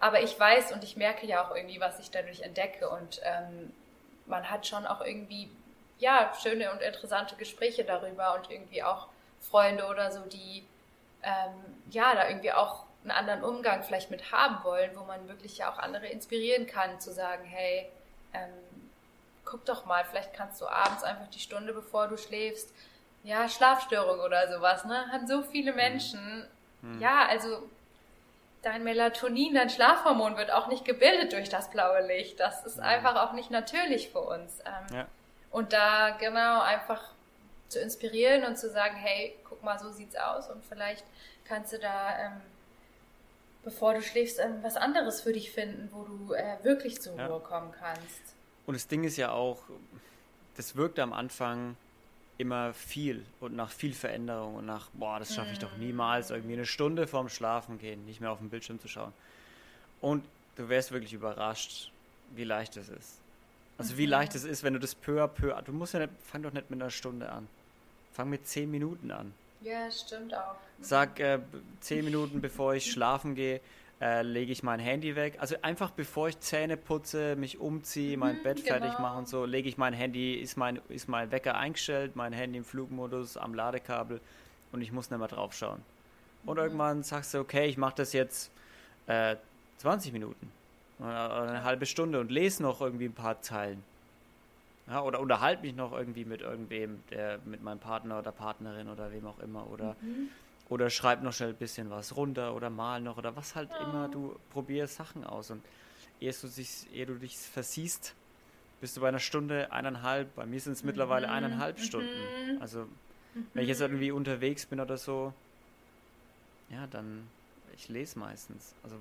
aber 0.00 0.22
ich 0.22 0.38
weiß 0.38 0.72
und 0.72 0.84
ich 0.84 0.96
merke 0.96 1.26
ja 1.26 1.44
auch 1.44 1.54
irgendwie, 1.54 1.80
was 1.80 1.98
ich 1.98 2.10
dadurch 2.10 2.42
entdecke 2.42 2.88
und 2.90 3.20
ähm, 3.24 3.72
man 4.26 4.50
hat 4.50 4.66
schon 4.66 4.86
auch 4.86 5.00
irgendwie, 5.00 5.50
ja, 5.98 6.32
schöne 6.42 6.70
und 6.72 6.82
interessante 6.82 7.36
Gespräche 7.36 7.84
darüber 7.84 8.34
und 8.34 8.50
irgendwie 8.50 8.82
auch 8.82 9.08
Freunde 9.50 9.86
oder 9.86 10.10
so, 10.10 10.20
die 10.26 10.64
ähm, 11.22 11.82
ja 11.90 12.14
da 12.14 12.28
irgendwie 12.28 12.52
auch 12.52 12.84
einen 13.02 13.10
anderen 13.10 13.44
Umgang 13.44 13.82
vielleicht 13.82 14.10
mit 14.10 14.32
haben 14.32 14.64
wollen, 14.64 14.90
wo 14.94 15.04
man 15.04 15.28
wirklich 15.28 15.58
ja 15.58 15.72
auch 15.72 15.78
andere 15.78 16.06
inspirieren 16.06 16.66
kann, 16.66 17.00
zu 17.00 17.12
sagen, 17.12 17.44
hey, 17.44 17.90
ähm, 18.32 18.50
guck 19.44 19.64
doch 19.64 19.84
mal, 19.84 20.04
vielleicht 20.04 20.32
kannst 20.32 20.60
du 20.60 20.66
abends 20.66 21.04
einfach 21.04 21.28
die 21.28 21.38
Stunde, 21.38 21.72
bevor 21.72 22.08
du 22.08 22.16
schläfst, 22.16 22.72
ja, 23.22 23.48
Schlafstörung 23.48 24.20
oder 24.20 24.52
sowas, 24.52 24.84
ne? 24.84 25.06
Haben 25.10 25.26
so 25.26 25.42
viele 25.42 25.72
mhm. 25.72 25.76
Menschen. 25.76 26.48
Mhm. 26.82 27.00
Ja, 27.00 27.26
also 27.26 27.68
dein 28.62 28.84
Melatonin, 28.84 29.54
dein 29.54 29.70
Schlafhormon 29.70 30.36
wird 30.36 30.50
auch 30.50 30.68
nicht 30.68 30.84
gebildet 30.84 31.32
durch 31.32 31.48
das 31.48 31.70
blaue 31.70 32.06
Licht. 32.06 32.40
Das 32.40 32.64
ist 32.66 32.76
mhm. 32.76 32.84
einfach 32.84 33.16
auch 33.16 33.32
nicht 33.32 33.50
natürlich 33.50 34.10
für 34.10 34.20
uns. 34.20 34.60
Ähm, 34.60 34.96
ja. 34.96 35.06
Und 35.50 35.72
da 35.72 36.10
genau 36.10 36.60
einfach 36.60 37.13
zu 37.74 37.80
inspirieren 37.80 38.44
und 38.44 38.56
zu 38.56 38.70
sagen, 38.70 38.96
hey, 38.96 39.34
guck 39.44 39.62
mal, 39.62 39.78
so 39.78 39.90
sieht's 39.90 40.16
aus 40.16 40.48
und 40.48 40.64
vielleicht 40.64 41.04
kannst 41.44 41.72
du 41.72 41.78
da, 41.78 42.18
ähm, 42.18 42.40
bevor 43.62 43.94
du 43.94 44.02
schläfst, 44.02 44.38
ähm, 44.38 44.58
was 44.62 44.76
anderes 44.76 45.20
für 45.20 45.32
dich 45.32 45.50
finden, 45.50 45.88
wo 45.92 46.04
du 46.04 46.32
äh, 46.32 46.56
wirklich 46.62 47.00
zur 47.00 47.16
ja. 47.16 47.26
Ruhe 47.26 47.40
kommen 47.40 47.72
kannst. 47.72 48.34
Und 48.66 48.74
das 48.74 48.86
Ding 48.86 49.04
ist 49.04 49.16
ja 49.16 49.32
auch, 49.32 49.58
das 50.56 50.76
wirkte 50.76 51.02
am 51.02 51.12
Anfang 51.12 51.76
immer 52.38 52.72
viel 52.74 53.24
und 53.40 53.54
nach 53.54 53.70
viel 53.70 53.92
Veränderung 53.92 54.56
und 54.56 54.66
nach, 54.66 54.88
boah, 54.94 55.18
das 55.18 55.34
schaffe 55.34 55.52
ich 55.52 55.58
doch 55.58 55.76
niemals, 55.76 56.30
mm. 56.30 56.34
irgendwie 56.34 56.54
eine 56.54 56.66
Stunde 56.66 57.06
vorm 57.06 57.28
Schlafen 57.28 57.78
gehen, 57.78 58.04
nicht 58.06 58.20
mehr 58.20 58.32
auf 58.32 58.38
den 58.38 58.50
Bildschirm 58.50 58.80
zu 58.80 58.88
schauen. 58.88 59.12
Und 60.00 60.24
du 60.56 60.68
wärst 60.68 60.90
wirklich 60.90 61.12
überrascht, 61.12 61.92
wie 62.34 62.44
leicht 62.44 62.76
es 62.76 62.88
ist. 62.88 63.18
Also 63.78 63.96
wie 63.96 64.06
leicht 64.06 64.34
es 64.34 64.44
ist, 64.44 64.62
wenn 64.62 64.72
du 64.72 64.80
das 64.80 64.94
peu 64.94 65.22
à 65.22 65.28
peu, 65.28 65.52
du 65.62 65.72
musst 65.72 65.94
ja 65.94 66.00
nicht, 66.00 66.12
fang 66.24 66.42
doch 66.42 66.52
nicht 66.52 66.70
mit 66.70 66.80
einer 66.80 66.90
Stunde 66.90 67.30
an. 67.30 67.48
Fang 68.14 68.30
mit 68.30 68.46
zehn 68.46 68.70
Minuten 68.70 69.10
an. 69.10 69.34
Ja, 69.60 69.90
stimmt 69.90 70.34
auch. 70.34 70.54
Sag 70.80 71.20
äh, 71.20 71.40
zehn 71.80 72.04
Minuten 72.04 72.40
bevor 72.40 72.74
ich 72.74 72.90
schlafen 72.90 73.34
gehe, 73.34 73.60
äh, 74.00 74.22
lege 74.22 74.52
ich 74.52 74.62
mein 74.62 74.78
Handy 74.78 75.16
weg. 75.16 75.36
Also 75.38 75.56
einfach 75.62 75.90
bevor 75.90 76.28
ich 76.28 76.38
Zähne 76.40 76.76
putze, 76.76 77.34
mich 77.36 77.58
umziehe, 77.58 78.16
mein 78.16 78.38
mhm, 78.38 78.42
Bett 78.42 78.56
genau. 78.58 78.68
fertig 78.68 78.98
mache 78.98 79.18
und 79.18 79.28
so, 79.28 79.44
lege 79.44 79.68
ich 79.68 79.78
mein 79.78 79.92
Handy, 79.94 80.34
ist 80.34 80.56
mein, 80.56 80.80
ist 80.88 81.08
mein 81.08 81.30
Wecker 81.32 81.56
eingestellt, 81.56 82.14
mein 82.14 82.32
Handy 82.32 82.58
im 82.58 82.64
Flugmodus, 82.64 83.36
am 83.36 83.52
Ladekabel 83.52 84.20
und 84.72 84.80
ich 84.80 84.92
muss 84.92 85.10
nicht 85.10 85.18
mehr 85.18 85.28
drauf 85.28 85.52
schauen. 85.52 85.82
Und 86.46 86.56
mhm. 86.56 86.62
irgendwann 86.62 87.02
sagst 87.02 87.34
du, 87.34 87.38
okay, 87.38 87.66
ich 87.66 87.78
mache 87.78 87.94
das 87.96 88.12
jetzt 88.12 88.50
äh, 89.06 89.36
20 89.78 90.12
Minuten 90.12 90.52
oder 91.00 91.42
eine 91.42 91.64
halbe 91.64 91.86
Stunde 91.86 92.20
und 92.20 92.30
lese 92.30 92.62
noch 92.62 92.80
irgendwie 92.80 93.06
ein 93.06 93.14
paar 93.14 93.42
Zeilen. 93.42 93.82
Ja, 94.86 95.02
oder 95.02 95.20
unterhalte 95.20 95.62
mich 95.62 95.74
noch 95.74 95.92
irgendwie 95.92 96.24
mit 96.24 96.42
irgendwem, 96.42 97.02
der 97.10 97.38
mit 97.46 97.62
meinem 97.62 97.78
Partner 97.78 98.18
oder 98.18 98.32
Partnerin 98.32 98.88
oder 98.88 99.10
wem 99.12 99.26
auch 99.26 99.38
immer. 99.38 99.68
Oder, 99.70 99.96
mhm. 100.00 100.28
oder 100.68 100.90
schreib 100.90 101.22
noch 101.22 101.32
schnell 101.32 101.50
ein 101.50 101.56
bisschen 101.56 101.90
was 101.90 102.16
runter 102.16 102.54
oder 102.54 102.68
mal 102.68 103.00
noch 103.00 103.16
oder 103.16 103.34
was 103.34 103.54
halt 103.54 103.70
ja. 103.70 103.78
immer. 103.78 104.08
Du 104.08 104.36
probierst 104.50 104.96
Sachen 104.96 105.24
aus. 105.24 105.50
Und 105.50 105.62
ehe 106.20 106.32
du, 106.32 106.48
dich, 106.48 106.86
ehe 106.92 107.06
du 107.06 107.14
dich 107.14 107.38
versiehst, 107.38 108.14
bist 108.80 108.96
du 108.96 109.00
bei 109.00 109.08
einer 109.08 109.20
Stunde, 109.20 109.72
eineinhalb. 109.72 110.34
Bei 110.34 110.44
mir 110.44 110.60
sind 110.60 110.74
es 110.74 110.82
mhm. 110.82 110.88
mittlerweile 110.88 111.30
eineinhalb 111.30 111.80
Stunden. 111.80 112.08
Mhm. 112.08 112.60
Also, 112.60 112.86
wenn 113.54 113.62
ich 113.62 113.68
jetzt 113.68 113.80
mhm. 113.80 113.86
irgendwie 113.86 114.10
unterwegs 114.10 114.66
bin 114.66 114.80
oder 114.80 114.98
so, 114.98 115.32
ja, 116.68 116.86
dann, 116.88 117.26
ich 117.74 117.88
lese 117.88 118.18
meistens. 118.18 118.74
Also, 118.82 118.96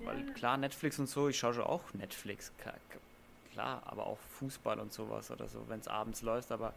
ja. 0.00 0.06
weil 0.06 0.24
klar, 0.32 0.56
Netflix 0.56 0.98
und 0.98 1.06
so, 1.06 1.28
ich 1.28 1.38
schaue 1.38 1.52
schon 1.52 1.64
auch 1.64 1.92
Netflix 1.92 2.50
klar, 3.52 3.82
aber 3.86 4.06
auch 4.06 4.18
Fußball 4.38 4.78
und 4.80 4.92
sowas 4.92 5.30
oder 5.30 5.48
so, 5.48 5.64
wenn 5.68 5.80
es 5.80 5.88
abends 5.88 6.22
läuft, 6.22 6.52
aber 6.52 6.74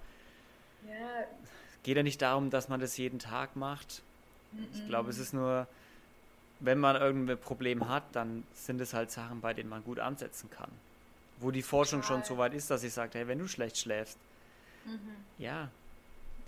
ja. 0.88 1.22
es 1.44 1.84
geht 1.84 1.98
ja 1.98 2.04
nicht 2.04 2.22
darum, 2.22 2.50
dass 2.50 2.70
man 2.70 2.80
das 2.80 2.98
jeden 2.98 3.20
Tag 3.20 3.56
macht. 3.56 4.02
-mm. 4.54 4.76
Ich 4.76 4.88
glaube, 4.88 5.10
es 5.10 5.18
ist 5.18 5.34
nur, 5.34 5.68
wenn 6.60 6.80
man 6.80 6.96
irgendein 6.96 7.38
Problem 7.38 7.88
hat, 7.88 8.04
dann 8.14 8.44
sind 8.54 8.82
es 8.82 8.94
halt 8.94 9.12
Sachen, 9.12 9.42
bei 9.42 9.54
denen 9.54 9.70
man 9.70 9.84
gut 9.84 10.00
ansetzen 10.00 10.50
kann. 10.50 10.70
Wo 11.40 11.52
die 11.52 11.62
Forschung 11.62 12.02
Total. 12.02 12.18
schon 12.18 12.24
so 12.24 12.38
weit 12.38 12.54
ist, 12.54 12.70
dass 12.70 12.84
ich 12.84 12.94
sage, 12.94 13.20
hey, 13.20 13.28
wenn 13.28 13.40
du 13.40 13.48
schlecht 13.48 13.78
schläfst, 13.78 14.18
mhm. 14.86 15.16
ja, 15.38 15.70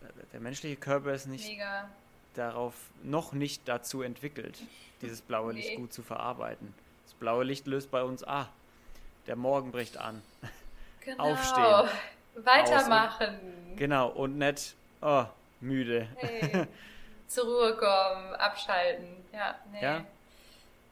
der, 0.01 0.25
der, 0.34 0.39
menschliche 0.39 0.78
Körper 0.78 1.13
ist 1.13 1.28
nicht 1.28 1.47
Mega. 1.47 1.89
darauf, 2.36 2.75
noch 3.03 3.34
nicht 3.34 3.67
dazu 3.67 4.01
entwickelt, 4.01 4.61
dieses 5.01 5.21
blaue 5.21 5.53
nee. 5.53 5.61
Licht 5.61 5.75
gut 5.75 5.91
zu 5.91 6.03
verarbeiten. 6.03 6.73
Das 7.03 7.13
blaue 7.15 7.43
Licht 7.43 7.67
löst 7.67 7.91
bei 7.91 8.03
uns, 8.03 8.23
ah, 8.23 8.49
der 9.28 9.36
Morgen 9.36 9.71
bricht 9.71 9.97
an. 9.97 10.21
Genau. 11.01 11.32
Aufstehen. 11.32 11.89
Weitermachen. 12.36 13.39
Und, 13.69 13.78
genau, 13.78 14.09
und 14.09 14.38
nicht, 14.38 14.75
oh, 15.01 15.25
müde. 15.61 16.07
Hey. 16.17 16.67
Zur 17.28 17.45
Ruhe 17.45 17.78
kommen, 17.78 18.34
abschalten. 18.36 19.07
Ja, 19.34 19.55
nee. 19.71 19.82
Ja? 19.82 20.03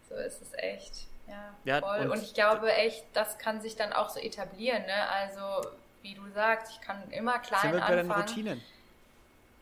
So 0.10 0.16
ist 0.16 0.42
es 0.42 0.54
echt. 0.54 1.08
Ja, 1.28 1.54
ja 1.66 1.80
voll. 1.82 2.00
Und, 2.00 2.12
und, 2.12 2.24
ich 2.24 2.34
glaube 2.34 2.72
echt, 2.72 3.04
das 3.14 3.38
kann 3.38 3.62
sich 3.62 3.76
dann 3.76 3.94
auch 3.94 4.10
so 4.10 4.20
etablieren. 4.20 4.86
Ne? 4.86 5.10
Also, 5.10 5.70
wie 6.02 6.14
du 6.14 6.28
sagst, 6.34 6.72
ich 6.72 6.82
kann 6.82 7.10
immer 7.12 7.40
klein 7.40 7.62
sind 7.62 7.74
wir 7.74 7.84
anfangen. 7.84 8.08
Bei 8.08 8.16
den 8.16 8.22
Routinen. 8.22 8.62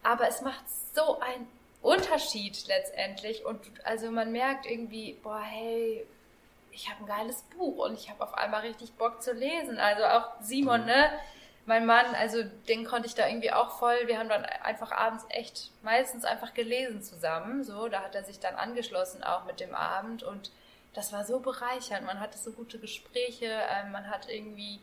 Aber 0.03 0.27
es 0.27 0.41
macht 0.41 0.63
so 0.93 1.19
einen 1.19 1.47
Unterschied 1.81 2.67
letztendlich. 2.67 3.45
Und 3.45 3.59
also 3.85 4.11
man 4.11 4.31
merkt 4.31 4.65
irgendwie, 4.65 5.13
boah, 5.23 5.41
hey, 5.41 6.05
ich 6.73 6.89
habe 6.89 7.03
ein 7.03 7.05
geiles 7.05 7.43
Buch 7.57 7.85
und 7.85 7.93
ich 7.93 8.09
habe 8.09 8.23
auf 8.23 8.33
einmal 8.33 8.61
richtig 8.61 8.93
Bock 8.93 9.21
zu 9.21 9.33
lesen. 9.33 9.77
Also 9.77 10.05
auch 10.05 10.29
Simon, 10.41 10.81
mhm. 10.81 10.87
ne? 10.87 11.09
Mein 11.65 11.85
Mann, 11.85 12.13
also 12.15 12.43
den 12.67 12.83
konnte 12.83 13.07
ich 13.07 13.15
da 13.15 13.25
irgendwie 13.25 13.53
auch 13.53 13.79
voll. 13.79 13.95
Wir 14.07 14.19
haben 14.19 14.27
dann 14.27 14.43
einfach 14.43 14.91
abends 14.91 15.23
echt 15.29 15.71
meistens 15.81 16.25
einfach 16.25 16.53
gelesen 16.53 17.01
zusammen. 17.01 17.63
So, 17.63 17.87
da 17.87 18.01
hat 18.01 18.15
er 18.15 18.25
sich 18.25 18.41
dann 18.41 18.55
angeschlossen 18.55 19.23
auch 19.23 19.45
mit 19.45 19.61
dem 19.61 19.73
Abend 19.73 20.23
und 20.23 20.51
das 20.93 21.13
war 21.13 21.23
so 21.23 21.39
bereichernd. 21.39 22.05
Man 22.05 22.19
hatte 22.19 22.37
so 22.37 22.51
gute 22.51 22.79
Gespräche, 22.79 23.45
ähm, 23.45 23.93
man 23.93 24.09
hat 24.09 24.29
irgendwie 24.29 24.81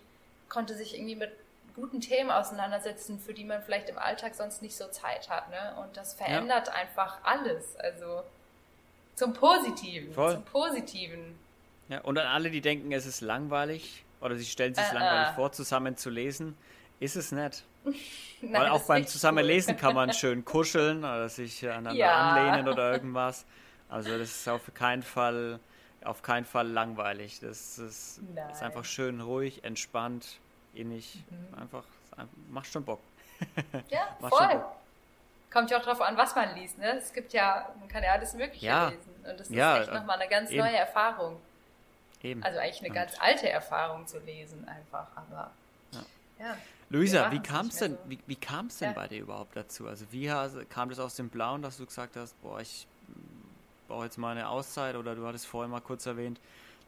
konnte 0.48 0.74
sich 0.74 0.94
irgendwie 0.94 1.16
mit 1.16 1.32
guten 1.74 2.00
Themen 2.00 2.30
auseinandersetzen, 2.30 3.18
für 3.20 3.32
die 3.32 3.44
man 3.44 3.62
vielleicht 3.62 3.88
im 3.88 3.98
Alltag 3.98 4.34
sonst 4.34 4.60
nicht 4.60 4.76
so 4.76 4.88
Zeit 4.88 5.28
hat. 5.30 5.48
Ne? 5.50 5.76
Und 5.82 5.96
das 5.96 6.14
verändert 6.14 6.68
ja. 6.68 6.74
einfach 6.74 7.18
alles. 7.22 7.76
Also 7.76 8.22
zum 9.14 9.32
Positiven. 9.32 10.12
Voll. 10.12 10.32
Zum 10.32 10.44
Positiven. 10.44 11.38
Ja, 11.90 12.00
und 12.02 12.16
an 12.18 12.26
alle, 12.26 12.50
die 12.50 12.60
denken, 12.60 12.92
es 12.92 13.04
ist 13.04 13.20
langweilig 13.20 14.04
oder 14.20 14.36
sie 14.36 14.44
stellen 14.44 14.74
sich 14.74 14.84
äh, 14.84 14.94
langweilig 14.94 15.32
äh. 15.32 15.34
vor, 15.34 15.50
zusammen 15.50 15.96
zu 15.96 16.08
lesen, 16.08 16.56
ist 17.00 17.16
es 17.16 17.32
nicht. 17.32 17.64
Nein, 17.84 18.52
Weil 18.52 18.68
auch 18.68 18.82
beim 18.82 19.06
Zusammenlesen 19.06 19.74
cool. 19.74 19.80
kann 19.80 19.94
man 19.94 20.12
schön 20.14 20.44
kuscheln 20.44 20.98
oder 20.98 21.28
sich 21.28 21.64
aneinander 21.64 21.98
ja. 21.98 22.30
anlehnen 22.30 22.68
oder 22.68 22.92
irgendwas. 22.92 23.44
Also 23.88 24.16
das 24.16 24.30
ist 24.30 24.48
auf 24.48 24.72
keinen 24.72 25.02
Fall, 25.02 25.58
auf 26.04 26.22
keinen 26.22 26.44
Fall 26.44 26.68
langweilig. 26.68 27.40
Das 27.40 27.78
ist, 27.78 28.20
ist 28.52 28.62
einfach 28.62 28.84
schön 28.84 29.20
ruhig, 29.20 29.64
entspannt, 29.64 30.38
innig. 30.74 31.24
Mhm. 31.28 31.60
Einfach, 31.60 31.84
macht 32.48 32.66
schon 32.68 32.84
Bock. 32.84 33.00
Ja, 33.88 34.16
voll. 34.20 34.64
Kommt 35.50 35.70
ja 35.70 35.78
auch 35.78 35.82
darauf 35.82 36.02
an, 36.02 36.16
was 36.16 36.36
man 36.36 36.54
liest. 36.54 36.78
Ne? 36.78 36.98
Es 36.98 37.12
gibt 37.12 37.32
ja, 37.32 37.74
man 37.80 37.88
kann 37.88 38.04
ja 38.04 38.12
alles 38.12 38.34
Mögliche 38.34 38.66
ja. 38.66 38.88
lesen. 38.90 39.14
Und 39.28 39.40
das 39.40 39.48
ist 39.48 39.56
ja, 39.56 39.80
echt 39.80 39.92
nochmal 39.92 40.20
eine 40.20 40.30
ganz 40.30 40.50
eben. 40.50 40.60
neue 40.60 40.76
Erfahrung. 40.76 41.40
Eben. 42.22 42.42
Also 42.42 42.58
eigentlich 42.58 42.84
eine 42.84 42.94
ganz 42.94 43.12
alte 43.18 43.48
Erfahrung 43.48 44.06
zu 44.06 44.18
lesen 44.20 44.66
einfach, 44.68 45.06
aber 45.16 45.50
ja. 45.92 46.04
ja 46.38 46.56
Luisa, 46.90 47.30
wie 47.30 47.40
kam 47.40 47.68
es 47.68 47.76
denn, 47.76 47.92
so. 47.92 48.10
wie, 48.10 48.18
wie 48.26 48.36
kam's 48.36 48.78
denn 48.78 48.90
ja. 48.90 48.94
bei 48.94 49.08
dir 49.08 49.20
überhaupt 49.20 49.56
dazu? 49.56 49.86
Also 49.86 50.04
wie 50.10 50.26
kam 50.68 50.90
das 50.90 50.98
aus 50.98 51.14
dem 51.14 51.28
Blauen, 51.28 51.62
dass 51.62 51.78
du 51.78 51.86
gesagt 51.86 52.16
hast, 52.16 52.40
boah, 52.42 52.60
ich 52.60 52.86
brauche 53.88 54.04
jetzt 54.04 54.18
mal 54.18 54.32
eine 54.32 54.48
Auszeit 54.48 54.96
oder 54.96 55.14
du 55.14 55.26
hattest 55.26 55.46
vorhin 55.46 55.70
mal 55.70 55.80
kurz 55.80 56.06
erwähnt, 56.06 56.40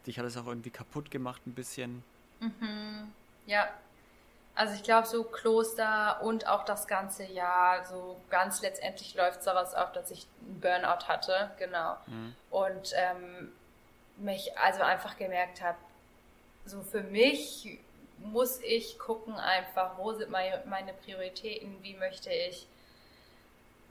dich 0.05 0.19
hat 0.19 0.25
es 0.25 0.37
auch 0.37 0.47
irgendwie 0.47 0.69
kaputt 0.69 1.09
gemacht 1.09 1.45
ein 1.47 1.53
bisschen. 1.53 2.03
Mhm. 2.39 3.11
Ja, 3.45 3.69
also 4.55 4.75
ich 4.75 4.83
glaube 4.83 5.07
so 5.07 5.23
Kloster 5.23 6.21
und 6.21 6.47
auch 6.47 6.63
das 6.63 6.87
ganze 6.87 7.23
Jahr, 7.23 7.85
so 7.85 8.19
ganz 8.29 8.61
letztendlich 8.61 9.15
läuft 9.15 9.39
es 9.39 9.45
daraus 9.45 9.73
auf, 9.73 9.91
dass 9.93 10.11
ich 10.11 10.27
einen 10.45 10.59
Burnout 10.59 11.07
hatte, 11.07 11.51
genau. 11.57 11.97
Mhm. 12.07 12.35
Und 12.51 12.93
ähm, 12.95 13.51
mich 14.17 14.57
also 14.57 14.81
einfach 14.81 15.17
gemerkt 15.17 15.61
habe, 15.61 15.77
so 16.65 16.81
für 16.81 17.01
mich 17.01 17.79
muss 18.17 18.59
ich 18.61 18.97
gucken 18.99 19.35
einfach, 19.35 19.97
wo 19.97 20.13
sind 20.13 20.31
meine, 20.31 20.93
Prioritäten, 21.03 21.81
wie 21.81 21.95
möchte 21.95 22.31
ich 22.31 22.67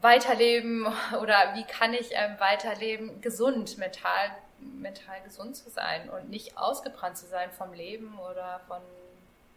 weiterleben 0.00 0.86
oder 1.20 1.54
wie 1.54 1.64
kann 1.64 1.94
ich 1.94 2.10
ähm, 2.12 2.36
weiterleben, 2.38 3.20
gesund, 3.20 3.78
mental, 3.78 4.30
mental 4.58 5.20
gesund 5.22 5.56
zu 5.56 5.70
sein 5.70 6.08
und 6.08 6.30
nicht 6.30 6.56
ausgebrannt 6.56 7.18
zu 7.18 7.26
sein 7.26 7.50
vom 7.52 7.72
Leben 7.72 8.18
oder 8.18 8.60
von 8.68 8.80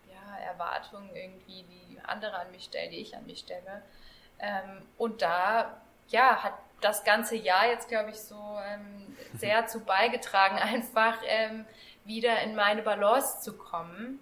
ja, 0.10 0.38
Erwartungen 0.40 1.10
irgendwie, 1.16 1.64
die 1.64 2.00
andere 2.04 2.38
an 2.38 2.52
mich 2.52 2.66
stellen, 2.66 2.92
die 2.92 3.00
ich 3.00 3.16
an 3.16 3.26
mich 3.26 3.40
stelle. 3.40 3.82
Ähm, 4.40 4.82
und 4.98 5.22
da 5.22 5.82
ja, 6.10 6.44
hat 6.44 6.54
das 6.86 7.04
ganze 7.04 7.36
Jahr 7.36 7.68
jetzt, 7.68 7.88
glaube 7.88 8.12
ich, 8.12 8.20
so 8.20 8.60
ähm, 8.64 9.18
sehr 9.36 9.66
zu 9.66 9.80
beigetragen, 9.80 10.58
einfach 10.60 11.18
ähm, 11.26 11.66
wieder 12.06 12.40
in 12.42 12.56
meine 12.56 12.84
Balance 12.84 13.42
zu 13.42 13.58
kommen. 13.58 14.20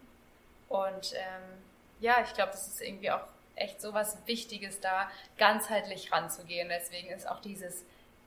Und 0.69 1.13
ähm, 1.13 1.61
ja, 1.99 2.21
ich 2.23 2.33
glaube, 2.33 2.53
das 2.53 2.67
ist 2.67 2.81
irgendwie 2.81 3.11
auch 3.11 3.25
echt 3.55 3.81
so 3.81 3.93
was 3.93 4.17
Wichtiges, 4.25 4.79
da 4.79 5.11
ganzheitlich 5.37 6.11
ranzugehen. 6.11 6.69
Deswegen 6.69 7.09
ist 7.09 7.29
auch 7.29 7.41
dieses 7.41 7.83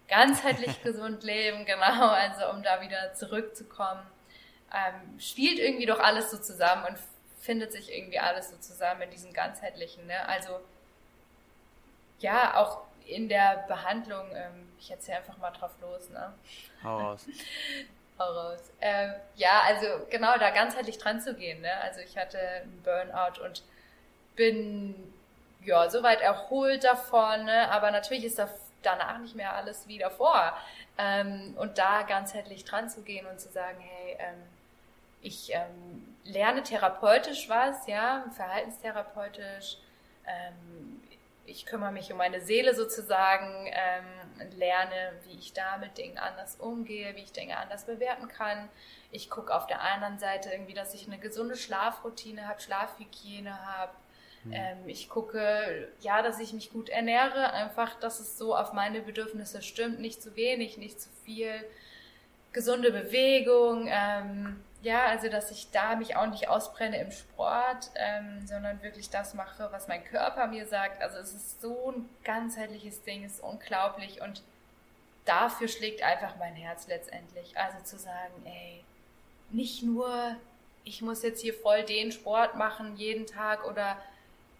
ganzheitlich 0.06 0.82
gesund 0.84 1.24
leben, 1.24 1.64
genau, 1.64 2.08
also 2.08 2.50
um 2.50 2.62
da 2.62 2.82
wieder 2.82 3.14
zurückzukommen, 3.14 4.06
ähm, 4.70 5.18
spielt 5.18 5.58
irgendwie 5.58 5.86
doch 5.86 5.98
alles 5.98 6.30
so 6.30 6.38
zusammen 6.38 6.84
und 6.84 6.98
findet 7.40 7.72
sich 7.72 7.90
irgendwie 7.90 8.18
alles 8.18 8.50
so 8.50 8.58
zusammen 8.58 9.02
in 9.02 9.10
diesem 9.10 9.32
ganzheitlichen. 9.32 10.06
Ne? 10.06 10.28
Also 10.28 10.60
ja, 12.18 12.56
auch 12.56 12.82
in 13.06 13.28
der 13.28 13.64
Behandlung, 13.68 14.26
ähm, 14.34 14.68
ich 14.78 14.90
erzähle 14.90 15.18
einfach 15.18 15.38
mal 15.38 15.50
drauf 15.50 15.72
los, 15.80 16.10
ne? 16.10 16.32
Hau 16.82 16.98
raus. 16.98 17.26
Hau 18.18 18.32
raus. 18.32 18.60
Ähm, 18.80 19.12
ja, 19.34 19.62
also 19.66 19.86
genau, 20.10 20.38
da 20.38 20.50
ganzheitlich 20.50 20.98
dran 20.98 21.20
zu 21.20 21.34
gehen, 21.34 21.60
ne? 21.60 21.72
Also 21.82 22.00
ich 22.00 22.16
hatte 22.16 22.38
einen 22.38 22.82
Burnout 22.82 23.42
und 23.44 23.62
bin 24.36 24.94
ja 25.64 25.90
soweit 25.90 26.20
erholt 26.20 26.84
davon, 26.84 27.44
ne? 27.44 27.70
aber 27.70 27.90
natürlich 27.90 28.24
ist 28.24 28.38
da 28.38 28.48
danach 28.82 29.18
nicht 29.18 29.34
mehr 29.34 29.54
alles 29.54 29.88
wie 29.88 29.98
davor. 29.98 30.56
Ähm, 30.96 31.54
und 31.58 31.76
da 31.78 32.02
ganzheitlich 32.02 32.64
dran 32.64 32.88
zu 32.88 33.02
gehen 33.02 33.26
und 33.26 33.40
zu 33.40 33.48
sagen, 33.48 33.78
hey, 33.80 34.16
ähm, 34.18 34.42
ich 35.20 35.52
ähm, 35.52 36.16
lerne 36.24 36.62
therapeutisch 36.62 37.48
was, 37.48 37.86
ja, 37.86 38.24
verhaltenstherapeutisch, 38.34 39.78
ähm, 40.26 40.95
ich 41.46 41.66
kümmere 41.66 41.92
mich 41.92 42.10
um 42.12 42.18
meine 42.18 42.40
Seele 42.40 42.74
sozusagen, 42.74 43.66
ähm, 43.66 44.50
lerne, 44.56 45.12
wie 45.24 45.38
ich 45.38 45.52
da 45.52 45.78
mit 45.78 45.96
Dingen 45.98 46.18
anders 46.18 46.56
umgehe, 46.56 47.14
wie 47.16 47.22
ich 47.22 47.32
Dinge 47.32 47.56
anders 47.56 47.86
bewerten 47.86 48.28
kann. 48.28 48.68
Ich 49.10 49.30
gucke 49.30 49.54
auf 49.54 49.66
der 49.66 49.80
anderen 49.80 50.18
Seite 50.18 50.50
irgendwie, 50.50 50.74
dass 50.74 50.94
ich 50.94 51.06
eine 51.06 51.18
gesunde 51.18 51.56
Schlafroutine 51.56 52.48
habe, 52.48 52.60
Schlafhygiene 52.60 53.64
habe. 53.66 53.92
Mhm. 54.44 54.52
Ähm, 54.52 54.88
ich 54.88 55.08
gucke, 55.08 55.88
ja, 56.00 56.22
dass 56.22 56.40
ich 56.40 56.52
mich 56.52 56.70
gut 56.70 56.88
ernähre, 56.88 57.52
einfach, 57.52 57.98
dass 57.98 58.20
es 58.20 58.36
so 58.36 58.54
auf 58.56 58.72
meine 58.72 59.00
Bedürfnisse 59.00 59.62
stimmt, 59.62 60.00
nicht 60.00 60.22
zu 60.22 60.36
wenig, 60.36 60.76
nicht 60.76 61.00
zu 61.00 61.08
viel. 61.24 61.52
Gesunde 62.52 62.90
Bewegung, 62.90 63.86
ähm, 63.88 64.64
ja, 64.86 65.06
also 65.06 65.28
dass 65.28 65.50
ich 65.50 65.72
da 65.72 65.96
mich 65.96 66.14
auch 66.14 66.26
nicht 66.26 66.48
ausbrenne 66.48 67.00
im 67.00 67.10
Sport, 67.10 67.90
ähm, 67.96 68.46
sondern 68.46 68.80
wirklich 68.82 69.10
das 69.10 69.34
mache, 69.34 69.68
was 69.72 69.88
mein 69.88 70.04
Körper 70.04 70.46
mir 70.46 70.64
sagt. 70.64 71.02
Also 71.02 71.18
es 71.18 71.34
ist 71.34 71.60
so 71.60 71.90
ein 71.90 72.08
ganzheitliches 72.22 73.02
Ding, 73.02 73.24
es 73.24 73.32
ist 73.32 73.40
unglaublich 73.40 74.22
und 74.22 74.44
dafür 75.24 75.66
schlägt 75.66 76.04
einfach 76.04 76.36
mein 76.38 76.54
Herz 76.54 76.86
letztendlich. 76.86 77.58
Also 77.58 77.82
zu 77.82 77.98
sagen, 77.98 78.32
ey, 78.44 78.84
nicht 79.50 79.82
nur, 79.82 80.36
ich 80.84 81.02
muss 81.02 81.24
jetzt 81.24 81.40
hier 81.42 81.54
voll 81.54 81.82
den 81.82 82.12
Sport 82.12 82.54
machen 82.54 82.96
jeden 82.96 83.26
Tag 83.26 83.66
oder 83.66 83.96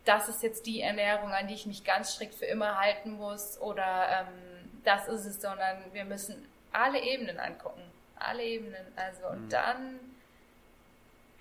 das 0.05 0.29
ist 0.29 0.43
jetzt 0.43 0.67
die 0.67 0.81
Ernährung, 0.81 1.31
an 1.31 1.47
die 1.47 1.55
ich 1.55 1.67
mich 1.67 1.85
ganz 1.85 2.15
strikt 2.15 2.35
für 2.35 2.47
immer 2.47 2.81
halten 2.81 3.13
muss 3.13 3.61
oder 3.61 4.09
ähm, 4.09 4.81
das 4.83 5.07
ist 5.07 5.25
es, 5.25 5.41
sondern 5.41 5.79
wir 5.93 6.05
müssen 6.05 6.49
alle 6.73 7.01
Ebenen 7.01 7.39
angucken. 7.39 7.83
Alle 8.19 8.43
Ebenen. 8.43 8.87
Also 8.97 9.29
und 9.29 9.45
mhm. 9.45 9.51
dann 9.51 10.01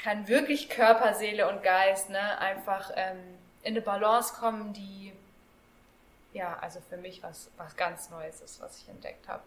kann 0.05 0.27
wirklich 0.27 0.69
Körper, 0.69 1.15
Seele 1.15 1.49
und 1.49 1.63
Geist 1.63 2.11
ne, 2.11 2.37
einfach 2.37 2.91
ähm, 2.95 3.17
in 3.63 3.73
eine 3.73 3.81
Balance 3.81 4.35
kommen, 4.35 4.71
die 4.71 5.11
ja, 6.31 6.59
also 6.59 6.79
für 6.79 6.97
mich 6.97 7.23
was, 7.23 7.49
was 7.57 7.75
ganz 7.75 8.11
Neues 8.11 8.39
ist, 8.41 8.61
was 8.61 8.83
ich 8.83 8.89
entdeckt 8.89 9.27
habe. 9.27 9.41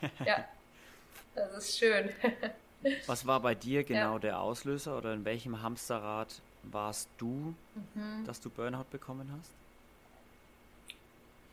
ja, 0.24 0.44
das 1.36 1.52
ist 1.52 1.78
schön. 1.78 2.10
was 3.06 3.26
war 3.28 3.38
bei 3.38 3.54
dir 3.54 3.84
genau 3.84 4.14
ja. 4.14 4.18
der 4.18 4.40
Auslöser 4.40 4.98
oder 4.98 5.12
in 5.12 5.24
welchem 5.24 5.62
Hamsterrad 5.62 6.40
warst 6.64 7.08
du, 7.18 7.54
mhm. 7.94 8.24
dass 8.26 8.40
du 8.40 8.50
Burnout 8.50 8.86
bekommen 8.90 9.30
hast? 9.38 9.52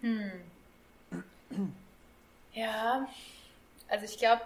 Hm. 0.02 0.32
Ja, 2.54 3.08
also 3.88 4.04
ich 4.04 4.18
glaube, 4.18 4.42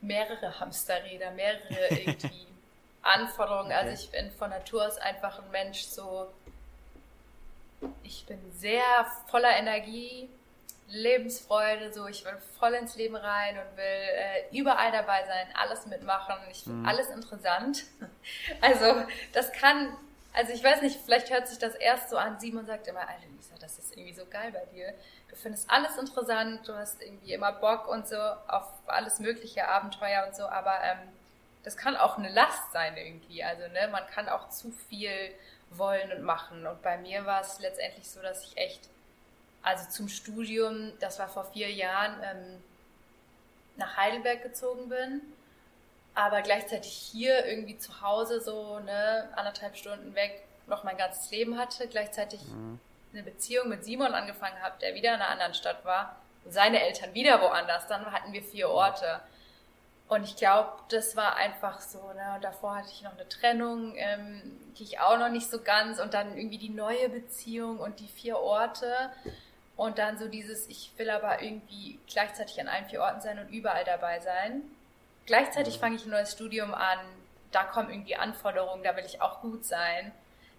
mehrere 0.00 0.58
Hamsterräder, 0.58 1.30
mehrere 1.32 1.88
irgendwie 1.90 2.46
Anforderungen. 3.02 3.72
Also 3.72 3.90
okay. 3.90 3.90
Also 3.90 4.04
ich 4.04 4.10
bin 4.10 4.30
von 4.32 4.50
Natur 4.50 4.86
aus 4.86 4.98
einfach 4.98 5.38
ein 5.38 5.50
Mensch, 5.50 5.82
so 5.82 6.30
ich 8.02 8.26
bin 8.26 8.38
sehr 8.56 8.82
voller 9.28 9.56
Energie, 9.56 10.28
Lebensfreude, 10.88 11.92
so 11.92 12.06
ich 12.08 12.24
will 12.24 12.36
voll 12.58 12.74
ins 12.74 12.96
Leben 12.96 13.14
rein 13.14 13.56
und 13.56 13.76
will 13.76 13.84
äh, 13.84 14.56
überall 14.56 14.90
dabei 14.90 15.24
sein, 15.24 15.46
alles 15.54 15.86
mitmachen. 15.86 16.34
Ich 16.50 16.64
finde 16.64 16.80
mhm. 16.80 16.88
alles 16.88 17.08
interessant. 17.08 17.84
Also 18.60 19.02
das 19.32 19.50
kann, 19.52 19.96
also 20.34 20.52
ich 20.52 20.62
weiß 20.62 20.82
nicht, 20.82 21.00
vielleicht 21.02 21.30
hört 21.30 21.48
sich 21.48 21.58
das 21.58 21.74
erst 21.74 22.10
so 22.10 22.18
an. 22.18 22.38
Simon 22.38 22.66
sagt 22.66 22.86
immer, 22.86 23.00
Alter 23.00 23.26
Lisa, 23.34 23.54
das 23.60 23.78
ist 23.78 23.96
irgendwie 23.96 24.12
so 24.12 24.26
geil 24.26 24.52
bei 24.52 24.64
dir 24.74 24.92
du 25.30 25.36
findest 25.36 25.70
alles 25.70 25.96
interessant, 25.96 26.66
du 26.66 26.74
hast 26.74 27.00
irgendwie 27.00 27.32
immer 27.32 27.52
Bock 27.52 27.88
und 27.88 28.06
so 28.06 28.16
auf 28.16 28.66
alles 28.86 29.20
mögliche 29.20 29.66
Abenteuer 29.68 30.26
und 30.26 30.34
so, 30.34 30.44
aber 30.44 30.82
ähm, 30.82 30.98
das 31.62 31.76
kann 31.76 31.96
auch 31.96 32.18
eine 32.18 32.30
Last 32.30 32.72
sein 32.72 32.96
irgendwie. 32.96 33.44
Also 33.44 33.62
ne, 33.68 33.88
man 33.92 34.06
kann 34.08 34.28
auch 34.28 34.48
zu 34.48 34.72
viel 34.88 35.32
wollen 35.70 36.10
und 36.12 36.22
machen. 36.22 36.66
Und 36.66 36.82
bei 36.82 36.98
mir 36.98 37.26
war 37.26 37.42
es 37.42 37.60
letztendlich 37.60 38.08
so, 38.10 38.20
dass 38.20 38.44
ich 38.44 38.56
echt, 38.56 38.88
also 39.62 39.88
zum 39.88 40.08
Studium, 40.08 40.92
das 41.00 41.18
war 41.18 41.28
vor 41.28 41.44
vier 41.44 41.70
Jahren, 41.70 42.20
ähm, 42.24 42.64
nach 43.76 43.96
Heidelberg 43.96 44.42
gezogen 44.42 44.88
bin, 44.88 45.20
aber 46.14 46.42
gleichzeitig 46.42 46.92
hier 46.92 47.46
irgendwie 47.46 47.78
zu 47.78 48.00
Hause 48.00 48.40
so 48.40 48.80
ne 48.80 49.28
anderthalb 49.36 49.76
Stunden 49.76 50.14
weg 50.14 50.42
noch 50.66 50.82
mein 50.82 50.96
ganzes 50.96 51.30
Leben 51.30 51.56
hatte, 51.56 51.86
gleichzeitig 51.86 52.42
mhm 52.48 52.80
eine 53.12 53.22
Beziehung 53.22 53.68
mit 53.68 53.84
Simon 53.84 54.14
angefangen 54.14 54.60
habe, 54.62 54.78
der 54.80 54.94
wieder 54.94 55.14
in 55.14 55.20
einer 55.20 55.30
anderen 55.30 55.54
Stadt 55.54 55.84
war, 55.84 56.16
und 56.44 56.52
seine 56.52 56.82
Eltern 56.82 57.14
wieder 57.14 57.40
woanders, 57.40 57.86
dann 57.86 58.10
hatten 58.12 58.32
wir 58.32 58.42
vier 58.42 58.70
Orte. 58.70 59.20
Und 60.08 60.24
ich 60.24 60.36
glaube, 60.36 60.72
das 60.88 61.14
war 61.14 61.36
einfach 61.36 61.80
so. 61.80 61.98
Ne? 61.98 62.32
Und 62.34 62.42
davor 62.42 62.76
hatte 62.76 62.88
ich 62.90 63.02
noch 63.02 63.12
eine 63.12 63.28
Trennung, 63.28 63.94
ähm, 63.96 64.42
die 64.76 64.82
ich 64.82 65.00
auch 65.00 65.18
noch 65.18 65.28
nicht 65.28 65.48
so 65.48 65.60
ganz. 65.62 66.00
Und 66.00 66.14
dann 66.14 66.36
irgendwie 66.36 66.58
die 66.58 66.70
neue 66.70 67.08
Beziehung 67.08 67.78
und 67.78 68.00
die 68.00 68.08
vier 68.08 68.38
Orte. 68.38 68.92
Und 69.76 69.98
dann 69.98 70.18
so 70.18 70.26
dieses, 70.26 70.66
ich 70.68 70.92
will 70.96 71.10
aber 71.10 71.42
irgendwie 71.42 72.00
gleichzeitig 72.08 72.60
an 72.60 72.68
allen 72.68 72.86
vier 72.86 73.02
Orten 73.02 73.20
sein 73.20 73.38
und 73.38 73.50
überall 73.50 73.84
dabei 73.84 74.18
sein. 74.18 74.62
Gleichzeitig 75.26 75.76
mhm. 75.76 75.80
fange 75.80 75.96
ich 75.96 76.04
ein 76.04 76.10
neues 76.10 76.32
Studium 76.32 76.74
an. 76.74 76.98
Da 77.52 77.64
kommen 77.64 77.90
irgendwie 77.90 78.16
Anforderungen, 78.16 78.82
da 78.82 78.96
will 78.96 79.04
ich 79.04 79.22
auch 79.22 79.40
gut 79.40 79.64
sein. 79.64 80.12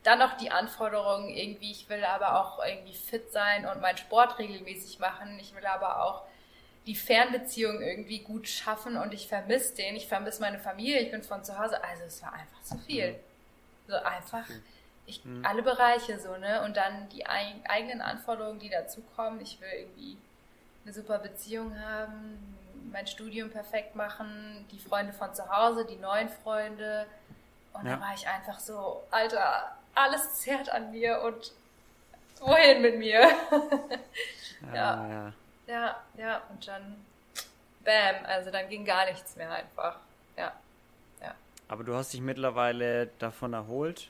Dann 0.04 0.20
noch 0.20 0.38
die 0.38 0.50
Anforderungen 0.50 1.30
irgendwie, 1.30 1.72
ich 1.72 1.88
will 1.90 2.04
aber 2.04 2.42
auch 2.42 2.66
irgendwie 2.66 2.94
fit 2.94 3.32
sein 3.32 3.68
und 3.68 3.82
meinen 3.82 3.98
Sport 3.98 4.40
regelmäßig 4.40 5.00
machen. 5.00 5.38
Ich 5.40 5.56
will 5.56 5.66
aber 5.66 6.04
auch 6.04 6.24
die 6.88 6.96
Fernbeziehung 6.96 7.82
irgendwie 7.82 8.20
gut 8.20 8.48
schaffen 8.48 8.98
und 8.98 9.14
ich 9.14 9.28
vermisse 9.28 9.76
den. 9.76 9.96
Ich 9.96 10.08
vermisse 10.08 10.42
meine 10.42 10.58
Familie, 10.58 11.00
ich 11.00 11.12
bin 11.12 11.22
von 11.22 11.44
zu 11.44 11.58
Hause. 11.60 11.84
Also 11.84 12.04
es 12.06 12.22
war 12.24 12.34
einfach 12.34 12.64
zu 12.64 12.78
viel. 12.80 13.20
So 13.88 13.96
einfach 13.96 14.46
ich, 15.06 15.24
mhm. 15.26 15.46
alle 15.46 15.62
Bereiche 15.62 16.20
so, 16.20 16.38
ne? 16.38 16.64
Und 16.64 16.78
dann 16.78 17.10
die 17.10 17.26
ein, 17.26 17.62
eigenen 17.68 18.02
Anforderungen, 18.02 18.60
die 18.60 18.70
dazukommen. 18.70 19.42
Ich 19.42 19.60
will 19.62 19.70
irgendwie 19.72 20.18
eine 20.84 20.94
super 20.94 21.20
Beziehung 21.20 21.78
haben, 21.80 22.58
mein 22.92 23.08
Studium 23.08 23.50
perfekt 23.50 23.96
machen, 23.96 24.66
die 24.72 24.80
Freunde 24.80 25.14
von 25.14 25.34
zu 25.36 25.48
Hause, 25.50 25.86
die 25.86 25.98
neuen 25.98 26.30
Freunde. 26.30 27.06
Und 27.74 27.86
ja. 27.86 27.92
dann 27.92 28.02
war 28.02 28.14
ich 28.14 28.28
einfach 28.28 28.60
so, 28.60 29.04
Alter, 29.12 29.76
alles 29.96 30.36
zerrt 30.36 30.70
an 30.70 30.92
mir 30.92 31.22
und 31.22 31.52
wohin 32.40 32.82
mit 32.82 32.98
mir? 32.98 33.22
ja, 34.74 35.08
ja. 35.08 35.34
Ja, 35.68 36.04
ja, 36.18 36.42
und 36.50 36.68
dann 36.68 37.06
bam, 37.84 38.26
also 38.26 38.52
dann 38.52 38.68
ging 38.70 38.84
gar 38.84 39.06
nichts 39.06 39.36
mehr 39.36 39.52
einfach. 39.52 39.98
Ja. 40.36 40.54
Ja. 41.22 41.36
Aber 41.68 41.84
du 41.84 41.96
hast 41.96 42.14
dich 42.14 42.20
mittlerweile 42.20 43.08
davon 43.20 43.54
erholt, 43.54 44.10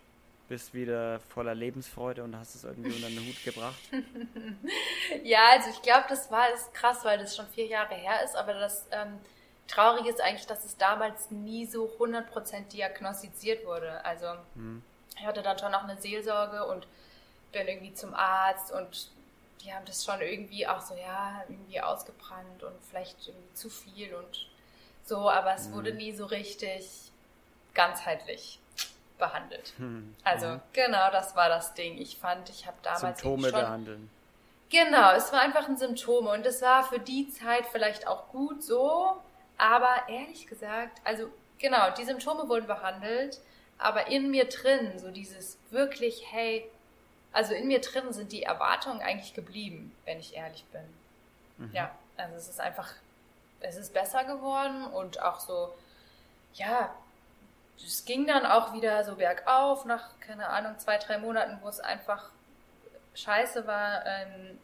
bist 0.50 0.74
wieder 0.74 1.20
voller 1.20 1.54
Lebensfreude 1.54 2.24
und 2.24 2.36
hast 2.36 2.56
es 2.56 2.64
irgendwie 2.64 2.94
unter 2.96 3.10
den 3.10 3.20
Hut 3.20 3.44
gebracht. 3.44 3.80
ja, 5.24 5.50
also 5.52 5.70
ich 5.70 5.82
glaube, 5.82 6.06
das 6.10 6.32
war 6.32 6.52
ist 6.52 6.74
krass, 6.74 7.06
weil 7.06 7.20
das 7.20 7.36
schon 7.36 7.48
vier 7.48 7.68
Jahre 7.68 7.94
her 7.94 8.24
ist, 8.24 8.36
aber 8.36 8.54
das 8.54 8.88
ähm, 8.92 9.20
Traurige 9.68 10.10
ist 10.10 10.20
eigentlich, 10.20 10.48
dass 10.48 10.66
es 10.66 10.78
damals 10.78 11.30
nie 11.30 11.66
so 11.66 11.86
100% 12.00 12.70
diagnostiziert 12.70 13.66
wurde. 13.66 14.04
Also 14.04 14.28
hm 14.56 14.82
ich 15.22 15.28
hatte 15.28 15.43
dann 15.43 15.57
schon 15.59 15.72
noch 15.72 15.84
eine 15.84 15.97
Seelsorge 16.01 16.65
und 16.65 16.88
bin 17.51 17.67
irgendwie 17.67 17.93
zum 17.93 18.13
Arzt 18.15 18.72
und 18.72 19.09
die 19.63 19.72
haben 19.72 19.86
das 19.86 20.03
schon 20.03 20.19
irgendwie 20.22 20.65
auch 20.65 20.82
so, 20.82 20.95
ja, 20.95 21.43
irgendwie 21.47 21.80
ausgebrannt 21.80 22.63
und 22.63 22.74
vielleicht 22.89 23.28
irgendwie 23.28 23.53
zu 23.53 23.69
viel 23.69 24.15
und 24.15 24.47
so, 25.05 25.30
aber 25.30 25.53
es 25.53 25.67
mhm. 25.67 25.74
wurde 25.74 25.93
nie 25.93 26.13
so 26.13 26.26
richtig 26.26 26.89
ganzheitlich 27.74 28.59
behandelt. 29.19 29.74
Mhm. 29.78 30.15
Also 30.24 30.47
mhm. 30.47 30.61
genau, 30.74 31.11
das 31.11 31.36
war 31.36 31.49
das 31.49 31.76
Ding. 31.76 31.99
Ich 31.99 32.17
fand, 32.17 32.49
ich 32.49 32.65
habe 32.65 32.78
damals 32.82 33.01
Symptome 33.01 33.49
schon, 33.49 33.59
behandeln. 33.59 34.09
Genau, 34.69 35.11
es 35.11 35.32
war 35.32 35.41
einfach 35.41 35.67
ein 35.67 35.78
Symptom 35.78 36.28
und 36.28 36.45
es 36.45 36.61
war 36.63 36.84
für 36.84 36.99
die 36.99 37.30
Zeit 37.30 37.67
vielleicht 37.67 38.07
auch 38.07 38.30
gut 38.30 38.63
so, 38.63 39.22
aber 39.57 40.07
ehrlich 40.07 40.47
gesagt, 40.47 40.99
also 41.03 41.30
genau, 41.59 41.91
die 41.91 42.05
Symptome 42.05 42.49
wurden 42.49 42.65
behandelt 42.65 43.39
aber 43.82 44.08
in 44.08 44.30
mir 44.30 44.46
drin, 44.46 45.00
so 45.00 45.12
dieses 45.12 45.58
wirklich, 45.72 46.32
hey, 46.32 46.70
also 47.32 47.54
in 47.54 47.68
mir 47.68 47.82
drin 47.82 48.14
sind 48.14 48.32
die 48.32 48.44
Erwartungen 48.44 49.02
eigentlich 49.02 49.34
geblieben, 49.34 49.96
wenn 50.06 50.20
ich 50.20 50.36
ehrlich 50.36 50.64
bin. 50.66 50.82
Mhm. 51.58 51.74
Ja, 51.74 51.92
also 52.18 52.36
es 52.36 52.48
ist 52.48 52.60
einfach, 52.60 52.94
es 53.60 53.78
ist 53.78 53.94
besser 53.94 54.24
geworden 54.24 54.86
und 54.86 55.22
auch 55.22 55.40
so, 55.40 55.74
ja, 56.54 56.94
es 57.84 58.06
ging 58.06 58.28
dann 58.28 58.46
auch 58.46 58.74
wieder 58.74 59.04
so 59.04 59.16
bergauf 59.16 59.86
nach, 59.86 60.10
keine 60.20 60.48
Ahnung, 60.48 60.78
zwei, 60.78 60.98
drei 60.98 61.18
Monaten, 61.18 61.58
wo 61.62 61.68
es 61.68 61.80
einfach 61.80 62.30
scheiße 63.16 63.66
war. 63.66 64.06
Ähm, 64.06 64.60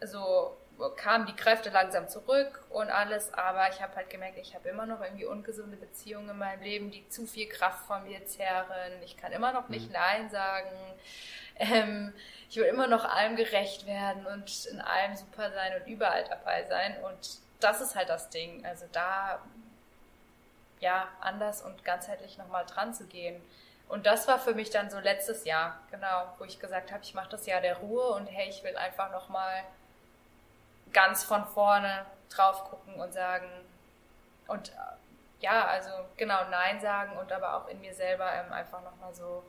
so 0.00 0.56
kamen 0.96 1.26
die 1.26 1.34
Kräfte 1.34 1.70
langsam 1.70 2.08
zurück 2.08 2.64
und 2.70 2.90
alles, 2.90 3.32
aber 3.32 3.68
ich 3.70 3.80
habe 3.80 3.96
halt 3.96 4.10
gemerkt, 4.10 4.38
ich 4.38 4.54
habe 4.54 4.68
immer 4.68 4.86
noch 4.86 5.00
irgendwie 5.00 5.24
ungesunde 5.24 5.76
Beziehungen 5.76 6.30
in 6.30 6.38
meinem 6.38 6.62
Leben, 6.62 6.90
die 6.90 7.08
zu 7.08 7.26
viel 7.26 7.48
Kraft 7.48 7.86
von 7.86 8.04
mir 8.04 8.26
zehren. 8.26 8.66
Ich 9.04 9.16
kann 9.16 9.32
immer 9.32 9.52
noch 9.52 9.68
nicht 9.68 9.88
mhm. 9.88 9.94
Nein 9.94 10.30
sagen. 10.30 10.76
Ähm, 11.58 12.12
ich 12.50 12.56
will 12.56 12.64
immer 12.64 12.86
noch 12.86 13.04
allem 13.04 13.36
gerecht 13.36 13.86
werden 13.86 14.26
und 14.26 14.66
in 14.66 14.80
allem 14.80 15.16
super 15.16 15.50
sein 15.50 15.80
und 15.80 15.86
überall 15.86 16.24
dabei 16.24 16.64
sein. 16.64 16.96
Und 17.02 17.38
das 17.60 17.80
ist 17.80 17.94
halt 17.94 18.08
das 18.08 18.28
Ding. 18.28 18.64
Also 18.66 18.84
da 18.92 19.40
ja 20.80 21.08
anders 21.20 21.62
und 21.62 21.84
ganzheitlich 21.84 22.38
nochmal 22.38 22.66
dran 22.66 22.92
zu 22.94 23.06
gehen. 23.06 23.40
Und 23.88 24.06
das 24.06 24.26
war 24.26 24.38
für 24.38 24.54
mich 24.54 24.70
dann 24.70 24.90
so 24.90 24.98
letztes 24.98 25.44
Jahr, 25.44 25.80
genau, 25.90 26.34
wo 26.38 26.44
ich 26.44 26.58
gesagt 26.58 26.92
habe, 26.92 27.02
ich 27.04 27.14
mache 27.14 27.30
das 27.30 27.46
Jahr 27.46 27.60
der 27.60 27.78
Ruhe 27.78 28.08
und 28.10 28.26
hey, 28.26 28.48
ich 28.48 28.62
will 28.64 28.76
einfach 28.76 29.12
nochmal 29.12 29.62
ganz 30.96 31.22
von 31.22 31.44
vorne 31.44 32.06
drauf 32.30 32.64
gucken 32.64 32.94
und 32.94 33.12
sagen, 33.12 33.46
und 34.48 34.72
ja, 35.40 35.66
also 35.66 35.90
genau 36.16 36.48
Nein 36.50 36.80
sagen 36.80 37.18
und 37.18 37.30
aber 37.32 37.54
auch 37.54 37.68
in 37.68 37.80
mir 37.82 37.92
selber 37.92 38.32
ähm, 38.32 38.50
einfach 38.50 38.82
nochmal 38.82 39.12
so 39.12 39.42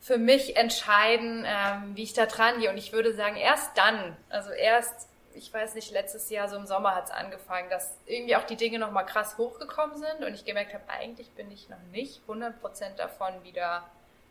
für 0.00 0.18
mich 0.18 0.56
entscheiden, 0.56 1.44
ähm, 1.44 1.96
wie 1.96 2.04
ich 2.04 2.12
da 2.12 2.26
dran 2.26 2.60
gehe. 2.60 2.70
Und 2.70 2.78
ich 2.78 2.92
würde 2.92 3.12
sagen, 3.12 3.36
erst 3.36 3.76
dann, 3.76 4.16
also 4.28 4.50
erst, 4.52 5.08
ich 5.34 5.52
weiß 5.52 5.74
nicht, 5.74 5.90
letztes 5.90 6.30
Jahr 6.30 6.48
so 6.48 6.56
im 6.56 6.66
Sommer 6.66 6.94
hat 6.94 7.06
es 7.06 7.10
angefangen, 7.10 7.68
dass 7.68 7.98
irgendwie 8.06 8.36
auch 8.36 8.44
die 8.44 8.56
Dinge 8.56 8.78
nochmal 8.78 9.06
krass 9.06 9.36
hochgekommen 9.36 9.96
sind 9.96 10.24
und 10.24 10.32
ich 10.32 10.44
gemerkt 10.44 10.72
habe, 10.72 10.84
eigentlich 10.88 11.28
bin 11.32 11.50
ich 11.50 11.68
noch 11.68 11.82
nicht 11.90 12.20
100% 12.28 12.52
davon 12.96 13.42
wieder 13.42 13.82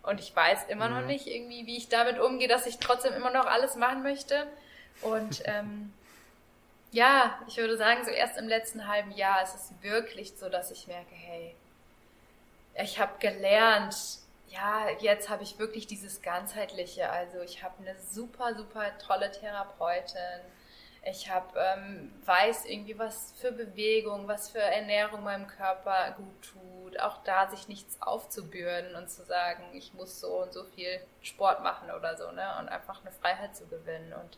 und 0.04 0.22
ich 0.22 0.34
weiß 0.34 0.68
immer 0.70 0.88
mhm. 0.88 0.96
noch 0.96 1.06
nicht 1.06 1.28
irgendwie, 1.28 1.66
wie 1.66 1.76
ich 1.76 1.90
damit 1.90 2.20
umgehe, 2.20 2.48
dass 2.48 2.66
ich 2.66 2.80
trotzdem 2.80 3.14
immer 3.14 3.32
noch 3.32 3.46
alles 3.46 3.76
machen 3.76 4.02
möchte. 4.02 4.48
Und 5.02 5.42
ähm, 5.46 5.94
ja, 6.92 7.40
ich 7.48 7.58
würde 7.58 7.78
sagen, 7.78 8.04
so 8.04 8.12
erst 8.12 8.38
im 8.38 8.48
letzten 8.48 8.88
halben 8.88 9.12
Jahr 9.12 9.44
ist 9.44 9.56
es 9.56 9.72
wirklich 9.82 10.34
so, 10.38 10.50
dass 10.50 10.72
ich 10.72 10.88
merke, 10.88 11.14
hey, 11.14 11.56
ich 12.76 13.00
habe 13.00 13.14
gelernt, 13.20 13.96
ja, 14.50 14.90
jetzt 15.00 15.30
habe 15.30 15.44
ich 15.44 15.60
wirklich 15.60 15.86
dieses 15.88 16.22
ganzheitliche. 16.22 17.10
Also 17.10 17.42
ich 17.42 17.64
habe 17.64 17.76
eine 17.82 17.96
super, 18.00 18.56
super 18.56 18.98
tolle 18.98 19.32
Therapeutin. 19.32 20.42
Ich 21.04 21.30
habe 21.30 21.58
ähm, 21.58 22.12
weiß 22.26 22.66
irgendwie, 22.66 22.98
was 22.98 23.34
für 23.40 23.52
Bewegung, 23.52 24.28
was 24.28 24.50
für 24.50 24.60
Ernährung 24.60 25.24
meinem 25.24 25.48
Körper 25.48 26.16
gut 26.18 26.42
tut. 26.42 27.00
Auch 27.00 27.24
da 27.24 27.50
sich 27.50 27.68
nichts 27.68 28.02
aufzubürden 28.02 28.96
und 28.96 29.10
zu 29.10 29.24
sagen, 29.24 29.64
ich 29.74 29.94
muss 29.94 30.20
so 30.20 30.42
und 30.42 30.52
so 30.52 30.64
viel 30.64 31.00
Sport 31.22 31.64
machen 31.64 31.92
oder 31.92 32.18
so, 32.18 32.32
ne? 32.32 32.48
Und 32.60 32.70
einfach 32.70 33.02
eine 33.02 33.12
Freiheit 33.12 33.56
zu 33.56 33.66
gewinnen. 33.68 34.14
Und 34.14 34.38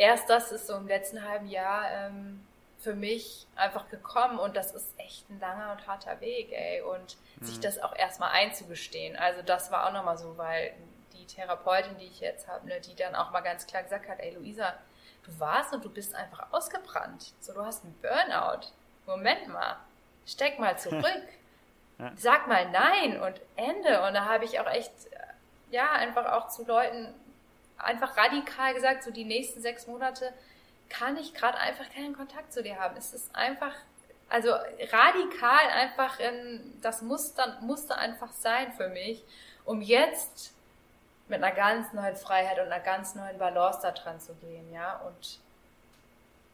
erst 0.00 0.30
das 0.30 0.50
ist 0.50 0.66
so 0.66 0.76
im 0.76 0.88
letzten 0.88 1.22
halben 1.28 1.46
Jahr 1.46 1.84
ähm, 1.90 2.40
für 2.78 2.94
mich 2.94 3.46
einfach 3.54 3.90
gekommen 3.90 4.38
und 4.38 4.56
das 4.56 4.72
ist 4.72 4.88
echt 4.96 5.28
ein 5.28 5.38
langer 5.38 5.72
und 5.72 5.86
harter 5.86 6.18
Weg, 6.22 6.50
ey. 6.52 6.80
Und 6.80 7.18
mhm. 7.36 7.44
sich 7.44 7.60
das 7.60 7.78
auch 7.78 7.94
erstmal 7.94 8.30
einzugestehen. 8.30 9.16
Also 9.16 9.42
das 9.42 9.70
war 9.70 9.86
auch 9.86 9.92
nochmal 9.92 10.16
so, 10.16 10.38
weil 10.38 10.72
die 11.12 11.26
Therapeutin, 11.26 11.98
die 11.98 12.06
ich 12.06 12.20
jetzt 12.20 12.48
habe, 12.48 12.66
ne, 12.66 12.80
die 12.80 12.94
dann 12.94 13.14
auch 13.14 13.30
mal 13.30 13.42
ganz 13.42 13.66
klar 13.66 13.82
gesagt 13.82 14.08
hat, 14.08 14.18
ey 14.20 14.34
Luisa, 14.34 14.72
du 15.24 15.38
warst 15.38 15.74
und 15.74 15.84
du 15.84 15.90
bist 15.90 16.14
einfach 16.14 16.50
ausgebrannt. 16.50 17.34
So, 17.40 17.52
du 17.52 17.62
hast 17.62 17.84
einen 17.84 17.94
Burnout. 18.00 18.68
Moment 19.04 19.48
mal, 19.48 19.76
steck 20.26 20.58
mal 20.58 20.78
zurück. 20.78 21.04
ja. 21.98 22.12
Sag 22.16 22.48
mal 22.48 22.70
nein 22.70 23.20
und 23.20 23.38
Ende. 23.56 24.02
Und 24.06 24.14
da 24.14 24.24
habe 24.24 24.46
ich 24.46 24.58
auch 24.60 24.70
echt, 24.70 24.92
ja, 25.70 25.92
einfach 25.92 26.32
auch 26.32 26.48
zu 26.48 26.64
Leuten 26.64 27.14
einfach 27.82 28.16
radikal 28.16 28.74
gesagt, 28.74 29.04
so 29.04 29.10
die 29.10 29.24
nächsten 29.24 29.60
sechs 29.60 29.86
Monate 29.86 30.32
kann 30.88 31.16
ich 31.16 31.34
gerade 31.34 31.58
einfach 31.58 31.88
keinen 31.90 32.16
Kontakt 32.16 32.52
zu 32.52 32.62
dir 32.62 32.78
haben. 32.78 32.96
Es 32.96 33.12
ist 33.12 33.34
einfach, 33.34 33.74
also 34.28 34.50
radikal 34.50 35.68
einfach, 35.72 36.18
in, 36.18 36.78
das 36.82 37.02
muss 37.02 37.34
dann, 37.34 37.64
musste 37.64 37.96
einfach 37.96 38.32
sein 38.32 38.72
für 38.72 38.88
mich, 38.88 39.22
um 39.64 39.80
jetzt 39.80 40.52
mit 41.28 41.42
einer 41.42 41.54
ganz 41.54 41.92
neuen 41.92 42.16
Freiheit 42.16 42.58
und 42.58 42.66
einer 42.66 42.80
ganz 42.80 43.14
neuen 43.14 43.38
Balance 43.38 43.78
da 43.82 43.92
dran 43.92 44.20
zu 44.20 44.34
gehen, 44.34 44.72
ja, 44.72 44.96
und 44.98 45.38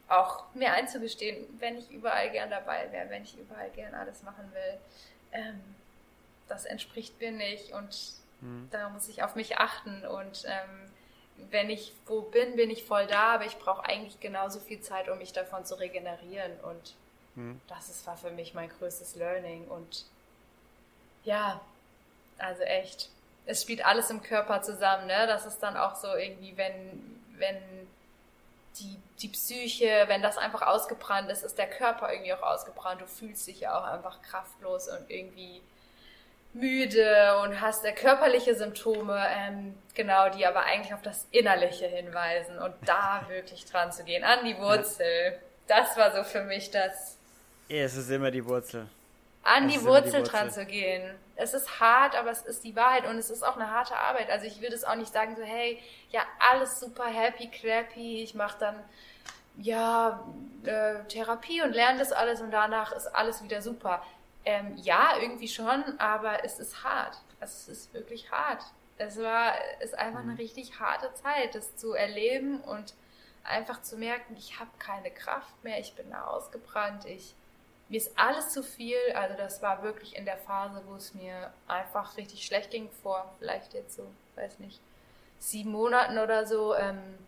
auch 0.09 0.45
mir 0.55 0.72
einzugestehen, 0.72 1.47
wenn 1.59 1.79
ich 1.79 1.91
überall 1.91 2.31
gern 2.31 2.51
dabei 2.51 2.93
wäre, 2.93 3.11
wenn 3.11 3.24
ich 3.24 3.39
überall 3.39 3.70
gern 3.70 3.95
alles 3.95 4.22
machen 4.22 4.53
will, 4.53 4.79
ähm, 5.33 5.61
das 6.49 6.64
entspricht 6.64 7.18
mir 7.20 7.33
nicht 7.33 7.72
und 7.72 8.12
mhm. 8.41 8.68
da 8.70 8.89
muss 8.91 9.09
ich 9.09 9.22
auf 9.22 9.35
mich 9.35 9.59
achten 9.59 10.07
und 10.07 10.45
ähm, 10.47 10.93
wenn 11.51 11.70
ich 11.70 11.93
wo 12.07 12.22
bin, 12.22 12.57
bin 12.57 12.70
ich 12.70 12.84
voll 12.84 13.07
da, 13.07 13.34
aber 13.34 13.47
ich 13.47 13.59
brauche 13.59 13.84
eigentlich 13.84 14.20
genauso 14.20 14.61
viel 14.61 14.80
Zeit, 14.80 15.09
um 15.09 15.18
mich 15.18 15.32
davon 15.32 15.64
zu 15.64 15.78
regenerieren. 15.78 16.53
Und 16.61 16.95
hm. 17.34 17.61
das 17.68 17.89
ist, 17.89 18.07
war 18.07 18.16
für 18.16 18.30
mich 18.30 18.55
mein 18.55 18.68
größtes 18.68 19.16
Learning. 19.16 19.66
Und 19.68 20.07
ja, 21.24 21.61
also 22.39 22.62
echt, 22.62 23.11
es 23.47 23.62
spielt 23.62 23.84
alles 23.84 24.11
im 24.11 24.22
Körper 24.22 24.62
zusammen. 24.62 25.07
Ne? 25.07 25.26
Das 25.26 25.47
ist 25.47 25.59
dann 25.61 25.76
auch 25.76 25.95
so 25.95 26.14
irgendwie, 26.14 26.57
wenn, 26.57 27.20
wenn 27.39 27.89
die, 28.78 28.97
die 29.20 29.28
Psyche, 29.28 30.05
wenn 30.07 30.22
das 30.22 30.39
einfach 30.39 30.62
ausgebrannt 30.62 31.30
ist, 31.30 31.43
ist 31.43 31.59
der 31.59 31.68
Körper 31.68 32.12
irgendwie 32.12 32.34
auch 32.34 32.43
ausgebrannt. 32.43 33.01
Du 33.01 33.07
fühlst 33.07 33.47
dich 33.47 33.61
ja 33.61 33.78
auch 33.78 33.84
einfach 33.84 34.20
kraftlos 34.22 34.89
und 34.89 35.11
irgendwie 35.11 35.62
müde 36.57 37.38
und 37.42 37.61
hast 37.61 37.84
äh, 37.84 37.92
körperliche 37.92 38.54
Symptome, 38.54 39.22
ähm, 39.30 39.74
genau, 39.94 40.28
die 40.30 40.46
aber 40.46 40.64
eigentlich 40.64 40.94
auf 40.94 41.02
das 41.02 41.26
Innerliche 41.30 41.86
hinweisen 41.86 42.59
und 42.59 42.74
da 42.84 43.24
wirklich 43.28 43.64
dran 43.66 43.92
zu 43.92 44.04
gehen, 44.04 44.24
an 44.24 44.44
die 44.44 44.57
Wurzel. 44.59 45.38
Das 45.66 45.96
war 45.96 46.14
so 46.14 46.24
für 46.24 46.42
mich 46.42 46.70
das. 46.70 47.18
Ja, 47.68 47.84
es 47.84 47.96
ist 47.96 48.11
immer 48.11 48.30
die 48.30 48.44
Wurzel. 48.44 48.86
An 49.42 49.68
die 49.68 49.82
Wurzel, 49.82 50.02
die 50.02 50.18
Wurzel 50.18 50.22
dran 50.22 50.50
zu 50.50 50.66
gehen. 50.66 51.14
Es 51.36 51.54
ist 51.54 51.80
hart, 51.80 52.16
aber 52.16 52.30
es 52.30 52.42
ist 52.42 52.64
die 52.64 52.74
Wahrheit 52.74 53.07
und 53.07 53.18
es 53.18 53.30
ist 53.30 53.42
auch 53.42 53.57
eine 53.57 53.70
harte 53.70 53.94
Arbeit. 53.94 54.30
Also 54.30 54.46
ich 54.46 54.61
will 54.61 54.70
das 54.70 54.84
auch 54.84 54.94
nicht 54.94 55.12
sagen 55.12 55.36
so, 55.36 55.42
hey, 55.42 55.78
ja, 56.11 56.22
alles 56.50 56.80
super 56.80 57.07
happy, 57.07 57.48
clappy, 57.48 58.22
ich 58.22 58.34
mache 58.34 58.57
dann 58.59 58.76
ja 59.59 60.24
äh, 60.64 61.04
Therapie 61.09 61.62
und 61.62 61.72
lerne 61.72 61.98
das 61.98 62.12
alles 62.12 62.40
und 62.40 62.50
danach 62.50 62.92
ist 62.92 63.07
alles 63.09 63.42
wieder 63.42 63.62
super 63.62 64.02
ähm, 64.47 64.76
ja, 64.76 65.18
irgendwie 65.20 65.49
schon, 65.49 65.99
aber 65.99 66.44
es 66.44 66.59
ist 66.59 66.82
hart. 66.84 67.18
Es 67.40 67.68
ist 67.68 67.92
wirklich 67.92 68.30
hart. 68.30 68.62
Es 68.97 69.18
war, 69.18 69.53
ist 69.80 69.99
einfach 69.99 70.20
eine 70.20 70.32
mhm. 70.32 70.38
richtig 70.38 70.80
harte 70.80 71.12
Zeit, 71.14 71.55
das 71.55 71.76
zu 71.76 71.92
erleben 71.92 72.61
und 72.62 72.94
einfach 73.44 73.82
zu 73.82 73.97
merken, 73.97 74.34
ich 74.36 74.59
habe 74.59 74.70
keine 74.78 75.11
Kraft 75.11 75.62
mehr, 75.62 75.78
ich 75.78 75.94
bin 75.94 76.11
da 76.11 76.24
ausgebrannt, 76.24 77.05
ich, 77.05 77.34
mir 77.88 77.99
ist 77.99 78.18
alles 78.18 78.51
zu 78.51 78.62
viel. 78.62 78.99
Also 79.14 79.36
das 79.36 79.62
war 79.62 79.82
wirklich 79.82 80.16
in 80.16 80.24
der 80.24 80.38
Phase, 80.38 80.80
wo 80.86 80.94
es 80.94 81.12
mir 81.12 81.53
einfach 81.66 82.16
richtig 82.16 82.47
schlecht 82.47 82.70
ging, 82.70 82.88
vor 83.03 83.34
vielleicht 83.38 83.74
jetzt 83.74 83.97
so, 83.97 84.07
weiß 84.36 84.61
nicht, 84.61 84.80
sieben 85.38 85.72
Monaten 85.72 86.18
oder 86.18 86.47
so. 86.47 86.74
Ähm, 86.74 87.18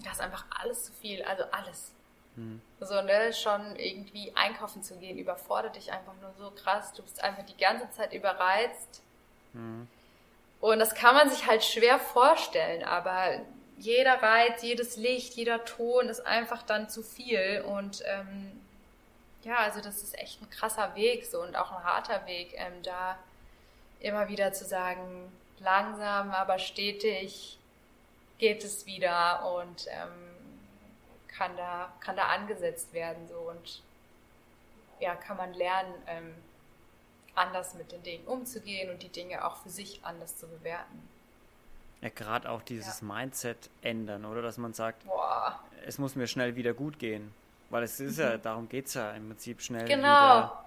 das 0.00 0.14
ist 0.14 0.20
einfach 0.20 0.44
alles 0.50 0.84
zu 0.84 0.92
viel, 0.92 1.22
also 1.24 1.44
alles. 1.50 1.92
So, 2.80 3.02
ne, 3.02 3.32
schon 3.32 3.76
irgendwie 3.76 4.32
einkaufen 4.34 4.82
zu 4.82 4.96
gehen, 4.96 5.18
überfordert 5.18 5.76
dich 5.76 5.92
einfach 5.92 6.14
nur 6.20 6.32
so 6.38 6.50
krass. 6.50 6.92
Du 6.92 7.02
bist 7.02 7.22
einfach 7.22 7.44
die 7.44 7.56
ganze 7.56 7.90
Zeit 7.90 8.12
überreizt. 8.12 9.02
Mhm. 9.52 9.88
Und 10.60 10.78
das 10.78 10.94
kann 10.94 11.14
man 11.14 11.30
sich 11.30 11.46
halt 11.46 11.64
schwer 11.64 11.98
vorstellen, 11.98 12.82
aber 12.82 13.40
jeder 13.78 14.20
Reiz, 14.22 14.62
jedes 14.62 14.96
Licht, 14.96 15.34
jeder 15.34 15.64
Ton 15.64 16.08
ist 16.08 16.26
einfach 16.26 16.62
dann 16.62 16.88
zu 16.88 17.02
viel. 17.02 17.64
Und 17.66 18.02
ähm, 18.06 18.60
ja, 19.44 19.56
also 19.58 19.80
das 19.80 20.02
ist 20.02 20.18
echt 20.18 20.42
ein 20.42 20.50
krasser 20.50 20.94
Weg 20.94 21.26
so 21.26 21.40
und 21.42 21.56
auch 21.56 21.70
ein 21.70 21.84
harter 21.84 22.26
Weg, 22.26 22.54
ähm, 22.54 22.82
da 22.82 23.16
immer 24.00 24.28
wieder 24.28 24.52
zu 24.52 24.64
sagen, 24.64 25.32
langsam, 25.60 26.30
aber 26.30 26.58
stetig 26.58 27.58
geht 28.38 28.62
es 28.64 28.86
wieder 28.86 29.52
und 29.56 29.86
ähm, 29.88 30.27
kann 31.28 31.56
da, 31.56 31.92
kann 32.00 32.16
da 32.16 32.28
angesetzt 32.28 32.92
werden 32.92 33.28
so 33.28 33.50
und 33.50 33.82
ja, 35.00 35.14
kann 35.14 35.36
man 35.36 35.54
lernen, 35.54 35.94
ähm, 36.06 36.34
anders 37.34 37.74
mit 37.74 37.92
den 37.92 38.02
Dingen 38.02 38.26
umzugehen 38.26 38.90
und 38.90 39.02
die 39.02 39.08
Dinge 39.08 39.44
auch 39.44 39.56
für 39.58 39.68
sich 39.68 40.00
anders 40.02 40.36
zu 40.36 40.46
bewerten. 40.48 41.08
Ja, 42.00 42.08
gerade 42.10 42.50
auch 42.50 42.62
dieses 42.62 43.00
ja. 43.00 43.06
Mindset 43.06 43.70
ändern, 43.82 44.24
oder? 44.24 44.42
Dass 44.42 44.58
man 44.58 44.72
sagt, 44.72 45.04
Boah. 45.04 45.60
es 45.86 45.98
muss 45.98 46.16
mir 46.16 46.26
schnell 46.26 46.56
wieder 46.56 46.74
gut 46.74 46.98
gehen. 46.98 47.32
Weil 47.70 47.82
es 47.82 48.00
ist 48.00 48.16
mhm. 48.16 48.22
ja, 48.22 48.36
darum 48.38 48.68
geht 48.68 48.86
es 48.86 48.94
ja 48.94 49.12
im 49.12 49.28
Prinzip 49.28 49.60
schnell 49.60 49.86
genau. 49.86 50.00
wieder 50.00 50.64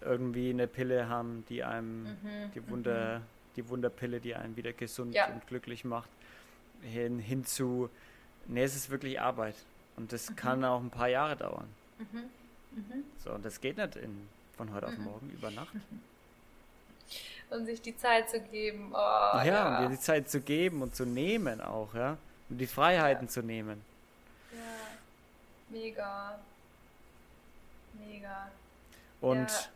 irgendwie 0.00 0.50
eine 0.50 0.66
Pille 0.66 1.08
haben, 1.08 1.44
die 1.48 1.62
einem 1.62 2.04
mhm. 2.04 2.52
die 2.54 2.68
Wunder, 2.68 3.18
mhm. 3.18 3.24
die 3.56 3.68
Wunderpille, 3.68 4.20
die 4.20 4.34
einen 4.34 4.56
wieder 4.56 4.72
gesund 4.72 5.14
ja. 5.14 5.26
und 5.26 5.46
glücklich 5.46 5.84
macht, 5.84 6.08
hin, 6.82 7.18
hin 7.18 7.44
zu, 7.44 7.90
nee, 8.46 8.62
es 8.62 8.74
ist 8.74 8.90
wirklich 8.90 9.20
Arbeit. 9.20 9.56
Und 9.96 10.12
das 10.12 10.30
mhm. 10.30 10.36
kann 10.36 10.64
auch 10.64 10.80
ein 10.80 10.90
paar 10.90 11.08
Jahre 11.08 11.36
dauern. 11.36 11.68
Mhm. 11.98 12.30
Mhm. 12.72 13.04
So, 13.22 13.32
und 13.32 13.44
das 13.44 13.60
geht 13.60 13.76
nicht 13.76 13.96
in, 13.96 14.28
von 14.56 14.72
heute 14.72 14.86
auf 14.86 14.98
mhm. 14.98 15.04
morgen 15.04 15.30
über 15.30 15.50
Nacht. 15.50 15.74
Und 17.50 17.66
sich 17.66 17.82
die 17.82 17.96
Zeit 17.96 18.30
zu 18.30 18.40
geben. 18.40 18.92
Oh, 18.92 18.96
ja, 18.96 19.44
ja, 19.44 19.78
und 19.78 19.84
dir 19.84 19.96
die 19.96 20.00
Zeit 20.00 20.30
zu 20.30 20.40
geben 20.40 20.80
und 20.80 20.96
zu 20.96 21.04
nehmen 21.04 21.60
auch, 21.60 21.94
ja. 21.94 22.16
Und 22.48 22.58
die 22.58 22.66
Freiheiten 22.66 23.26
ja. 23.26 23.30
zu 23.30 23.42
nehmen. 23.42 23.82
Ja, 24.52 24.58
mega. 25.68 26.38
Mega. 28.06 28.50
Und 29.20 29.50
ja. 29.50 29.68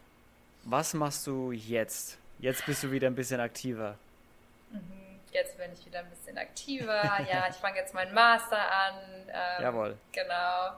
was 0.65 0.95
machst 0.95 1.27
du 1.27 1.53
jetzt? 1.53 2.17
Jetzt 2.39 2.65
bist 2.65 2.83
du 2.83 2.91
wieder 2.91 3.09
ein 3.09 3.15
bisschen 3.15 3.41
aktiver. 3.41 3.97
Mhm 4.71 5.06
jetzt 5.37 5.57
bin 5.59 5.73
ich 5.73 5.85
wieder 5.87 6.01
ein 6.01 6.11
bisschen 6.11 6.39
aktiver. 6.39 7.03
ja, 7.31 7.47
ich 7.49 7.57
fange 7.57 7.77
jetzt 7.77 7.95
meinen 7.95 8.15
Master 8.15 8.59
an. 8.59 8.95
Ähm, 9.29 9.63
Jawohl. 9.63 9.99
Genau. 10.13 10.73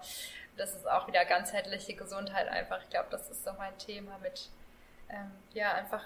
Das 0.57 0.75
ist 0.75 0.89
auch 0.89 1.07
wieder 1.07 1.25
ganzheitliche 1.25 1.95
Gesundheit 1.95 2.49
einfach. 2.49 2.83
Ich 2.83 2.91
glaube, 2.91 3.09
das 3.11 3.31
ist 3.31 3.45
so 3.45 3.53
mein 3.57 3.77
Thema 3.79 4.19
mit, 4.19 4.49
ähm, 5.09 5.31
ja, 5.55 5.73
einfach 5.75 6.03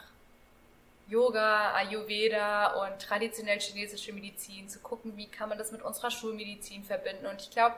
Yoga, 1.09 1.75
Ayurveda 1.75 2.85
und 2.85 3.01
traditionell 3.01 3.59
chinesische 3.59 4.13
Medizin, 4.13 4.69
zu 4.69 4.79
gucken, 4.81 5.17
wie 5.17 5.27
kann 5.27 5.49
man 5.49 5.59
das 5.59 5.73
mit 5.73 5.83
unserer 5.83 6.11
Schulmedizin 6.11 6.85
verbinden. 6.85 7.27
Und 7.27 7.41
ich 7.41 7.51
glaube, 7.51 7.75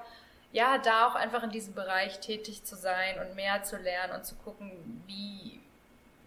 ja, 0.53 0.79
da 0.79 1.09
auch 1.09 1.14
einfach 1.14 1.43
in 1.43 1.51
diesem 1.51 1.75
Bereich 1.75 2.20
tätig 2.20 2.64
zu 2.64 2.77
sein 2.77 3.18
und 3.20 3.35
mehr 3.35 3.62
zu 3.62 3.77
lernen 3.77 4.14
und 4.14 4.27
zu 4.27 4.35
gucken, 4.37 5.03
wie, 5.07 5.61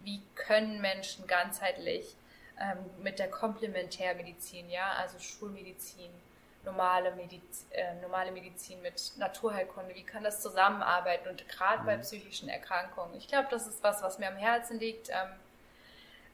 wie 0.02 0.20
können 0.34 0.80
Menschen 0.80 1.26
ganzheitlich 1.26 2.14
ähm, 2.60 2.78
mit 3.02 3.18
der 3.18 3.30
Komplementärmedizin, 3.30 4.68
ja, 4.70 4.92
also 4.92 5.18
Schulmedizin, 5.18 6.10
normale, 6.64 7.14
Mediz 7.14 7.66
äh, 7.70 7.94
normale 8.02 8.30
Medizin 8.30 8.82
mit 8.82 9.12
Naturheilkunde, 9.16 9.94
wie 9.94 10.02
kann 10.02 10.24
das 10.24 10.42
zusammenarbeiten? 10.42 11.28
Und 11.28 11.48
gerade 11.48 11.82
mhm. 11.82 11.86
bei 11.86 11.96
psychischen 11.98 12.48
Erkrankungen. 12.48 13.14
Ich 13.16 13.28
glaube, 13.28 13.48
das 13.50 13.66
ist 13.66 13.82
was, 13.82 14.02
was 14.02 14.18
mir 14.18 14.28
am 14.28 14.36
Herzen 14.36 14.78
liegt, 14.78 15.08
ähm, 15.10 15.30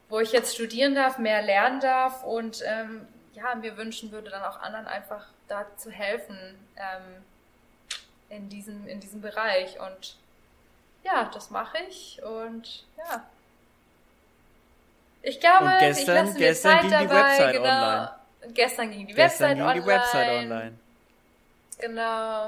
wo 0.09 0.19
ich 0.19 0.31
jetzt 0.31 0.55
studieren 0.55 0.95
darf, 0.95 1.17
mehr 1.17 1.41
lernen 1.41 1.79
darf. 1.79 2.23
Und 2.23 2.61
ähm, 2.65 3.07
ja, 3.33 3.55
mir 3.55 3.77
wünschen 3.77 4.11
würde, 4.11 4.29
dann 4.29 4.43
auch 4.43 4.59
anderen 4.59 4.87
einfach 4.87 5.27
da 5.47 5.65
zu 5.77 5.91
helfen 5.91 6.37
ähm, 6.75 7.23
in, 8.29 8.49
diesem, 8.49 8.87
in 8.87 8.99
diesem 8.99 9.21
Bereich. 9.21 9.79
Und 9.79 10.17
ja, 11.03 11.29
das 11.33 11.49
mache 11.49 11.77
ich. 11.87 12.21
Und 12.23 12.85
ja, 12.97 13.25
ich 15.25 15.39
glaube, 15.39 15.65
und 15.65 15.79
gestern, 15.79 16.01
ich 16.01 16.07
lasse 16.07 16.33
mir 16.33 16.39
gestern 16.39 16.71
Zeit 16.71 16.81
ging 16.81 16.91
dabei, 16.91 17.05
die 17.05 17.13
Website 17.15 17.53
genau. 17.53 17.67
online. 17.67 18.11
Gestern 18.53 18.91
ging 18.91 19.07
die 19.07 19.13
gestern 19.13 19.49
Website 19.49 19.57
ging 19.57 19.65
online. 19.65 19.81
Die 19.81 19.87
Website 19.87 20.29
online. 20.29 20.79
Genau. 21.79 22.45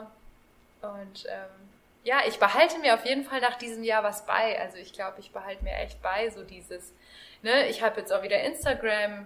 Und 0.82 1.26
ähm, 1.28 1.70
ja, 2.04 2.22
ich 2.28 2.38
behalte 2.38 2.78
mir 2.78 2.94
auf 2.94 3.04
jeden 3.04 3.26
Fall 3.26 3.42
nach 3.42 3.58
diesem 3.58 3.84
Jahr 3.84 4.04
was 4.04 4.26
bei. 4.26 4.62
Also 4.62 4.78
ich 4.78 4.94
glaube, 4.94 5.20
ich 5.20 5.32
behalte 5.32 5.64
mir 5.64 5.76
echt 5.76 6.02
bei, 6.04 6.30
so 6.30 6.44
dieses, 6.44 6.94
ne, 7.42 7.68
ich 7.68 7.82
habe 7.82 8.00
jetzt 8.00 8.14
auch 8.14 8.22
wieder 8.22 8.40
Instagram 8.42 9.26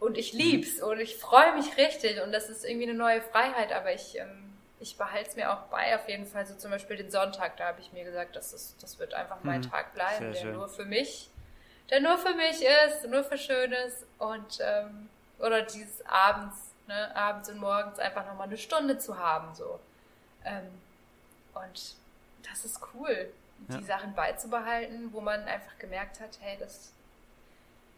und 0.00 0.16
ich 0.16 0.32
lieb's 0.32 0.82
und 0.82 0.98
ich 0.98 1.16
freue 1.16 1.54
mich 1.54 1.76
richtig 1.76 2.22
und 2.22 2.32
das 2.32 2.48
ist 2.48 2.64
irgendwie 2.64 2.88
eine 2.88 2.98
neue 2.98 3.20
Freiheit, 3.20 3.72
aber 3.72 3.92
ich, 3.92 4.18
ähm, 4.18 4.54
ich 4.80 4.96
behalte 4.96 5.28
es 5.28 5.36
mir 5.36 5.52
auch 5.52 5.64
bei, 5.70 5.94
auf 5.94 6.08
jeden 6.08 6.26
Fall. 6.26 6.46
So 6.46 6.54
zum 6.54 6.70
Beispiel 6.70 6.96
den 6.96 7.10
Sonntag, 7.10 7.58
da 7.58 7.66
habe 7.66 7.80
ich 7.80 7.92
mir 7.92 8.02
gesagt, 8.02 8.34
das, 8.34 8.52
ist, 8.54 8.82
das 8.82 8.98
wird 8.98 9.12
einfach 9.12 9.38
mein 9.42 9.60
mhm. 9.60 9.70
Tag 9.70 9.94
bleiben, 9.94 10.32
der 10.32 10.44
nur 10.46 10.68
für 10.70 10.86
mich 10.86 11.28
der 11.92 12.00
nur 12.00 12.16
für 12.16 12.34
mich 12.34 12.62
ist, 12.62 13.06
nur 13.06 13.22
für 13.22 13.36
Schönes 13.36 14.06
und 14.18 14.58
ähm, 14.60 15.10
oder 15.38 15.60
dieses 15.60 16.04
abends, 16.06 16.56
ne, 16.88 17.14
abends 17.14 17.50
und 17.50 17.58
morgens 17.58 17.98
einfach 17.98 18.26
nochmal 18.26 18.46
eine 18.46 18.56
Stunde 18.56 18.96
zu 18.96 19.18
haben, 19.18 19.54
so. 19.54 19.78
Ähm, 20.42 20.68
und 21.54 21.94
das 22.50 22.64
ist 22.64 22.80
cool, 22.94 23.30
ja. 23.68 23.76
die 23.76 23.84
Sachen 23.84 24.14
beizubehalten, 24.14 25.12
wo 25.12 25.20
man 25.20 25.42
einfach 25.42 25.78
gemerkt 25.78 26.18
hat, 26.20 26.38
hey, 26.40 26.56
das, 26.58 26.92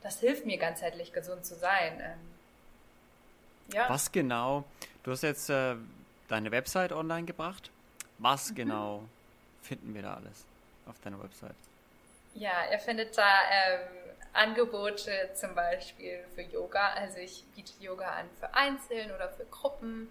das 0.03 0.19
hilft 0.19 0.45
mir 0.45 0.59
ganzheitlich 0.59 1.13
gesund 1.13 1.47
zu 1.47 1.55
sein. 1.55 2.01
Ähm, 2.01 3.75
ja. 3.75 3.89
Was 3.89 4.11
genau? 4.11 4.65
Du 5.05 5.13
hast 5.13 5.23
jetzt 5.23 5.49
äh, 5.51 5.77
deine 6.27 6.51
Website 6.51 6.91
online 6.91 7.27
gebracht. 7.27 7.71
Was 8.19 8.51
mhm. 8.51 8.55
genau 8.57 9.05
finden 9.63 9.95
wir 9.95 10.03
da 10.03 10.15
alles 10.15 10.45
auf 10.87 10.99
deiner 11.05 11.23
Website? 11.23 11.55
Ja, 12.35 12.65
er 12.71 12.79
findet 12.79 13.17
da 13.17 13.31
ähm, 13.51 13.81
Angebote 14.33 15.31
zum 15.35 15.55
Beispiel 15.55 16.25
für 16.35 16.43
Yoga. 16.43 16.93
Also 16.95 17.19
ich 17.19 17.45
biete 17.55 17.73
Yoga 17.81 18.11
an 18.11 18.29
für 18.39 18.53
Einzeln 18.55 19.11
oder 19.13 19.29
für 19.31 19.45
Gruppen. 19.47 20.11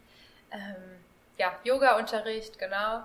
Ähm, 0.52 1.04
ja, 1.38 1.58
Yoga-Unterricht, 1.64 2.58
genau. 2.58 3.04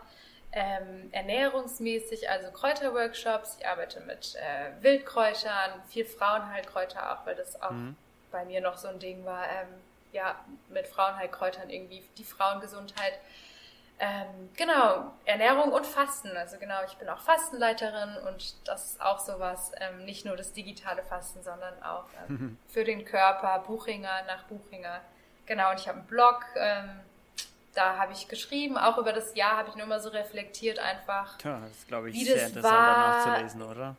Ähm, 0.52 1.08
ernährungsmäßig, 1.12 2.30
also 2.30 2.50
Kräuterworkshops. 2.50 3.56
Ich 3.58 3.66
arbeite 3.66 4.00
mit 4.00 4.36
äh, 4.36 4.82
Wildkräutern, 4.82 5.82
viel 5.88 6.04
Frauenheilkräuter 6.04 7.12
auch, 7.12 7.26
weil 7.26 7.34
das 7.34 7.60
auch 7.60 7.70
mhm. 7.70 7.96
bei 8.30 8.44
mir 8.44 8.60
noch 8.60 8.78
so 8.78 8.88
ein 8.88 8.98
Ding 8.98 9.24
war. 9.24 9.44
Ähm, 9.44 9.68
ja, 10.12 10.42
mit 10.68 10.86
Frauenheilkräutern 10.86 11.68
irgendwie 11.68 12.02
die 12.16 12.24
Frauengesundheit 12.24 13.18
ähm, 14.00 14.50
genau, 14.56 15.12
Ernährung 15.24 15.72
und 15.72 15.84
Fasten. 15.84 16.36
Also 16.36 16.56
genau, 16.58 16.84
ich 16.86 16.96
bin 16.98 17.08
auch 17.08 17.18
Fastenleiterin 17.18 18.16
und 18.28 18.54
das 18.68 18.92
ist 18.92 19.00
auch 19.00 19.18
sowas, 19.18 19.72
ähm, 19.80 20.04
nicht 20.04 20.24
nur 20.24 20.36
das 20.36 20.52
digitale 20.52 21.02
Fasten, 21.02 21.42
sondern 21.42 21.82
auch 21.82 22.04
ähm, 22.28 22.58
für 22.68 22.84
den 22.84 23.04
Körper, 23.04 23.58
Buchinger 23.66 24.22
nach 24.26 24.44
Buchinger. 24.44 25.00
Genau, 25.46 25.70
und 25.70 25.80
ich 25.80 25.88
habe 25.88 25.98
einen 25.98 26.06
Blog, 26.06 26.44
ähm, 26.56 27.00
da 27.74 27.96
habe 27.96 28.12
ich 28.12 28.28
geschrieben, 28.28 28.78
auch 28.78 28.98
über 28.98 29.12
das 29.12 29.34
Jahr 29.34 29.56
habe 29.56 29.70
ich 29.70 29.74
nur 29.74 29.86
mal 29.86 30.00
so 30.00 30.10
reflektiert 30.10 30.78
einfach. 30.78 31.36
Ja, 31.42 31.60
das 31.60 31.78
ist, 31.78 31.88
glaube 31.88 32.10
ich, 32.10 32.24
sehr 32.24 32.46
interessant 32.46 32.64
war. 32.64 33.26
nachzulesen, 33.26 33.62
oder? 33.62 33.96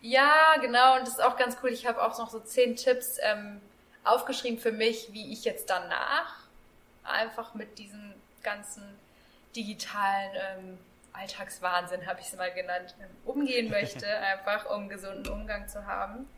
Ja, 0.00 0.56
genau, 0.60 0.94
und 0.94 1.02
das 1.02 1.14
ist 1.14 1.22
auch 1.22 1.36
ganz 1.36 1.56
cool. 1.62 1.70
Ich 1.70 1.86
habe 1.86 2.02
auch 2.02 2.16
noch 2.18 2.30
so 2.30 2.40
zehn 2.40 2.76
Tipps 2.76 3.18
ähm, 3.20 3.60
aufgeschrieben 4.04 4.58
für 4.58 4.72
mich, 4.72 5.12
wie 5.12 5.32
ich 5.32 5.44
jetzt 5.44 5.68
danach 5.68 6.36
einfach 7.04 7.54
mit 7.54 7.78
diesen 7.78 8.14
ganzen 8.42 8.82
digitalen 9.56 10.30
ähm, 10.34 10.78
Alltagswahnsinn, 11.12 12.06
habe 12.06 12.20
ich 12.20 12.26
es 12.26 12.36
mal 12.36 12.52
genannt, 12.52 12.94
ähm, 13.00 13.08
umgehen 13.24 13.70
möchte, 13.70 14.06
einfach 14.18 14.70
um 14.70 14.88
gesunden 14.88 15.32
Umgang 15.32 15.68
zu 15.68 15.86
haben. 15.86 16.28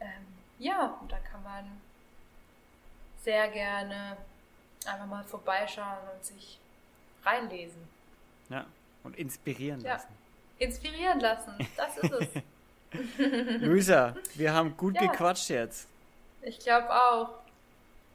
Ähm, 0.00 0.26
ja, 0.58 0.98
und 1.00 1.10
da 1.10 1.18
kann 1.18 1.42
man 1.42 1.80
sehr 3.22 3.48
gerne 3.48 4.16
einfach 4.86 5.06
mal 5.06 5.24
vorbeischauen 5.24 5.98
und 6.14 6.24
sich 6.24 6.58
reinlesen. 7.24 7.88
Ja, 8.48 8.66
und 9.04 9.16
inspirieren 9.16 9.80
ja. 9.80 9.94
lassen. 9.94 10.08
Inspirieren 10.58 11.20
lassen, 11.20 11.52
das 11.76 11.98
ist 11.98 12.12
es. 12.12 12.28
Luisa, 13.60 14.16
wir 14.34 14.52
haben 14.52 14.76
gut 14.76 14.94
ja. 15.00 15.06
gequatscht 15.06 15.50
jetzt. 15.50 15.88
Ich 16.42 16.58
glaube 16.58 16.90
auch. 16.90 17.37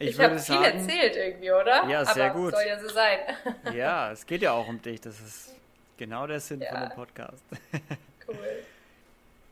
Ich, 0.04 0.10
ich 0.10 0.20
habe 0.20 0.38
viel 0.38 0.56
sagen, 0.56 0.80
erzählt 0.80 1.16
irgendwie, 1.16 1.52
oder? 1.52 1.88
Ja, 1.88 2.04
sehr 2.06 2.32
Aber 2.32 2.40
gut. 2.40 2.54
Soll 2.54 2.66
ja 2.68 2.80
so 2.80 2.90
sein. 2.90 3.20
ja, 3.74 4.12
es 4.12 4.26
geht 4.26 4.42
ja 4.42 4.52
auch 4.52 4.68
um 4.68 4.82
dich. 4.82 5.00
Das 5.00 5.20
ist 5.20 5.56
genau 5.98 6.28
der 6.28 6.40
Sinn 6.42 6.62
ja. 6.62 6.72
von 6.72 6.82
dem 6.82 6.90
Podcast. 6.90 7.44
cool. 8.28 8.64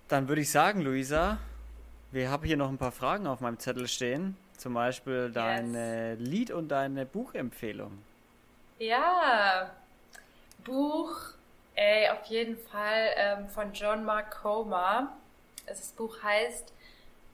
Dann 0.09 0.27
würde 0.27 0.41
ich 0.41 0.51
sagen, 0.51 0.81
Luisa, 0.81 1.37
wir 2.11 2.29
haben 2.29 2.43
hier 2.43 2.57
noch 2.57 2.67
ein 2.67 2.77
paar 2.77 2.91
Fragen 2.91 3.27
auf 3.27 3.39
meinem 3.39 3.59
Zettel 3.59 3.87
stehen. 3.87 4.35
Zum 4.57 4.73
Beispiel 4.73 5.31
deine 5.31 6.17
yes. 6.19 6.19
Lied- 6.19 6.51
und 6.51 6.67
deine 6.67 7.05
Buchempfehlung. 7.05 7.97
Ja, 8.77 9.71
Buch, 10.65 11.15
ey, 11.75 12.09
auf 12.09 12.25
jeden 12.25 12.57
Fall 12.57 13.09
ähm, 13.15 13.47
von 13.47 13.71
John 13.71 14.03
Mark 14.03 14.31
Comer. 14.41 15.15
Das 15.65 15.93
Buch 15.93 16.21
heißt 16.21 16.73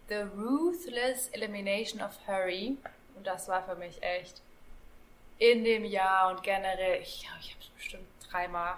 The 0.07 0.25
Ruthless 0.37 1.29
Elimination 1.29 2.01
of 2.01 2.11
Hurry. 2.27 2.77
Und 3.17 3.25
das 3.25 3.47
war 3.47 3.63
für 3.63 3.75
mich 3.75 4.01
echt 4.03 4.41
in 5.39 5.63
dem 5.63 5.85
Jahr 5.85 6.31
und 6.31 6.43
generell, 6.43 7.01
ich 7.01 7.21
glaube, 7.21 7.39
ich 7.41 7.51
habe 7.51 7.61
es 7.61 7.69
bestimmt 7.69 8.07
dreimal 8.29 8.75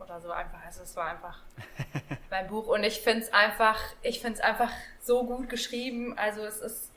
oder 0.00 0.20
so 0.20 0.30
einfach. 0.30 0.64
Also 0.64 0.82
es 0.82 0.96
war 0.96 1.10
einfach 1.10 1.38
mein 2.30 2.46
Buch 2.48 2.66
und 2.66 2.82
ich 2.84 3.00
finde 3.00 3.20
es 3.20 3.32
einfach, 3.32 3.80
ich 4.02 4.20
finde 4.20 4.38
es 4.38 4.40
einfach 4.40 4.70
so 5.02 5.24
gut 5.24 5.48
geschrieben. 5.48 6.18
Also 6.18 6.42
es 6.44 6.60
ist, 6.60 6.90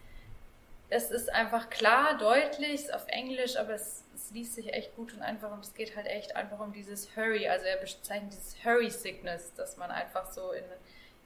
es 0.89 1.11
ist 1.11 1.31
einfach 1.33 1.69
klar, 1.69 2.17
deutlich, 2.17 2.93
auf 2.93 3.05
Englisch, 3.07 3.57
aber 3.57 3.73
es, 3.73 4.03
es 4.15 4.31
liest 4.31 4.55
sich 4.55 4.73
echt 4.73 4.95
gut 4.95 5.13
und 5.13 5.21
einfach 5.21 5.51
und 5.51 5.63
es 5.63 5.73
geht 5.73 5.95
halt 5.95 6.07
echt 6.07 6.35
einfach 6.35 6.59
um 6.59 6.73
dieses 6.73 7.15
Hurry. 7.15 7.47
Also 7.47 7.65
er 7.65 7.77
bezeichnet 7.77 8.31
dieses 8.31 8.63
Hurry 8.63 8.89
Sickness, 8.89 9.53
dass 9.55 9.77
man 9.77 9.91
einfach 9.91 10.31
so 10.31 10.51
in 10.51 10.63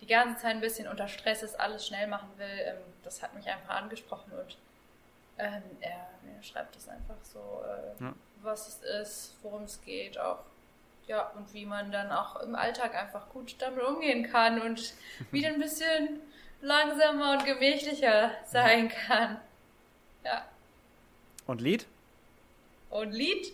die 0.02 0.08
ganze 0.08 0.42
Zeit 0.42 0.56
ein 0.56 0.62
bisschen 0.62 0.88
unter 0.88 1.08
Stress 1.08 1.44
ist, 1.44 1.60
alles 1.60 1.86
schnell 1.86 2.08
machen 2.08 2.30
will. 2.38 2.60
Ähm, 2.66 2.78
das 3.04 3.22
hat 3.22 3.34
mich 3.36 3.48
einfach 3.48 3.76
angesprochen 3.76 4.32
und 4.34 4.58
ähm, 5.42 5.64
er, 5.80 5.90
er, 5.90 6.44
schreibt 6.44 6.76
es 6.76 6.88
einfach 6.88 7.18
so, 7.24 7.64
äh, 7.66 8.04
ja. 8.04 8.14
was 8.42 8.68
es 8.68 8.82
ist, 9.02 9.36
worum 9.42 9.64
es 9.64 9.82
geht, 9.84 10.18
auch 10.18 10.40
ja, 11.08 11.28
und 11.36 11.54
wie 11.54 11.66
man 11.66 11.92
dann 11.92 12.12
auch 12.12 12.38
im 12.42 12.56
Alltag 12.56 12.96
einfach 12.96 13.28
gut 13.30 13.56
damit 13.60 13.84
umgehen 13.84 14.32
kann 14.32 14.62
und 14.62 14.94
wieder 15.32 15.50
ein 15.50 15.60
bisschen 15.60 16.22
langsamer 16.62 17.34
und 17.34 17.46
gemächlicher 17.46 18.32
sein 18.46 18.90
kann. 18.90 19.38
Ja. 20.24 20.46
Und 21.48 21.60
Lied? 21.60 21.88
Und 22.90 23.12
Lied 23.12 23.52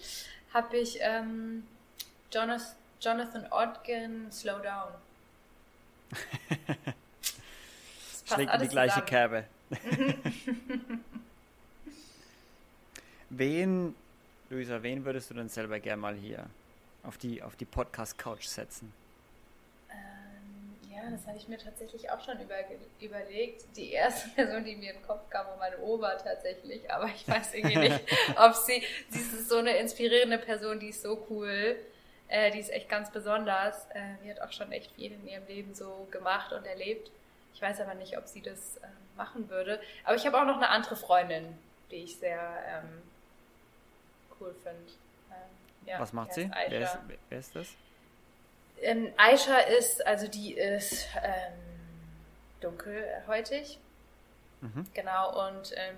habe 0.54 0.78
ich 0.78 0.98
ähm, 1.02 1.66
Jonathan, 2.32 2.76
Jonathan 3.00 3.48
Odgen 3.52 4.32
Slow 4.32 4.62
Down. 4.62 4.92
Schlägt 8.26 8.54
in 8.54 8.62
die 8.62 8.68
gleiche 8.68 9.06
zusammen. 9.06 9.08
Kerbe. 9.08 9.46
Wen, 13.38 13.96
Luisa, 14.50 14.82
wen 14.82 15.06
würdest 15.06 15.30
du 15.30 15.36
denn 15.36 15.48
selber 15.48 15.80
gerne 15.80 16.02
mal 16.02 16.16
hier 16.16 16.48
auf 17.04 17.20
die, 17.20 17.44
auf 17.44 17.56
die 17.56 17.66
Podcast-Couch 17.66 18.48
setzen? 18.48 18.92
Ähm, 19.92 20.92
ja, 20.92 21.08
das 21.12 21.28
habe 21.28 21.38
ich 21.38 21.48
mir 21.48 21.60
tatsächlich 21.60 22.10
auch 22.10 22.20
schon 22.26 22.40
über, 22.42 22.56
überlegt. 23.00 23.66
Die 23.78 23.92
erste 23.92 24.30
Person, 24.36 24.64
die 24.64 24.76
mir 24.76 24.92
in 24.94 24.98
den 24.98 25.06
Kopf 25.06 25.30
kam, 25.30 25.46
war 25.46 25.58
meine 25.58 25.78
Oma 25.84 26.16
tatsächlich. 26.16 26.92
Aber 26.92 27.06
ich 27.06 27.28
weiß 27.28 27.54
irgendwie 27.54 27.78
nicht, 27.78 28.02
ob 28.38 28.56
sie, 28.56 28.82
sie 29.10 29.20
ist 29.20 29.50
so 29.50 29.58
eine 29.58 29.78
inspirierende 29.78 30.40
Person, 30.40 30.80
die 30.80 30.90
ist 30.90 31.04
so 31.04 31.28
cool. 31.30 31.76
Äh, 32.30 32.50
die 32.50 32.60
ist 32.60 32.72
echt 32.72 32.90
ganz 32.90 33.12
besonders. 33.12 33.86
Äh, 33.92 34.16
die 34.24 34.32
hat 34.32 34.42
auch 34.42 34.52
schon 34.52 34.72
echt 34.72 34.92
viel 34.94 35.12
in 35.12 35.28
ihrem 35.28 35.46
Leben 35.46 35.76
so 35.76 36.08
gemacht 36.10 36.54
und 36.54 36.66
erlebt. 36.66 37.12
Ich 37.54 37.62
weiß 37.62 37.82
aber 37.82 37.94
nicht, 37.94 38.18
ob 38.18 38.26
sie 38.26 38.42
das 38.42 38.78
äh, 38.78 38.88
machen 39.16 39.48
würde. 39.52 39.80
Aber 40.06 40.16
ich 40.16 40.26
habe 40.26 40.42
auch 40.42 40.46
noch 40.46 40.58
eine 40.58 40.70
andere 40.70 40.96
Freundin, 40.96 41.56
die 41.92 41.98
ich 41.98 42.18
sehr 42.18 42.42
ähm, 42.68 43.04
cool 44.40 44.54
finde. 44.64 44.92
Ähm, 45.32 45.88
ja, 45.88 46.00
Was 46.00 46.14
macht 46.14 46.34
sie? 46.34 46.50
Wer 46.70 46.82
ist, 46.82 46.98
wer 47.30 47.40
ist, 47.40 47.56
das? 47.56 47.68
Ähm, 48.82 49.12
Aisha 49.18 49.58
ist, 49.60 50.06
also 50.06 50.28
die 50.28 50.54
ist 50.54 51.08
ähm, 51.24 51.54
dunkelhäutig. 52.62 53.80
Mhm. 54.62 54.86
Genau, 54.94 55.48
und 55.48 55.72
ähm, 55.76 55.98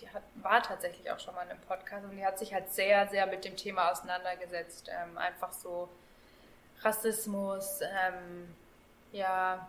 die 0.00 0.08
hat, 0.08 0.22
war 0.36 0.62
tatsächlich 0.62 1.10
auch 1.10 1.20
schon 1.20 1.34
mal 1.34 1.42
in 1.42 1.50
einem 1.50 1.60
Podcast 1.60 2.04
und 2.04 2.16
die 2.16 2.24
hat 2.24 2.38
sich 2.38 2.52
halt 2.52 2.72
sehr, 2.72 3.08
sehr 3.08 3.26
mit 3.26 3.44
dem 3.44 3.56
Thema 3.56 3.90
auseinandergesetzt. 3.90 4.90
Ähm, 4.90 5.16
einfach 5.18 5.52
so 5.52 5.88
Rassismus, 6.82 7.80
ähm, 7.80 8.54
ja, 9.12 9.68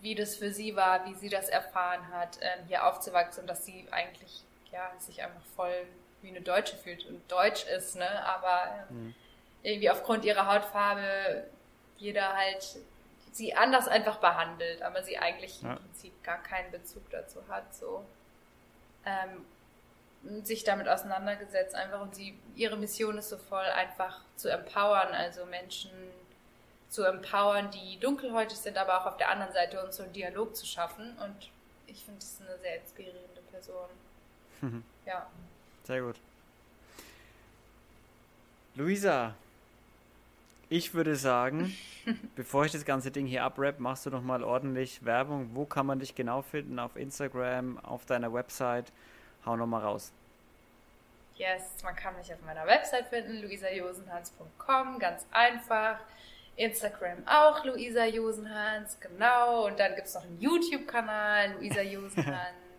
wie 0.00 0.14
das 0.14 0.36
für 0.36 0.52
sie 0.52 0.74
war, 0.74 1.04
wie 1.06 1.14
sie 1.14 1.28
das 1.28 1.48
erfahren 1.48 2.08
hat, 2.10 2.38
hier 2.66 2.84
aufzuwachsen 2.84 3.42
und 3.42 3.46
dass 3.46 3.64
sie 3.64 3.86
eigentlich 3.92 4.42
ja, 4.72 4.90
sich 4.98 5.22
einfach 5.22 5.44
voll 5.54 5.86
wie 6.22 6.28
eine 6.28 6.40
Deutsche 6.40 6.76
fühlt 6.76 7.06
und 7.06 7.30
deutsch 7.30 7.64
ist, 7.66 7.96
ne? 7.96 8.24
aber 8.24 8.86
ähm, 8.90 9.06
mhm. 9.06 9.14
irgendwie 9.62 9.90
aufgrund 9.90 10.24
ihrer 10.24 10.46
Hautfarbe 10.46 11.44
jeder 11.98 12.34
halt 12.34 12.78
sie 13.32 13.54
anders 13.54 13.88
einfach 13.88 14.18
behandelt, 14.18 14.82
aber 14.82 15.02
sie 15.02 15.18
eigentlich 15.18 15.62
ja. 15.62 15.70
im 15.70 15.76
Prinzip 15.78 16.22
gar 16.22 16.42
keinen 16.42 16.70
Bezug 16.70 17.08
dazu 17.10 17.40
hat. 17.48 17.74
So. 17.74 18.04
Ähm, 19.06 19.44
sich 20.44 20.62
damit 20.62 20.88
auseinandergesetzt 20.88 21.74
einfach 21.74 22.00
und 22.00 22.14
sie 22.14 22.38
ihre 22.54 22.76
Mission 22.76 23.18
ist 23.18 23.30
so 23.30 23.38
voll 23.38 23.64
einfach 23.64 24.20
zu 24.36 24.48
empowern, 24.48 25.12
also 25.14 25.44
Menschen 25.46 25.90
zu 26.88 27.04
empowern, 27.04 27.70
die 27.70 27.98
dunkelhäutig 27.98 28.58
sind, 28.58 28.76
aber 28.76 29.00
auch 29.00 29.06
auf 29.06 29.16
der 29.16 29.30
anderen 29.30 29.52
Seite 29.52 29.82
uns 29.84 29.96
so 29.96 30.04
einen 30.04 30.12
Dialog 30.12 30.54
zu 30.54 30.66
schaffen 30.66 31.16
und 31.18 31.50
ich 31.86 32.04
finde, 32.04 32.20
das 32.20 32.32
ist 32.32 32.42
eine 32.42 32.58
sehr 32.58 32.80
inspirierende 32.80 33.40
Person. 33.50 33.88
Mhm. 34.60 34.84
Ja. 35.06 35.26
Sehr 35.92 36.00
gut. 36.00 36.16
Luisa, 38.76 39.34
ich 40.70 40.94
würde 40.94 41.16
sagen, 41.16 41.76
bevor 42.34 42.64
ich 42.64 42.72
das 42.72 42.86
ganze 42.86 43.10
Ding 43.10 43.26
hier 43.26 43.44
abrapp, 43.44 43.78
machst 43.78 44.06
du 44.06 44.10
noch 44.10 44.22
mal 44.22 44.42
ordentlich 44.42 45.04
Werbung. 45.04 45.50
Wo 45.52 45.66
kann 45.66 45.84
man 45.84 46.00
dich 46.00 46.14
genau 46.14 46.40
finden? 46.40 46.78
Auf 46.78 46.96
Instagram, 46.96 47.78
auf 47.84 48.06
deiner 48.06 48.32
Website? 48.32 48.90
Hau 49.44 49.54
noch 49.54 49.66
mal 49.66 49.80
raus. 49.80 50.12
Yes, 51.34 51.82
man 51.84 51.94
kann 51.94 52.16
mich 52.16 52.32
auf 52.32 52.40
meiner 52.40 52.66
Website 52.66 53.08
finden, 53.08 53.42
luisajosenhans.com, 53.42 54.98
ganz 54.98 55.26
einfach. 55.30 55.98
Instagram 56.56 57.18
auch, 57.26 57.66
Luisa 57.66 58.06
Josenhans, 58.06 58.98
genau. 58.98 59.66
Und 59.66 59.78
dann 59.78 59.94
gibt 59.94 60.06
es 60.06 60.14
noch 60.14 60.24
einen 60.24 60.40
YouTube-Kanal, 60.40 61.52
Luisa 61.58 61.82
Josenhans 61.82 62.56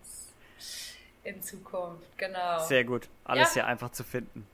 in 1.24 1.42
Zukunft, 1.42 2.18
genau. 2.18 2.60
Sehr 2.60 2.84
gut. 2.84 3.08
Alles 3.24 3.50
ja. 3.50 3.54
sehr 3.54 3.68
einfach 3.68 3.92
zu 3.92 4.04
finden. 4.04 4.46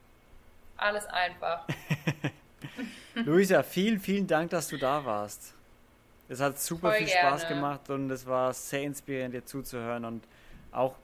Alles 0.77 1.05
einfach. 1.07 1.65
Luisa, 3.15 3.63
vielen, 3.63 3.99
vielen 3.99 4.27
Dank, 4.27 4.51
dass 4.51 4.67
du 4.67 4.77
da 4.77 5.03
warst. 5.03 5.53
Es 6.29 6.39
hat 6.39 6.59
super 6.59 6.89
Voll 6.89 6.99
viel 6.99 7.07
gerne. 7.07 7.39
Spaß 7.39 7.49
gemacht 7.49 7.89
und 7.89 8.09
es 8.11 8.25
war 8.25 8.53
sehr 8.53 8.83
inspirierend, 8.83 9.33
dir 9.33 9.45
zuzuhören 9.45 10.05
und 10.05 10.23
auch 10.71 10.95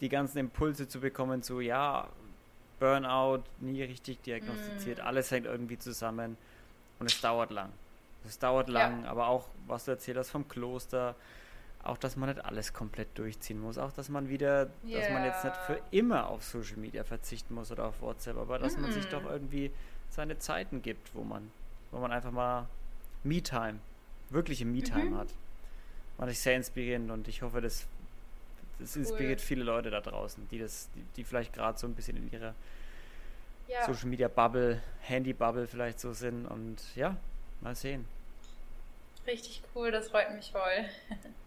die 0.00 0.08
ganzen 0.08 0.38
Impulse 0.38 0.88
zu 0.88 1.00
bekommen, 1.00 1.42
so 1.42 1.60
ja, 1.60 2.08
Burnout, 2.80 3.42
nie 3.60 3.82
richtig 3.82 4.22
diagnostiziert, 4.22 4.98
mm. 4.98 5.06
alles 5.06 5.30
hängt 5.30 5.46
irgendwie 5.46 5.78
zusammen 5.78 6.36
und 6.98 7.10
es 7.10 7.20
dauert 7.20 7.50
lang. 7.50 7.70
Es 8.26 8.38
dauert 8.38 8.68
lang, 8.68 9.04
ja. 9.04 9.10
aber 9.10 9.28
auch, 9.28 9.48
was 9.66 9.84
du 9.84 9.92
erzählt 9.92 10.16
hast 10.16 10.30
vom 10.30 10.48
Kloster, 10.48 11.14
auch, 11.82 11.96
dass 11.96 12.16
man 12.16 12.28
nicht 12.28 12.44
alles 12.44 12.72
komplett 12.72 13.08
durchziehen 13.16 13.60
muss, 13.60 13.78
auch, 13.78 13.92
dass 13.92 14.08
man 14.08 14.28
wieder, 14.28 14.68
yeah. 14.84 15.00
dass 15.00 15.10
man 15.10 15.24
jetzt 15.24 15.44
nicht 15.44 15.56
für 15.56 15.80
immer 15.90 16.28
auf 16.28 16.44
Social 16.44 16.76
Media 16.76 17.04
verzichten 17.04 17.54
muss 17.54 17.72
oder 17.72 17.86
auf 17.86 18.02
WhatsApp, 18.02 18.36
aber 18.36 18.58
dass 18.58 18.76
mm. 18.76 18.82
man 18.82 18.92
sich 18.92 19.06
doch 19.06 19.24
irgendwie 19.24 19.70
seine 20.10 20.38
Zeiten 20.38 20.82
gibt, 20.82 21.14
wo 21.14 21.22
man, 21.22 21.50
wo 21.90 21.98
man 21.98 22.12
einfach 22.12 22.32
mal 22.32 22.68
Me-Time, 23.22 23.78
wirkliche 24.28 24.64
Me-Time 24.64 25.10
mhm. 25.10 25.18
hat. 25.18 25.28
Fand 26.16 26.30
ich 26.30 26.40
sehr 26.40 26.56
inspirierend 26.56 27.10
und 27.10 27.28
ich 27.28 27.42
hoffe, 27.42 27.60
das, 27.60 27.86
das 28.78 28.96
cool. 28.96 29.02
inspiriert 29.02 29.40
viele 29.40 29.64
Leute 29.64 29.90
da 29.90 30.00
draußen, 30.00 30.46
die 30.48 30.58
das, 30.58 30.88
die, 30.94 31.02
die 31.16 31.24
vielleicht 31.24 31.52
gerade 31.52 31.78
so 31.78 31.86
ein 31.86 31.94
bisschen 31.94 32.16
in 32.16 32.30
ihrer 32.30 32.54
ja. 33.68 33.86
Social 33.86 34.08
Media 34.08 34.28
Bubble, 34.28 34.82
Handy 35.00 35.32
Bubble 35.32 35.66
vielleicht 35.66 36.00
so 36.00 36.12
sind 36.12 36.46
und 36.46 36.76
ja, 36.96 37.16
mal 37.60 37.74
sehen. 37.74 38.04
Richtig 39.26 39.62
cool, 39.74 39.90
das 39.90 40.08
freut 40.08 40.34
mich 40.34 40.50
voll. 40.50 40.84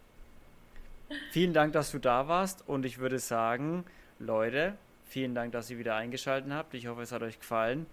vielen 1.31 1.53
Dank, 1.53 1.73
dass 1.73 1.91
du 1.91 1.99
da 1.99 2.27
warst 2.27 2.67
und 2.67 2.85
ich 2.85 2.97
würde 2.97 3.19
sagen, 3.19 3.85
Leute, 4.19 4.77
vielen 5.05 5.35
Dank, 5.35 5.51
dass 5.51 5.69
ihr 5.69 5.77
wieder 5.77 5.95
eingeschaltet 5.95 6.51
habt. 6.51 6.73
Ich 6.73 6.87
hoffe, 6.87 7.01
es 7.01 7.11
hat 7.11 7.21
euch 7.21 7.39
gefallen 7.39 7.85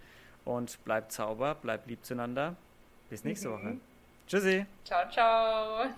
und 0.45 0.83
bleibt 0.85 1.13
sauber, 1.13 1.55
bleibt 1.55 1.87
lieb 1.87 2.05
zueinander. 2.05 2.57
Bis 3.09 3.25
nächste 3.25 3.49
mhm. 3.49 3.53
Woche. 3.55 3.77
Tschüssi. 4.27 4.67
Ciao, 4.85 5.11
ciao. 5.11 5.91